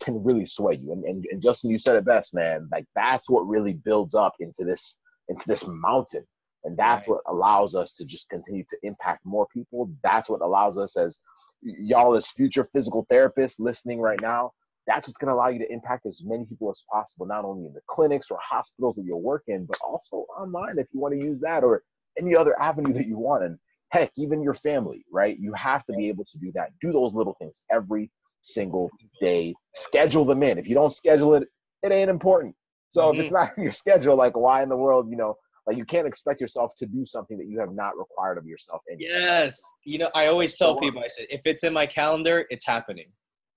can 0.00 0.22
really 0.22 0.46
sway 0.46 0.78
you. 0.82 0.92
And, 0.92 1.04
and, 1.04 1.24
and 1.30 1.42
Justin, 1.42 1.70
you 1.70 1.78
said 1.78 1.96
it 1.96 2.04
best, 2.04 2.34
man. 2.34 2.68
Like 2.72 2.84
that's 2.94 3.30
what 3.30 3.46
really 3.46 3.74
builds 3.74 4.14
up 4.14 4.34
into 4.40 4.64
this 4.64 4.98
into 5.28 5.46
this 5.46 5.64
mountain, 5.66 6.24
and 6.64 6.76
that's 6.76 7.08
right. 7.08 7.14
what 7.14 7.22
allows 7.26 7.74
us 7.74 7.94
to 7.94 8.04
just 8.04 8.28
continue 8.28 8.64
to 8.68 8.76
impact 8.82 9.24
more 9.24 9.46
people. 9.52 9.90
That's 10.02 10.28
what 10.28 10.40
allows 10.40 10.78
us 10.78 10.96
as 10.96 11.20
y'all 11.62 12.14
as 12.14 12.28
future 12.28 12.64
physical 12.64 13.06
therapists 13.10 13.56
listening 13.58 14.00
right 14.00 14.20
now. 14.20 14.52
That's 14.86 15.08
what's 15.08 15.18
going 15.18 15.28
to 15.28 15.34
allow 15.34 15.48
you 15.48 15.58
to 15.60 15.72
impact 15.72 16.04
as 16.04 16.22
many 16.26 16.44
people 16.44 16.70
as 16.70 16.84
possible, 16.90 17.26
not 17.26 17.44
only 17.44 17.66
in 17.66 17.72
the 17.72 17.80
clinics 17.86 18.30
or 18.30 18.38
hospitals 18.42 18.96
that 18.96 19.04
you 19.04 19.16
work 19.16 19.44
in, 19.46 19.64
but 19.64 19.78
also 19.82 20.26
online 20.38 20.78
if 20.78 20.86
you 20.92 21.00
want 21.00 21.14
to 21.14 21.24
use 21.24 21.40
that 21.40 21.64
or 21.64 21.82
any 22.18 22.36
other 22.36 22.58
avenue 22.60 22.92
that 22.92 23.06
you 23.06 23.18
want. 23.18 23.44
And 23.44 23.58
heck, 23.90 24.10
even 24.16 24.42
your 24.42 24.54
family, 24.54 25.04
right? 25.10 25.38
You 25.38 25.54
have 25.54 25.86
to 25.86 25.94
be 25.94 26.08
able 26.08 26.26
to 26.26 26.38
do 26.38 26.52
that. 26.54 26.70
Do 26.82 26.92
those 26.92 27.14
little 27.14 27.34
things 27.40 27.64
every 27.70 28.10
single 28.42 28.90
day. 29.20 29.54
Schedule 29.74 30.26
them 30.26 30.42
in. 30.42 30.58
If 30.58 30.68
you 30.68 30.74
don't 30.74 30.92
schedule 30.92 31.34
it, 31.34 31.48
it 31.82 31.92
ain't 31.92 32.10
important. 32.10 32.54
So 32.88 33.04
mm-hmm. 33.04 33.14
if 33.14 33.20
it's 33.20 33.34
mm-hmm. 33.34 33.46
not 33.46 33.56
in 33.56 33.62
your 33.62 33.72
schedule, 33.72 34.16
like 34.16 34.36
why 34.36 34.62
in 34.62 34.68
the 34.68 34.76
world, 34.76 35.08
you 35.08 35.16
know, 35.16 35.36
like 35.66 35.76
you 35.76 35.84
can't 35.84 36.06
expect 36.06 36.40
yourself 36.40 36.74
to 36.78 36.86
do 36.86 37.04
something 37.04 37.38
that 37.38 37.46
you 37.46 37.58
have 37.58 37.72
not 37.72 37.96
required 37.96 38.38
of 38.38 38.46
yourself. 38.46 38.82
Anyway. 38.90 39.10
Yes, 39.10 39.60
you 39.84 39.98
know, 39.98 40.10
I 40.14 40.26
always 40.26 40.56
tell 40.56 40.78
people, 40.78 41.00
I 41.00 41.08
said, 41.08 41.26
if 41.30 41.42
it's 41.46 41.64
in 41.64 41.72
my 41.72 41.86
calendar, 41.86 42.46
it's 42.50 42.66
happening. 42.66 43.06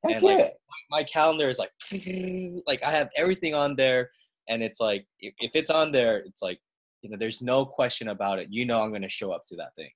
Heck 0.05 0.15
and 0.15 0.23
yeah. 0.23 0.29
like 0.29 0.53
my 0.89 1.03
calendar 1.03 1.49
is 1.49 1.59
like, 1.59 1.71
like 2.67 2.81
I 2.83 2.91
have 2.91 3.09
everything 3.17 3.53
on 3.53 3.75
there, 3.75 4.09
and 4.47 4.63
it's 4.63 4.79
like 4.79 5.05
if, 5.19 5.51
it's 5.53 5.69
on 5.69 5.91
there, 5.91 6.19
it's 6.19 6.41
like 6.41 6.59
you 7.01 7.09
know, 7.09 7.17
there's 7.17 7.41
no 7.41 7.65
question 7.65 8.09
about 8.09 8.39
it. 8.39 8.47
You 8.51 8.65
know, 8.65 8.79
I'm 8.79 8.89
going 8.89 9.01
to 9.01 9.09
show 9.09 9.31
up 9.31 9.43
to 9.47 9.55
that 9.57 9.75
thing. 9.75 9.91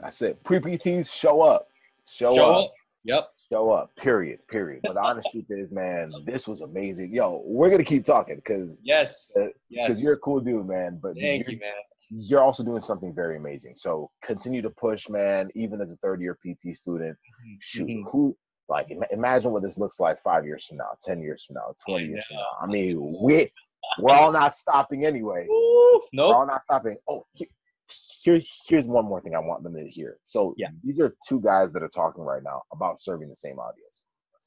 That's 0.00 0.22
it. 0.22 0.42
Pre 0.44 0.58
PTs 0.58 1.12
show 1.12 1.42
up. 1.42 1.68
Show, 2.08 2.34
show 2.34 2.50
up. 2.50 2.64
up. 2.64 2.72
Yep. 3.04 3.28
Show 3.52 3.70
up. 3.70 3.94
Period. 3.96 4.40
Period. 4.48 4.80
But 4.82 4.94
the 4.94 5.02
honest 5.02 5.28
truth 5.30 5.44
is, 5.50 5.70
man, 5.70 6.10
this 6.24 6.48
was 6.48 6.62
amazing. 6.62 7.14
Yo, 7.14 7.42
we're 7.44 7.68
gonna 7.68 7.84
keep 7.84 8.04
talking 8.04 8.36
because 8.36 8.80
yes, 8.82 9.32
because 9.34 9.50
uh, 9.50 9.52
yes. 9.68 10.02
you're 10.02 10.14
a 10.14 10.18
cool 10.18 10.40
dude, 10.40 10.66
man. 10.66 10.98
But 11.02 11.18
thank 11.20 11.48
you, 11.48 11.58
man. 11.58 11.72
You're 12.08 12.42
also 12.42 12.64
doing 12.64 12.80
something 12.80 13.14
very 13.14 13.36
amazing. 13.36 13.74
So 13.76 14.10
continue 14.22 14.62
to 14.62 14.70
push, 14.70 15.10
man. 15.10 15.50
Even 15.54 15.82
as 15.82 15.92
a 15.92 15.96
third 15.96 16.22
year 16.22 16.36
PT 16.36 16.74
student, 16.74 17.12
mm-hmm. 17.12 17.54
shoot, 17.60 17.88
mm-hmm. 17.88 18.08
who 18.08 18.34
like 18.70 18.86
imagine 19.10 19.52
what 19.52 19.62
this 19.62 19.76
looks 19.76 20.00
like 20.00 20.18
five 20.22 20.46
years 20.46 20.64
from 20.64 20.78
now, 20.78 20.90
ten 21.04 21.20
years 21.20 21.44
from 21.44 21.54
now, 21.54 21.74
twenty 21.86 22.06
years 22.06 22.24
from 22.24 22.36
now. 22.36 22.46
I 22.62 22.66
mean, 22.66 23.18
we 23.22 23.50
we're 23.98 24.14
all 24.14 24.32
not 24.32 24.54
stopping 24.54 25.04
anyway. 25.04 25.46
No, 25.46 26.00
nope. 26.14 26.28
we're 26.28 26.36
all 26.36 26.46
not 26.46 26.62
stopping. 26.62 26.96
Oh, 27.06 27.26
here, 28.22 28.40
here's 28.68 28.86
one 28.86 29.04
more 29.04 29.20
thing 29.20 29.34
I 29.34 29.40
want 29.40 29.62
them 29.62 29.74
to 29.74 29.86
hear. 29.86 30.18
So 30.24 30.54
yeah. 30.56 30.68
these 30.84 31.00
are 31.00 31.14
two 31.28 31.40
guys 31.40 31.72
that 31.72 31.82
are 31.82 31.88
talking 31.88 32.24
right 32.24 32.42
now 32.42 32.62
about 32.72 32.98
serving 32.98 33.28
the 33.28 33.36
same 33.36 33.58
audience. 33.58 34.04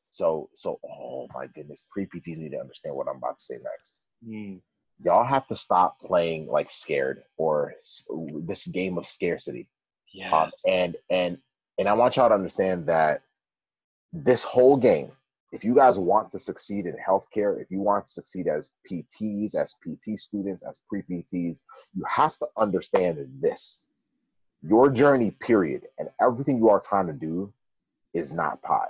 So 0.10 0.50
so 0.56 0.80
oh 0.88 1.28
my 1.34 1.48
goodness, 1.48 1.84
pre 1.90 2.06
PTs 2.06 2.38
need 2.38 2.52
to 2.52 2.60
understand 2.60 2.96
what 2.96 3.08
I'm 3.10 3.18
about 3.18 3.38
to 3.38 3.44
say 3.44 3.56
next. 3.56 4.02
Mm. 4.28 4.62
Y'all 5.04 5.26
have 5.26 5.46
to 5.48 5.56
stop 5.58 6.00
playing 6.00 6.48
like 6.48 6.72
scared 6.72 7.24
or 7.38 7.74
this 8.44 8.66
game 8.68 8.98
of 8.98 9.06
scarcity. 9.06 9.68
Yes. 10.14 10.32
Um, 10.34 10.50
and 10.72 10.96
and 11.10 11.38
and 11.78 11.90
I 11.90 11.94
want 11.94 12.16
y'all 12.16 12.30
to 12.30 12.36
understand 12.36 12.88
that 12.88 13.24
this 14.14 14.44
whole 14.44 14.78
game 14.78 15.12
if 15.56 15.64
you 15.64 15.74
guys 15.74 15.98
want 15.98 16.30
to 16.32 16.38
succeed 16.38 16.86
in 16.86 16.96
healthcare, 16.96 17.62
if 17.62 17.72
you 17.72 17.80
want 17.80 18.04
to 18.04 18.12
succeed 18.12 18.50
as 18.50 18.72
PTs, 18.92 19.56
as 19.56 19.74
PT 19.82 20.20
students, 20.20 20.64
as 20.64 20.82
pre 20.90 21.02
PTs, 21.02 21.62
you 21.96 22.04
have 22.10 22.38
to 22.40 22.48
understand 22.58 23.26
this 23.40 23.82
your 24.62 24.90
journey, 24.90 25.32
period, 25.32 25.84
and 25.98 26.10
everything 26.20 26.58
you 26.58 26.70
are 26.70 26.82
trying 26.82 27.08
to 27.08 27.14
do 27.14 27.54
is 28.14 28.34
not 28.34 28.62
pie. 28.64 28.90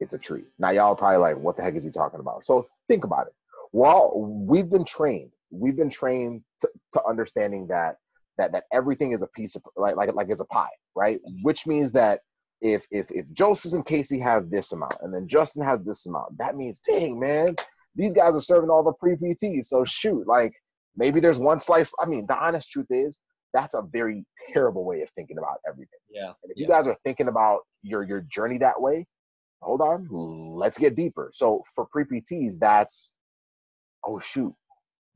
It's 0.00 0.14
a 0.14 0.18
tree. 0.18 0.44
Now 0.58 0.70
y'all 0.70 0.96
probably 0.96 1.18
like, 1.18 1.36
what 1.36 1.56
the 1.56 1.62
heck 1.62 1.74
is 1.74 1.84
he 1.84 1.90
talking 1.90 2.20
about? 2.20 2.46
So 2.46 2.64
think 2.88 3.04
about 3.04 3.26
it. 3.26 3.34
Well, 3.72 4.12
we've 4.16 4.70
been 4.70 4.84
trained. 4.84 5.30
We've 5.50 5.76
been 5.76 5.90
trained 5.90 6.42
to, 6.62 6.70
to 6.94 7.04
understanding 7.04 7.66
that 7.66 7.98
that 8.38 8.52
that 8.52 8.64
everything 8.72 9.12
is 9.12 9.20
a 9.20 9.26
piece 9.26 9.56
of 9.56 9.62
like 9.76 9.96
like 9.96 10.14
like 10.14 10.28
it's 10.30 10.40
a 10.40 10.46
pie, 10.46 10.70
right? 10.94 11.20
Which 11.42 11.66
means 11.66 11.92
that 11.92 12.20
if 12.60 12.86
if 12.90 13.10
if 13.10 13.32
Joseph 13.32 13.72
and 13.72 13.84
Casey 13.84 14.18
have 14.18 14.50
this 14.50 14.72
amount 14.72 14.96
and 15.02 15.14
then 15.14 15.28
Justin 15.28 15.62
has 15.62 15.80
this 15.82 16.06
amount, 16.06 16.36
that 16.38 16.56
means 16.56 16.80
dang 16.80 17.18
man, 17.18 17.54
these 17.94 18.14
guys 18.14 18.36
are 18.36 18.40
serving 18.40 18.70
all 18.70 18.82
the 18.82 18.92
pre 18.92 19.16
PTs. 19.16 19.66
So 19.66 19.84
shoot, 19.84 20.26
like 20.26 20.54
maybe 20.96 21.20
there's 21.20 21.38
one 21.38 21.58
slice. 21.58 21.92
I 22.00 22.06
mean, 22.06 22.26
the 22.26 22.36
honest 22.36 22.70
truth 22.70 22.86
is 22.90 23.20
that's 23.52 23.74
a 23.74 23.82
very 23.82 24.24
terrible 24.52 24.84
way 24.84 25.02
of 25.02 25.10
thinking 25.10 25.38
about 25.38 25.58
everything. 25.66 25.98
Yeah. 26.10 26.32
And 26.42 26.50
if 26.50 26.56
yeah. 26.56 26.62
you 26.62 26.68
guys 26.68 26.86
are 26.86 26.96
thinking 27.04 27.28
about 27.28 27.60
your 27.82 28.02
your 28.02 28.22
journey 28.22 28.58
that 28.58 28.80
way, 28.80 29.06
hold 29.62 29.80
on, 29.80 30.08
let's 30.10 30.78
get 30.78 30.96
deeper. 30.96 31.30
So 31.32 31.62
for 31.74 31.86
pre 31.86 32.04
PTs, 32.04 32.58
that's 32.58 33.10
oh 34.04 34.18
shoot, 34.18 34.54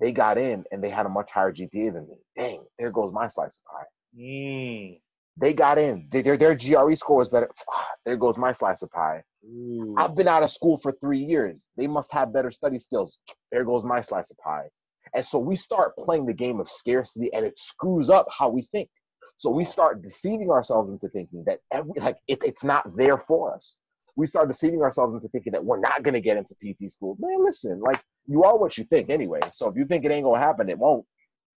they 0.01 0.13
got 0.13 0.39
in 0.39 0.65
and 0.73 0.83
they 0.83 0.89
had 0.89 1.07
a 1.07 1.11
much 1.11 1.31
higher 1.31 1.53
GPA 1.53 1.93
than 1.93 2.09
me. 2.09 2.17
Dang, 2.37 2.65
there 2.79 2.91
goes 2.91 3.13
my 3.13 3.29
slice 3.29 3.61
of 3.61 3.73
pie. 3.73 3.87
Mm. 4.19 5.01
They 5.37 5.55
got 5.55 5.79
in. 5.79 6.09
Their 6.11 6.37
their 6.37 6.55
GRE 6.55 6.95
score 6.95 7.19
was 7.19 7.29
better. 7.29 7.51
There 8.07 8.17
goes 8.17 8.39
my 8.39 8.53
slice 8.53 8.81
of 8.81 8.91
pie. 8.91 9.23
Ooh. 9.45 9.95
I've 9.99 10.15
been 10.15 10.27
out 10.27 10.43
of 10.43 10.51
school 10.51 10.79
for 10.79 10.91
three 11.03 11.19
years. 11.19 11.69
They 11.77 11.87
must 11.87 12.11
have 12.15 12.33
better 12.33 12.51
study 12.51 12.79
skills. 12.79 13.19
There 13.53 13.65
goes 13.65 13.85
my 13.85 14.01
slice 14.01 14.31
of 14.31 14.39
pie. 14.39 14.69
And 15.15 15.25
so 15.25 15.39
we 15.39 15.57
start 15.57 15.97
playing 15.97 16.27
the 16.27 16.33
game 16.33 16.61
of 16.61 16.69
scarcity 16.69 17.31
and 17.35 17.45
it 17.45 17.59
screws 17.59 18.11
up 18.11 18.27
how 18.37 18.49
we 18.49 18.63
think. 18.73 18.89
So 19.37 19.51
we 19.51 19.65
start 19.65 20.03
deceiving 20.03 20.51
ourselves 20.51 20.91
into 20.91 21.09
thinking 21.09 21.43
that 21.47 21.61
every 21.73 21.93
like 21.97 22.17
it, 22.29 22.43
it's 22.45 22.63
not 22.63 22.85
there 22.97 23.19
for 23.19 23.55
us. 23.55 23.79
We 24.17 24.27
start 24.27 24.49
deceiving 24.49 24.83
ourselves 24.83 25.15
into 25.15 25.29
thinking 25.29 25.53
that 25.53 25.65
we're 25.65 25.81
not 25.81 26.03
gonna 26.03 26.21
get 26.21 26.37
into 26.37 26.55
PT 26.63 26.91
school. 26.91 27.17
Man, 27.19 27.45
listen, 27.45 27.81
like 27.81 28.03
you 28.27 28.45
are 28.45 28.59
what 28.59 28.77
you 28.77 28.85
think 28.85 29.09
anyway. 29.11 29.41
So 29.53 29.69
if 29.69 29.77
you 29.77 29.87
think 29.87 30.05
it 30.05 30.11
ain't 30.11 30.25
gonna 30.25 30.39
happen, 30.39 30.69
it 30.69 30.79
won't. 30.79 31.07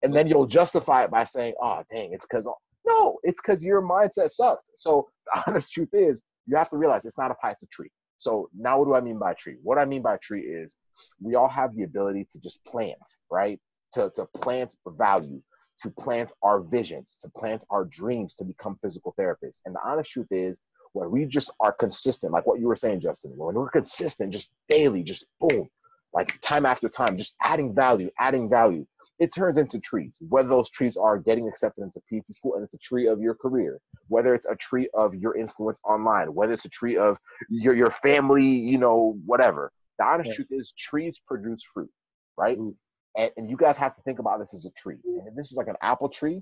And 0.01 0.15
then 0.15 0.27
you'll 0.27 0.45
justify 0.47 1.03
it 1.03 1.11
by 1.11 1.25
saying, 1.25 1.53
oh 1.61 1.83
dang, 1.91 2.13
it's 2.13 2.25
because 2.25 2.47
no, 2.85 3.19
it's 3.23 3.41
because 3.41 3.63
your 3.63 3.81
mindset 3.81 4.31
sucked. 4.31 4.69
So 4.75 5.09
the 5.25 5.43
honest 5.47 5.71
truth 5.71 5.93
is 5.93 6.21
you 6.45 6.57
have 6.57 6.69
to 6.69 6.77
realize 6.77 7.05
it's 7.05 7.17
not 7.17 7.31
a 7.31 7.35
pie, 7.35 7.51
it's 7.51 7.63
a 7.63 7.67
tree. 7.67 7.89
So 8.17 8.49
now 8.57 8.79
what 8.79 8.85
do 8.85 8.95
I 8.95 9.01
mean 9.01 9.19
by 9.19 9.33
tree? 9.33 9.57
What 9.63 9.77
I 9.77 9.85
mean 9.85 10.01
by 10.01 10.17
tree 10.17 10.43
is 10.43 10.75
we 11.21 11.35
all 11.35 11.49
have 11.49 11.75
the 11.75 11.83
ability 11.83 12.27
to 12.31 12.39
just 12.39 12.63
plant, 12.65 13.01
right? 13.29 13.59
To, 13.95 14.11
to 14.15 14.25
plant 14.37 14.75
value, 14.87 15.41
to 15.79 15.89
plant 15.89 16.31
our 16.41 16.61
visions, 16.61 17.17
to 17.21 17.29
plant 17.29 17.63
our 17.69 17.85
dreams 17.85 18.35
to 18.35 18.45
become 18.45 18.77
physical 18.81 19.13
therapists. 19.19 19.61
And 19.65 19.75
the 19.75 19.79
honest 19.85 20.11
truth 20.11 20.31
is 20.31 20.61
when 20.93 21.11
we 21.11 21.25
just 21.25 21.51
are 21.59 21.73
consistent, 21.73 22.31
like 22.31 22.45
what 22.45 22.59
you 22.59 22.67
were 22.67 22.75
saying, 22.75 23.01
Justin, 23.01 23.33
when 23.35 23.55
we're 23.55 23.69
consistent, 23.69 24.31
just 24.31 24.51
daily, 24.69 25.03
just 25.03 25.25
boom, 25.39 25.67
like 26.13 26.39
time 26.41 26.65
after 26.65 26.87
time, 26.87 27.17
just 27.17 27.35
adding 27.43 27.73
value, 27.73 28.09
adding 28.19 28.49
value, 28.49 28.85
it 29.23 29.33
turns 29.33 29.57
into 29.57 29.79
trees. 29.79 30.17
Whether 30.27 30.49
those 30.49 30.69
trees 30.69 30.97
are 30.97 31.17
getting 31.17 31.47
accepted 31.47 31.81
into 31.81 32.01
PT 32.01 32.33
school 32.33 32.55
and 32.55 32.63
it's 32.65 32.73
a 32.73 32.77
tree 32.77 33.07
of 33.07 33.21
your 33.21 33.33
career, 33.33 33.79
whether 34.09 34.35
it's 34.35 34.45
a 34.45 34.55
tree 34.57 34.89
of 34.93 35.15
your 35.15 35.37
influence 35.37 35.79
online, 35.85 36.33
whether 36.33 36.51
it's 36.51 36.65
a 36.65 36.69
tree 36.69 36.97
of 36.97 37.17
your 37.49 37.73
your 37.73 37.89
family, 37.89 38.45
you 38.45 38.77
know, 38.77 39.17
whatever. 39.25 39.71
The 39.97 40.05
honest 40.05 40.27
yeah. 40.31 40.35
truth 40.35 40.47
is 40.51 40.73
trees 40.77 41.21
produce 41.25 41.63
fruit, 41.63 41.89
right? 42.37 42.59
Mm. 42.59 42.75
And, 43.15 43.31
and 43.37 43.49
you 43.49 43.55
guys 43.55 43.77
have 43.77 43.95
to 43.95 44.01
think 44.01 44.19
about 44.19 44.39
this 44.39 44.53
as 44.53 44.65
a 44.65 44.71
tree. 44.71 44.97
And 45.05 45.25
if 45.25 45.35
this 45.35 45.51
is 45.51 45.57
like 45.57 45.67
an 45.67 45.77
apple 45.81 46.09
tree, 46.09 46.41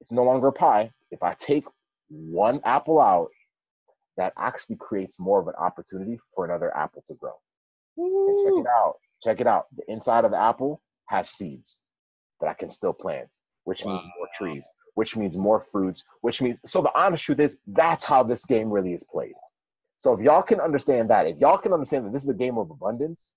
it's 0.00 0.12
no 0.12 0.22
longer 0.22 0.46
a 0.46 0.52
pie. 0.52 0.90
If 1.10 1.22
I 1.22 1.34
take 1.34 1.64
one 2.08 2.62
apple 2.64 2.98
out, 2.98 3.28
that 4.16 4.32
actually 4.38 4.76
creates 4.76 5.20
more 5.20 5.40
of 5.40 5.48
an 5.48 5.54
opportunity 5.58 6.18
for 6.34 6.46
another 6.46 6.74
apple 6.74 7.04
to 7.08 7.14
grow. 7.14 7.34
check 7.98 8.64
it 8.64 8.66
out. 8.66 8.94
Check 9.22 9.40
it 9.42 9.46
out. 9.46 9.66
The 9.76 9.82
inside 9.92 10.24
of 10.24 10.30
the 10.30 10.40
apple 10.40 10.80
has 11.12 11.28
seeds 11.28 11.78
that 12.40 12.48
I 12.48 12.54
can 12.54 12.70
still 12.70 12.94
plant, 12.94 13.28
which 13.64 13.84
wow. 13.84 13.92
means 13.92 14.04
more 14.18 14.28
trees, 14.34 14.66
which 14.94 15.14
means 15.14 15.36
more 15.36 15.60
fruits, 15.60 16.02
which 16.22 16.40
means 16.40 16.60
so 16.64 16.80
the 16.80 16.90
honest 16.98 17.24
truth 17.24 17.38
is 17.38 17.58
that's 17.66 18.02
how 18.02 18.22
this 18.22 18.44
game 18.46 18.70
really 18.70 18.94
is 18.94 19.04
played. 19.04 19.34
So 19.98 20.14
if 20.14 20.20
y'all 20.20 20.42
can 20.42 20.58
understand 20.58 21.10
that, 21.10 21.26
if 21.26 21.38
y'all 21.38 21.58
can 21.58 21.72
understand 21.72 22.06
that 22.06 22.12
this 22.12 22.22
is 22.22 22.30
a 22.30 22.34
game 22.34 22.56
of 22.58 22.70
abundance, 22.70 23.34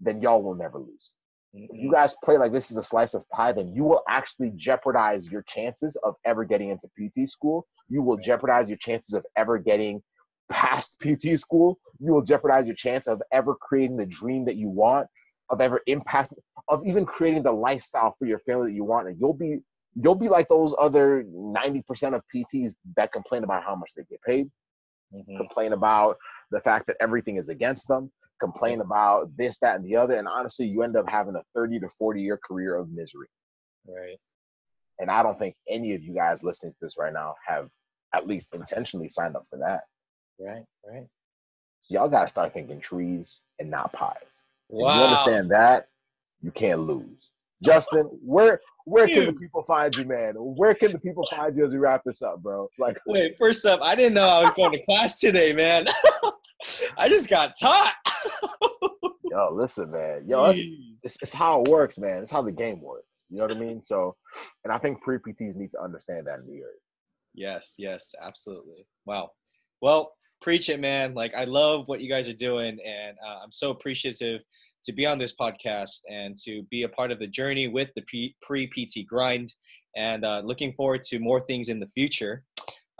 then 0.00 0.22
y'all 0.22 0.42
will 0.42 0.54
never 0.54 0.78
lose. 0.78 1.12
Mm-hmm. 1.54 1.74
If 1.74 1.82
you 1.82 1.90
guys 1.90 2.14
play 2.24 2.38
like 2.38 2.52
this 2.52 2.70
is 2.70 2.76
a 2.76 2.82
slice 2.82 3.14
of 3.14 3.28
pie, 3.28 3.52
then 3.52 3.74
you 3.74 3.82
will 3.84 4.02
actually 4.08 4.52
jeopardize 4.54 5.28
your 5.28 5.42
chances 5.42 5.96
of 6.04 6.14
ever 6.24 6.44
getting 6.44 6.70
into 6.70 6.88
PT 6.96 7.28
school. 7.28 7.66
You 7.88 8.02
will 8.02 8.18
jeopardize 8.18 8.68
your 8.68 8.78
chances 8.78 9.14
of 9.14 9.26
ever 9.36 9.58
getting 9.58 10.00
past 10.48 10.96
PT 11.00 11.38
school. 11.38 11.78
You 11.98 12.12
will 12.12 12.22
jeopardize 12.22 12.66
your 12.66 12.76
chance 12.76 13.08
of 13.08 13.20
ever 13.32 13.56
creating 13.56 13.96
the 13.96 14.06
dream 14.06 14.44
that 14.44 14.56
you 14.56 14.68
want 14.68 15.08
of 15.50 15.60
ever 15.60 15.80
impact 15.86 16.32
of 16.68 16.86
even 16.86 17.04
creating 17.04 17.42
the 17.42 17.52
lifestyle 17.52 18.14
for 18.18 18.26
your 18.26 18.38
family 18.40 18.70
that 18.70 18.76
you 18.76 18.84
want. 18.84 19.08
And 19.08 19.18
you'll 19.20 19.34
be 19.34 19.58
you'll 19.94 20.14
be 20.14 20.28
like 20.28 20.48
those 20.48 20.74
other 20.78 21.24
90% 21.24 22.14
of 22.14 22.22
pts 22.32 22.74
that 22.96 23.12
complain 23.12 23.42
about 23.42 23.64
how 23.64 23.74
much 23.74 23.90
they 23.96 24.04
get 24.08 24.22
paid 24.22 24.48
mm-hmm. 25.12 25.36
complain 25.36 25.72
about 25.72 26.16
the 26.52 26.60
fact 26.60 26.86
that 26.86 26.96
everything 27.00 27.36
is 27.36 27.48
against 27.48 27.88
them 27.88 28.10
complain 28.38 28.80
about 28.80 29.36
this 29.36 29.58
that 29.58 29.76
and 29.76 29.84
the 29.84 29.96
other. 29.96 30.14
And 30.14 30.28
honestly 30.28 30.66
you 30.66 30.82
end 30.82 30.96
up 30.96 31.10
having 31.10 31.34
a 31.34 31.42
30 31.54 31.80
to 31.80 31.88
40 31.98 32.22
year 32.22 32.38
career 32.42 32.76
of 32.76 32.90
misery. 32.90 33.28
Right. 33.86 34.18
And 35.00 35.10
i 35.10 35.22
don't 35.22 35.38
think 35.38 35.56
any 35.68 35.94
of 35.94 36.04
you 36.04 36.14
guys 36.14 36.44
listening 36.44 36.72
to 36.72 36.78
this 36.80 36.96
right 36.96 37.12
now 37.12 37.34
have 37.46 37.68
at 38.14 38.26
least 38.26 38.54
intentionally 38.54 39.08
signed 39.08 39.34
up 39.34 39.44
for 39.50 39.58
that. 39.58 39.82
Right 40.38 40.64
right. 40.86 41.06
So 41.82 41.94
y'all 41.94 42.08
gotta 42.08 42.28
start 42.28 42.54
thinking 42.54 42.80
trees 42.80 43.42
and 43.58 43.70
not 43.70 43.92
pies 43.92 44.42
Wow. 44.70 44.90
If 44.90 44.96
you 44.96 45.04
understand 45.04 45.50
that, 45.50 45.88
you 46.42 46.50
can't 46.50 46.80
lose. 46.80 47.30
Justin, 47.62 48.04
where 48.24 48.60
where 48.86 49.06
can 49.06 49.26
the 49.26 49.32
people 49.32 49.62
find 49.64 49.94
you, 49.94 50.04
man? 50.04 50.34
Where 50.36 50.74
can 50.74 50.92
the 50.92 50.98
people 50.98 51.24
find 51.26 51.56
you 51.56 51.64
as 51.64 51.72
we 51.72 51.78
wrap 51.78 52.02
this 52.04 52.22
up, 52.22 52.42
bro? 52.42 52.68
Like, 52.78 52.98
wait, 53.06 53.36
first 53.38 53.66
up, 53.66 53.80
I 53.82 53.94
didn't 53.94 54.14
know 54.14 54.26
I 54.26 54.42
was 54.42 54.52
going 54.54 54.72
to 54.72 54.84
class 54.84 55.20
today, 55.20 55.52
man. 55.52 55.86
I 56.98 57.08
just 57.08 57.28
got 57.28 57.52
taught. 57.60 57.94
Yo, 59.30 59.50
listen, 59.52 59.90
man. 59.90 60.22
Yo, 60.26 60.46
it's, 60.46 60.58
it's, 61.02 61.18
it's 61.22 61.32
how 61.32 61.62
it 61.62 61.68
works, 61.68 61.98
man. 61.98 62.22
It's 62.22 62.32
how 62.32 62.42
the 62.42 62.52
game 62.52 62.80
works. 62.80 63.06
You 63.28 63.38
know 63.38 63.46
what 63.46 63.56
I 63.56 63.60
mean? 63.60 63.80
So, 63.80 64.16
and 64.64 64.72
I 64.72 64.78
think 64.78 65.02
pre 65.02 65.18
PTs 65.18 65.54
need 65.54 65.70
to 65.72 65.80
understand 65.80 66.26
that 66.26 66.40
in 66.40 66.46
the 66.46 66.54
area. 66.54 66.80
Yes, 67.34 67.74
yes, 67.78 68.14
absolutely. 68.20 68.86
Wow. 69.06 69.30
Well, 69.80 70.12
preach 70.40 70.68
it, 70.68 70.80
man. 70.80 71.14
Like 71.14 71.34
I 71.34 71.44
love 71.44 71.88
what 71.88 72.00
you 72.00 72.08
guys 72.08 72.28
are 72.28 72.34
doing, 72.34 72.78
and 72.86 73.16
uh, 73.26 73.38
I'm 73.42 73.52
so 73.52 73.70
appreciative 73.70 74.42
to 74.84 74.92
be 74.92 75.06
on 75.06 75.18
this 75.18 75.34
podcast 75.34 76.00
and 76.10 76.34
to 76.44 76.62
be 76.70 76.84
a 76.84 76.88
part 76.88 77.10
of 77.10 77.18
the 77.18 77.26
journey 77.26 77.68
with 77.68 77.90
the 77.94 78.02
pre 78.42 78.66
PT 78.66 79.06
grind, 79.06 79.54
and 79.96 80.24
uh, 80.24 80.42
looking 80.44 80.72
forward 80.72 81.02
to 81.02 81.18
more 81.18 81.40
things 81.40 81.68
in 81.68 81.80
the 81.80 81.86
future. 81.88 82.44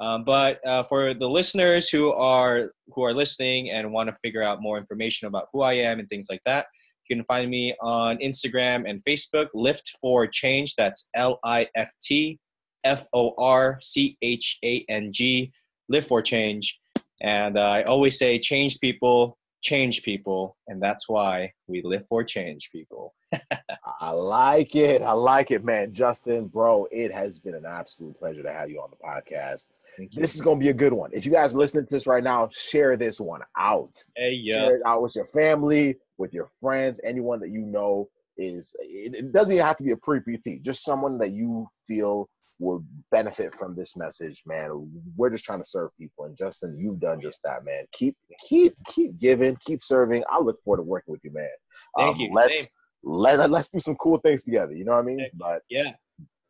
Um, 0.00 0.24
but 0.24 0.66
uh, 0.66 0.82
for 0.84 1.12
the 1.12 1.28
listeners 1.28 1.90
who 1.90 2.12
are 2.12 2.72
who 2.88 3.04
are 3.04 3.12
listening 3.12 3.70
and 3.70 3.92
want 3.92 4.08
to 4.08 4.16
figure 4.22 4.42
out 4.42 4.62
more 4.62 4.78
information 4.78 5.28
about 5.28 5.48
who 5.52 5.60
I 5.60 5.74
am 5.74 5.98
and 5.98 6.08
things 6.08 6.28
like 6.30 6.40
that, 6.46 6.66
you 7.08 7.16
can 7.16 7.24
find 7.26 7.50
me 7.50 7.74
on 7.82 8.16
Instagram 8.18 8.88
and 8.88 9.02
Facebook. 9.04 9.48
Lift 9.54 9.92
for 10.00 10.26
Change. 10.26 10.74
That's 10.74 11.10
L 11.14 11.38
I 11.44 11.68
F 11.74 11.92
T 12.02 12.38
F 12.84 13.06
O 13.12 13.34
R 13.38 13.78
C 13.82 14.16
H 14.22 14.58
A 14.64 14.84
N 14.88 15.12
G. 15.12 15.52
Lift 15.90 16.08
for 16.08 16.22
Change. 16.22 16.80
And 17.20 17.58
uh, 17.58 17.62
I 17.62 17.82
always 17.84 18.18
say, 18.18 18.38
change 18.38 18.80
people, 18.80 19.38
change 19.62 20.02
people. 20.02 20.56
And 20.68 20.82
that's 20.82 21.08
why 21.08 21.52
we 21.66 21.82
live 21.82 22.06
for 22.06 22.24
change 22.24 22.70
people. 22.72 23.14
I 24.00 24.10
like 24.10 24.74
it. 24.74 25.02
I 25.02 25.12
like 25.12 25.50
it, 25.50 25.64
man. 25.64 25.92
Justin, 25.92 26.46
bro, 26.46 26.86
it 26.90 27.12
has 27.12 27.38
been 27.38 27.54
an 27.54 27.66
absolute 27.66 28.18
pleasure 28.18 28.42
to 28.42 28.52
have 28.52 28.70
you 28.70 28.80
on 28.80 28.90
the 28.90 28.96
podcast. 28.96 29.68
This 30.14 30.34
is 30.34 30.40
going 30.40 30.58
to 30.58 30.64
be 30.64 30.70
a 30.70 30.74
good 30.74 30.92
one. 30.92 31.10
If 31.12 31.26
you 31.26 31.32
guys 31.32 31.54
are 31.54 31.58
listening 31.58 31.84
to 31.84 31.94
this 31.94 32.06
right 32.06 32.24
now, 32.24 32.48
share 32.52 32.96
this 32.96 33.20
one 33.20 33.42
out. 33.58 34.02
Hey, 34.16 34.32
yeah. 34.32 34.56
Share 34.56 34.76
it 34.76 34.82
out 34.86 35.02
with 35.02 35.14
your 35.14 35.26
family, 35.26 35.96
with 36.16 36.32
your 36.32 36.48
friends, 36.60 37.00
anyone 37.04 37.40
that 37.40 37.50
you 37.50 37.62
know 37.62 38.08
is, 38.36 38.74
it 38.80 39.32
doesn't 39.32 39.54
even 39.54 39.66
have 39.66 39.76
to 39.76 39.82
be 39.82 39.90
a 39.90 39.96
pre 39.96 40.20
PT, 40.20 40.62
just 40.62 40.84
someone 40.84 41.18
that 41.18 41.32
you 41.32 41.66
feel 41.86 42.28
will 42.60 42.84
benefit 43.10 43.54
from 43.54 43.74
this 43.74 43.96
message, 43.96 44.42
man. 44.46 44.88
We're 45.16 45.30
just 45.30 45.44
trying 45.44 45.62
to 45.62 45.68
serve 45.68 45.90
people, 45.98 46.26
and 46.26 46.36
Justin, 46.36 46.78
you've 46.78 47.00
done 47.00 47.20
just 47.20 47.40
that, 47.44 47.64
man. 47.64 47.84
Keep, 47.92 48.16
keep, 48.46 48.74
keep 48.86 49.18
giving, 49.18 49.56
keep 49.64 49.82
serving. 49.82 50.22
I 50.30 50.38
look 50.38 50.62
forward 50.62 50.78
to 50.78 50.82
working 50.82 51.12
with 51.12 51.24
you, 51.24 51.32
man. 51.32 51.48
Thank 51.96 52.14
um, 52.14 52.20
you. 52.20 52.30
Let's 52.32 52.70
let 53.02 53.50
let's 53.50 53.68
do 53.68 53.80
some 53.80 53.96
cool 53.96 54.18
things 54.18 54.44
together. 54.44 54.74
You 54.74 54.84
know 54.84 54.92
what 54.92 55.00
I 55.00 55.04
mean? 55.04 55.26
But 55.34 55.62
yeah. 55.70 55.92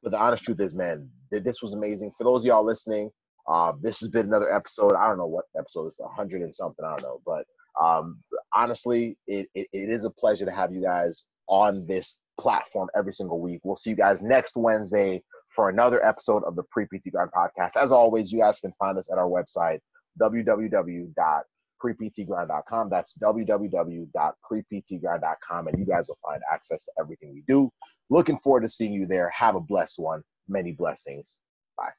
But 0.02 0.11
the 0.12 0.18
honest 0.18 0.44
truth 0.44 0.61
is, 0.61 0.74
man, 0.74 1.08
this 1.30 1.61
was 1.62 1.74
amazing. 1.74 2.12
For 2.16 2.24
those 2.24 2.42
of 2.42 2.46
y'all 2.46 2.64
listening, 2.64 3.11
uh, 3.48 3.72
this 3.82 4.00
has 4.00 4.08
been 4.08 4.26
another 4.26 4.52
episode. 4.52 4.94
I 4.94 5.06
don't 5.06 5.18
know 5.18 5.26
what 5.26 5.44
episode 5.58 5.86
it's 5.86 6.00
a 6.00 6.08
hundred 6.08 6.42
and 6.42 6.54
something. 6.54 6.84
I 6.84 6.96
don't 6.96 7.02
know, 7.02 7.20
but 7.26 7.44
um, 7.80 8.18
honestly, 8.54 9.16
it, 9.26 9.48
it, 9.54 9.68
it 9.72 9.90
is 9.90 10.04
a 10.04 10.11
pleasure 10.11 10.44
to 10.46 10.50
have 10.50 10.72
you 10.72 10.82
guys 10.82 11.26
on 11.48 11.86
this 11.86 12.18
platform 12.38 12.88
every 12.96 13.12
single 13.12 13.40
week. 13.40 13.61
We'll 13.62 13.76
see 13.76 13.90
you 13.90 13.96
guys 13.96 14.22
next 14.22 14.56
Wednesday 14.56 15.22
for 15.51 15.68
another 15.68 16.03
episode 16.05 16.42
of 16.44 16.57
the 16.57 16.62
Pre 16.62 16.86
PT 16.86 17.12
Grind 17.12 17.30
podcast. 17.32 17.76
As 17.76 17.92
always, 17.92 18.32
you 18.32 18.38
guys 18.38 18.59
can 18.61 18.72
find 18.78 18.96
us 18.96 19.11
at 19.11 19.18
our 19.18 19.28
website, 19.28 19.80
www.preptgrind.com. 20.20 22.88
That's 22.88 23.18
www.preptgrind.com, 23.18 25.68
and 25.68 25.78
you 25.78 25.84
guys 25.84 26.09
will 26.09 26.18
find 26.24 26.40
access 26.51 26.86
to 26.86 26.92
everything 26.98 27.34
we 27.34 27.42
do. 27.46 27.70
Looking 28.09 28.38
forward 28.38 28.62
to 28.62 28.68
seeing 28.68 28.92
you 28.92 29.07
there. 29.07 29.28
Have 29.30 29.57
a 29.57 29.61
blessed 29.61 29.98
one. 29.98 30.22
Many 30.48 30.72
blessings. 30.72 31.38
Bye. 31.76 31.90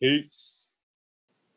Peace. 0.00 0.70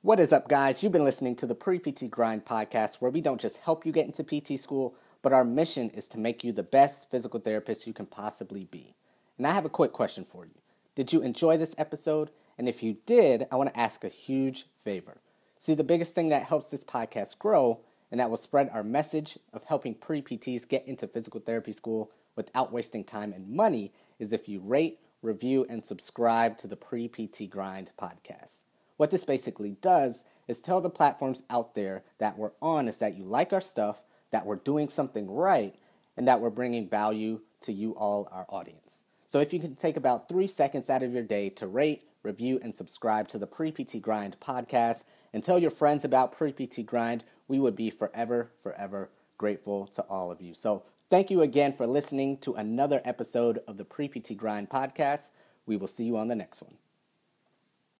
What 0.01 0.21
is 0.21 0.31
up, 0.31 0.47
guys? 0.47 0.81
You've 0.81 0.93
been 0.93 1.03
listening 1.03 1.35
to 1.37 1.45
the 1.45 1.55
Pre 1.55 1.79
PT 1.79 2.09
Grind 2.09 2.45
podcast, 2.45 2.95
where 2.95 3.11
we 3.11 3.21
don't 3.21 3.41
just 3.41 3.57
help 3.57 3.85
you 3.85 3.91
get 3.91 4.05
into 4.05 4.23
PT 4.23 4.57
school, 4.59 4.95
but 5.21 5.33
our 5.33 5.43
mission 5.43 5.89
is 5.89 6.07
to 6.07 6.17
make 6.17 6.41
you 6.43 6.53
the 6.53 6.63
best 6.63 7.11
physical 7.11 7.39
therapist 7.39 7.87
you 7.87 7.93
can 7.93 8.05
possibly 8.05 8.65
be. 8.65 8.95
And 9.37 9.47
I 9.47 9.53
have 9.53 9.65
a 9.65 9.69
quick 9.69 9.91
question 9.91 10.25
for 10.25 10.45
you. 10.45 10.51
Did 10.99 11.13
you 11.13 11.21
enjoy 11.21 11.55
this 11.55 11.75
episode? 11.77 12.29
And 12.57 12.67
if 12.67 12.83
you 12.83 12.97
did, 13.05 13.47
I 13.53 13.55
want 13.55 13.73
to 13.73 13.79
ask 13.79 14.03
a 14.03 14.09
huge 14.09 14.65
favor. 14.83 15.21
See, 15.57 15.73
the 15.73 15.81
biggest 15.81 16.13
thing 16.13 16.27
that 16.27 16.43
helps 16.43 16.67
this 16.67 16.83
podcast 16.83 17.39
grow 17.39 17.79
and 18.11 18.19
that 18.19 18.29
will 18.29 18.35
spread 18.35 18.69
our 18.73 18.83
message 18.83 19.39
of 19.53 19.63
helping 19.63 19.95
pre 19.95 20.21
PTs 20.21 20.67
get 20.67 20.85
into 20.85 21.07
physical 21.07 21.39
therapy 21.39 21.71
school 21.71 22.11
without 22.35 22.73
wasting 22.73 23.05
time 23.05 23.31
and 23.31 23.49
money 23.49 23.93
is 24.19 24.33
if 24.33 24.49
you 24.49 24.59
rate, 24.59 24.99
review, 25.21 25.65
and 25.69 25.85
subscribe 25.85 26.57
to 26.57 26.67
the 26.67 26.75
Pre 26.75 27.07
PT 27.07 27.49
Grind 27.49 27.91
podcast. 27.97 28.65
What 28.97 29.09
this 29.09 29.23
basically 29.23 29.77
does 29.79 30.25
is 30.49 30.59
tell 30.59 30.81
the 30.81 30.89
platforms 30.89 31.43
out 31.49 31.75
there 31.75 32.03
that 32.17 32.37
we're 32.37 32.51
on 32.61 32.89
is 32.89 32.97
that 32.97 33.15
you 33.15 33.23
like 33.23 33.53
our 33.53 33.61
stuff, 33.61 34.03
that 34.31 34.45
we're 34.45 34.57
doing 34.57 34.89
something 34.89 35.31
right, 35.31 35.75
and 36.17 36.27
that 36.27 36.41
we're 36.41 36.49
bringing 36.49 36.89
value 36.89 37.39
to 37.61 37.71
you 37.71 37.91
all, 37.95 38.27
our 38.33 38.45
audience. 38.49 39.05
So 39.29 39.39
if 39.39 39.53
you 39.53 39.59
can 39.59 39.75
take 39.75 39.95
about 39.95 40.27
three 40.27 40.47
seconds 40.47 40.89
out 40.89 41.03
of 41.03 41.13
your 41.13 41.21
day 41.21 41.49
to 41.51 41.67
rate, 41.67 42.03
review, 42.23 42.59
and 42.63 42.75
subscribe 42.75 43.27
to 43.27 43.37
the 43.37 43.45
Pre 43.45 43.71
PT 43.71 44.01
Grind 44.01 44.35
podcast 44.41 45.03
and 45.31 45.43
tell 45.43 45.59
your 45.59 45.69
friends 45.69 46.03
about 46.03 46.31
Pre 46.31 46.51
PT 46.51 46.83
Grind, 46.83 47.23
we 47.47 47.59
would 47.59 47.75
be 47.75 47.91
forever, 47.91 48.51
forever 48.63 49.11
grateful 49.37 49.85
to 49.85 50.01
all 50.09 50.31
of 50.31 50.41
you. 50.41 50.55
So 50.55 50.81
thank 51.11 51.29
you 51.29 51.43
again 51.43 51.73
for 51.73 51.85
listening 51.85 52.37
to 52.39 52.55
another 52.55 53.03
episode 53.05 53.59
of 53.67 53.77
the 53.77 53.85
Pre 53.85 54.07
PT 54.07 54.35
Grind 54.35 54.67
podcast. 54.67 55.29
We 55.67 55.77
will 55.77 55.87
see 55.87 56.05
you 56.05 56.17
on 56.17 56.27
the 56.27 56.35
next 56.35 56.63
one. 56.63 56.77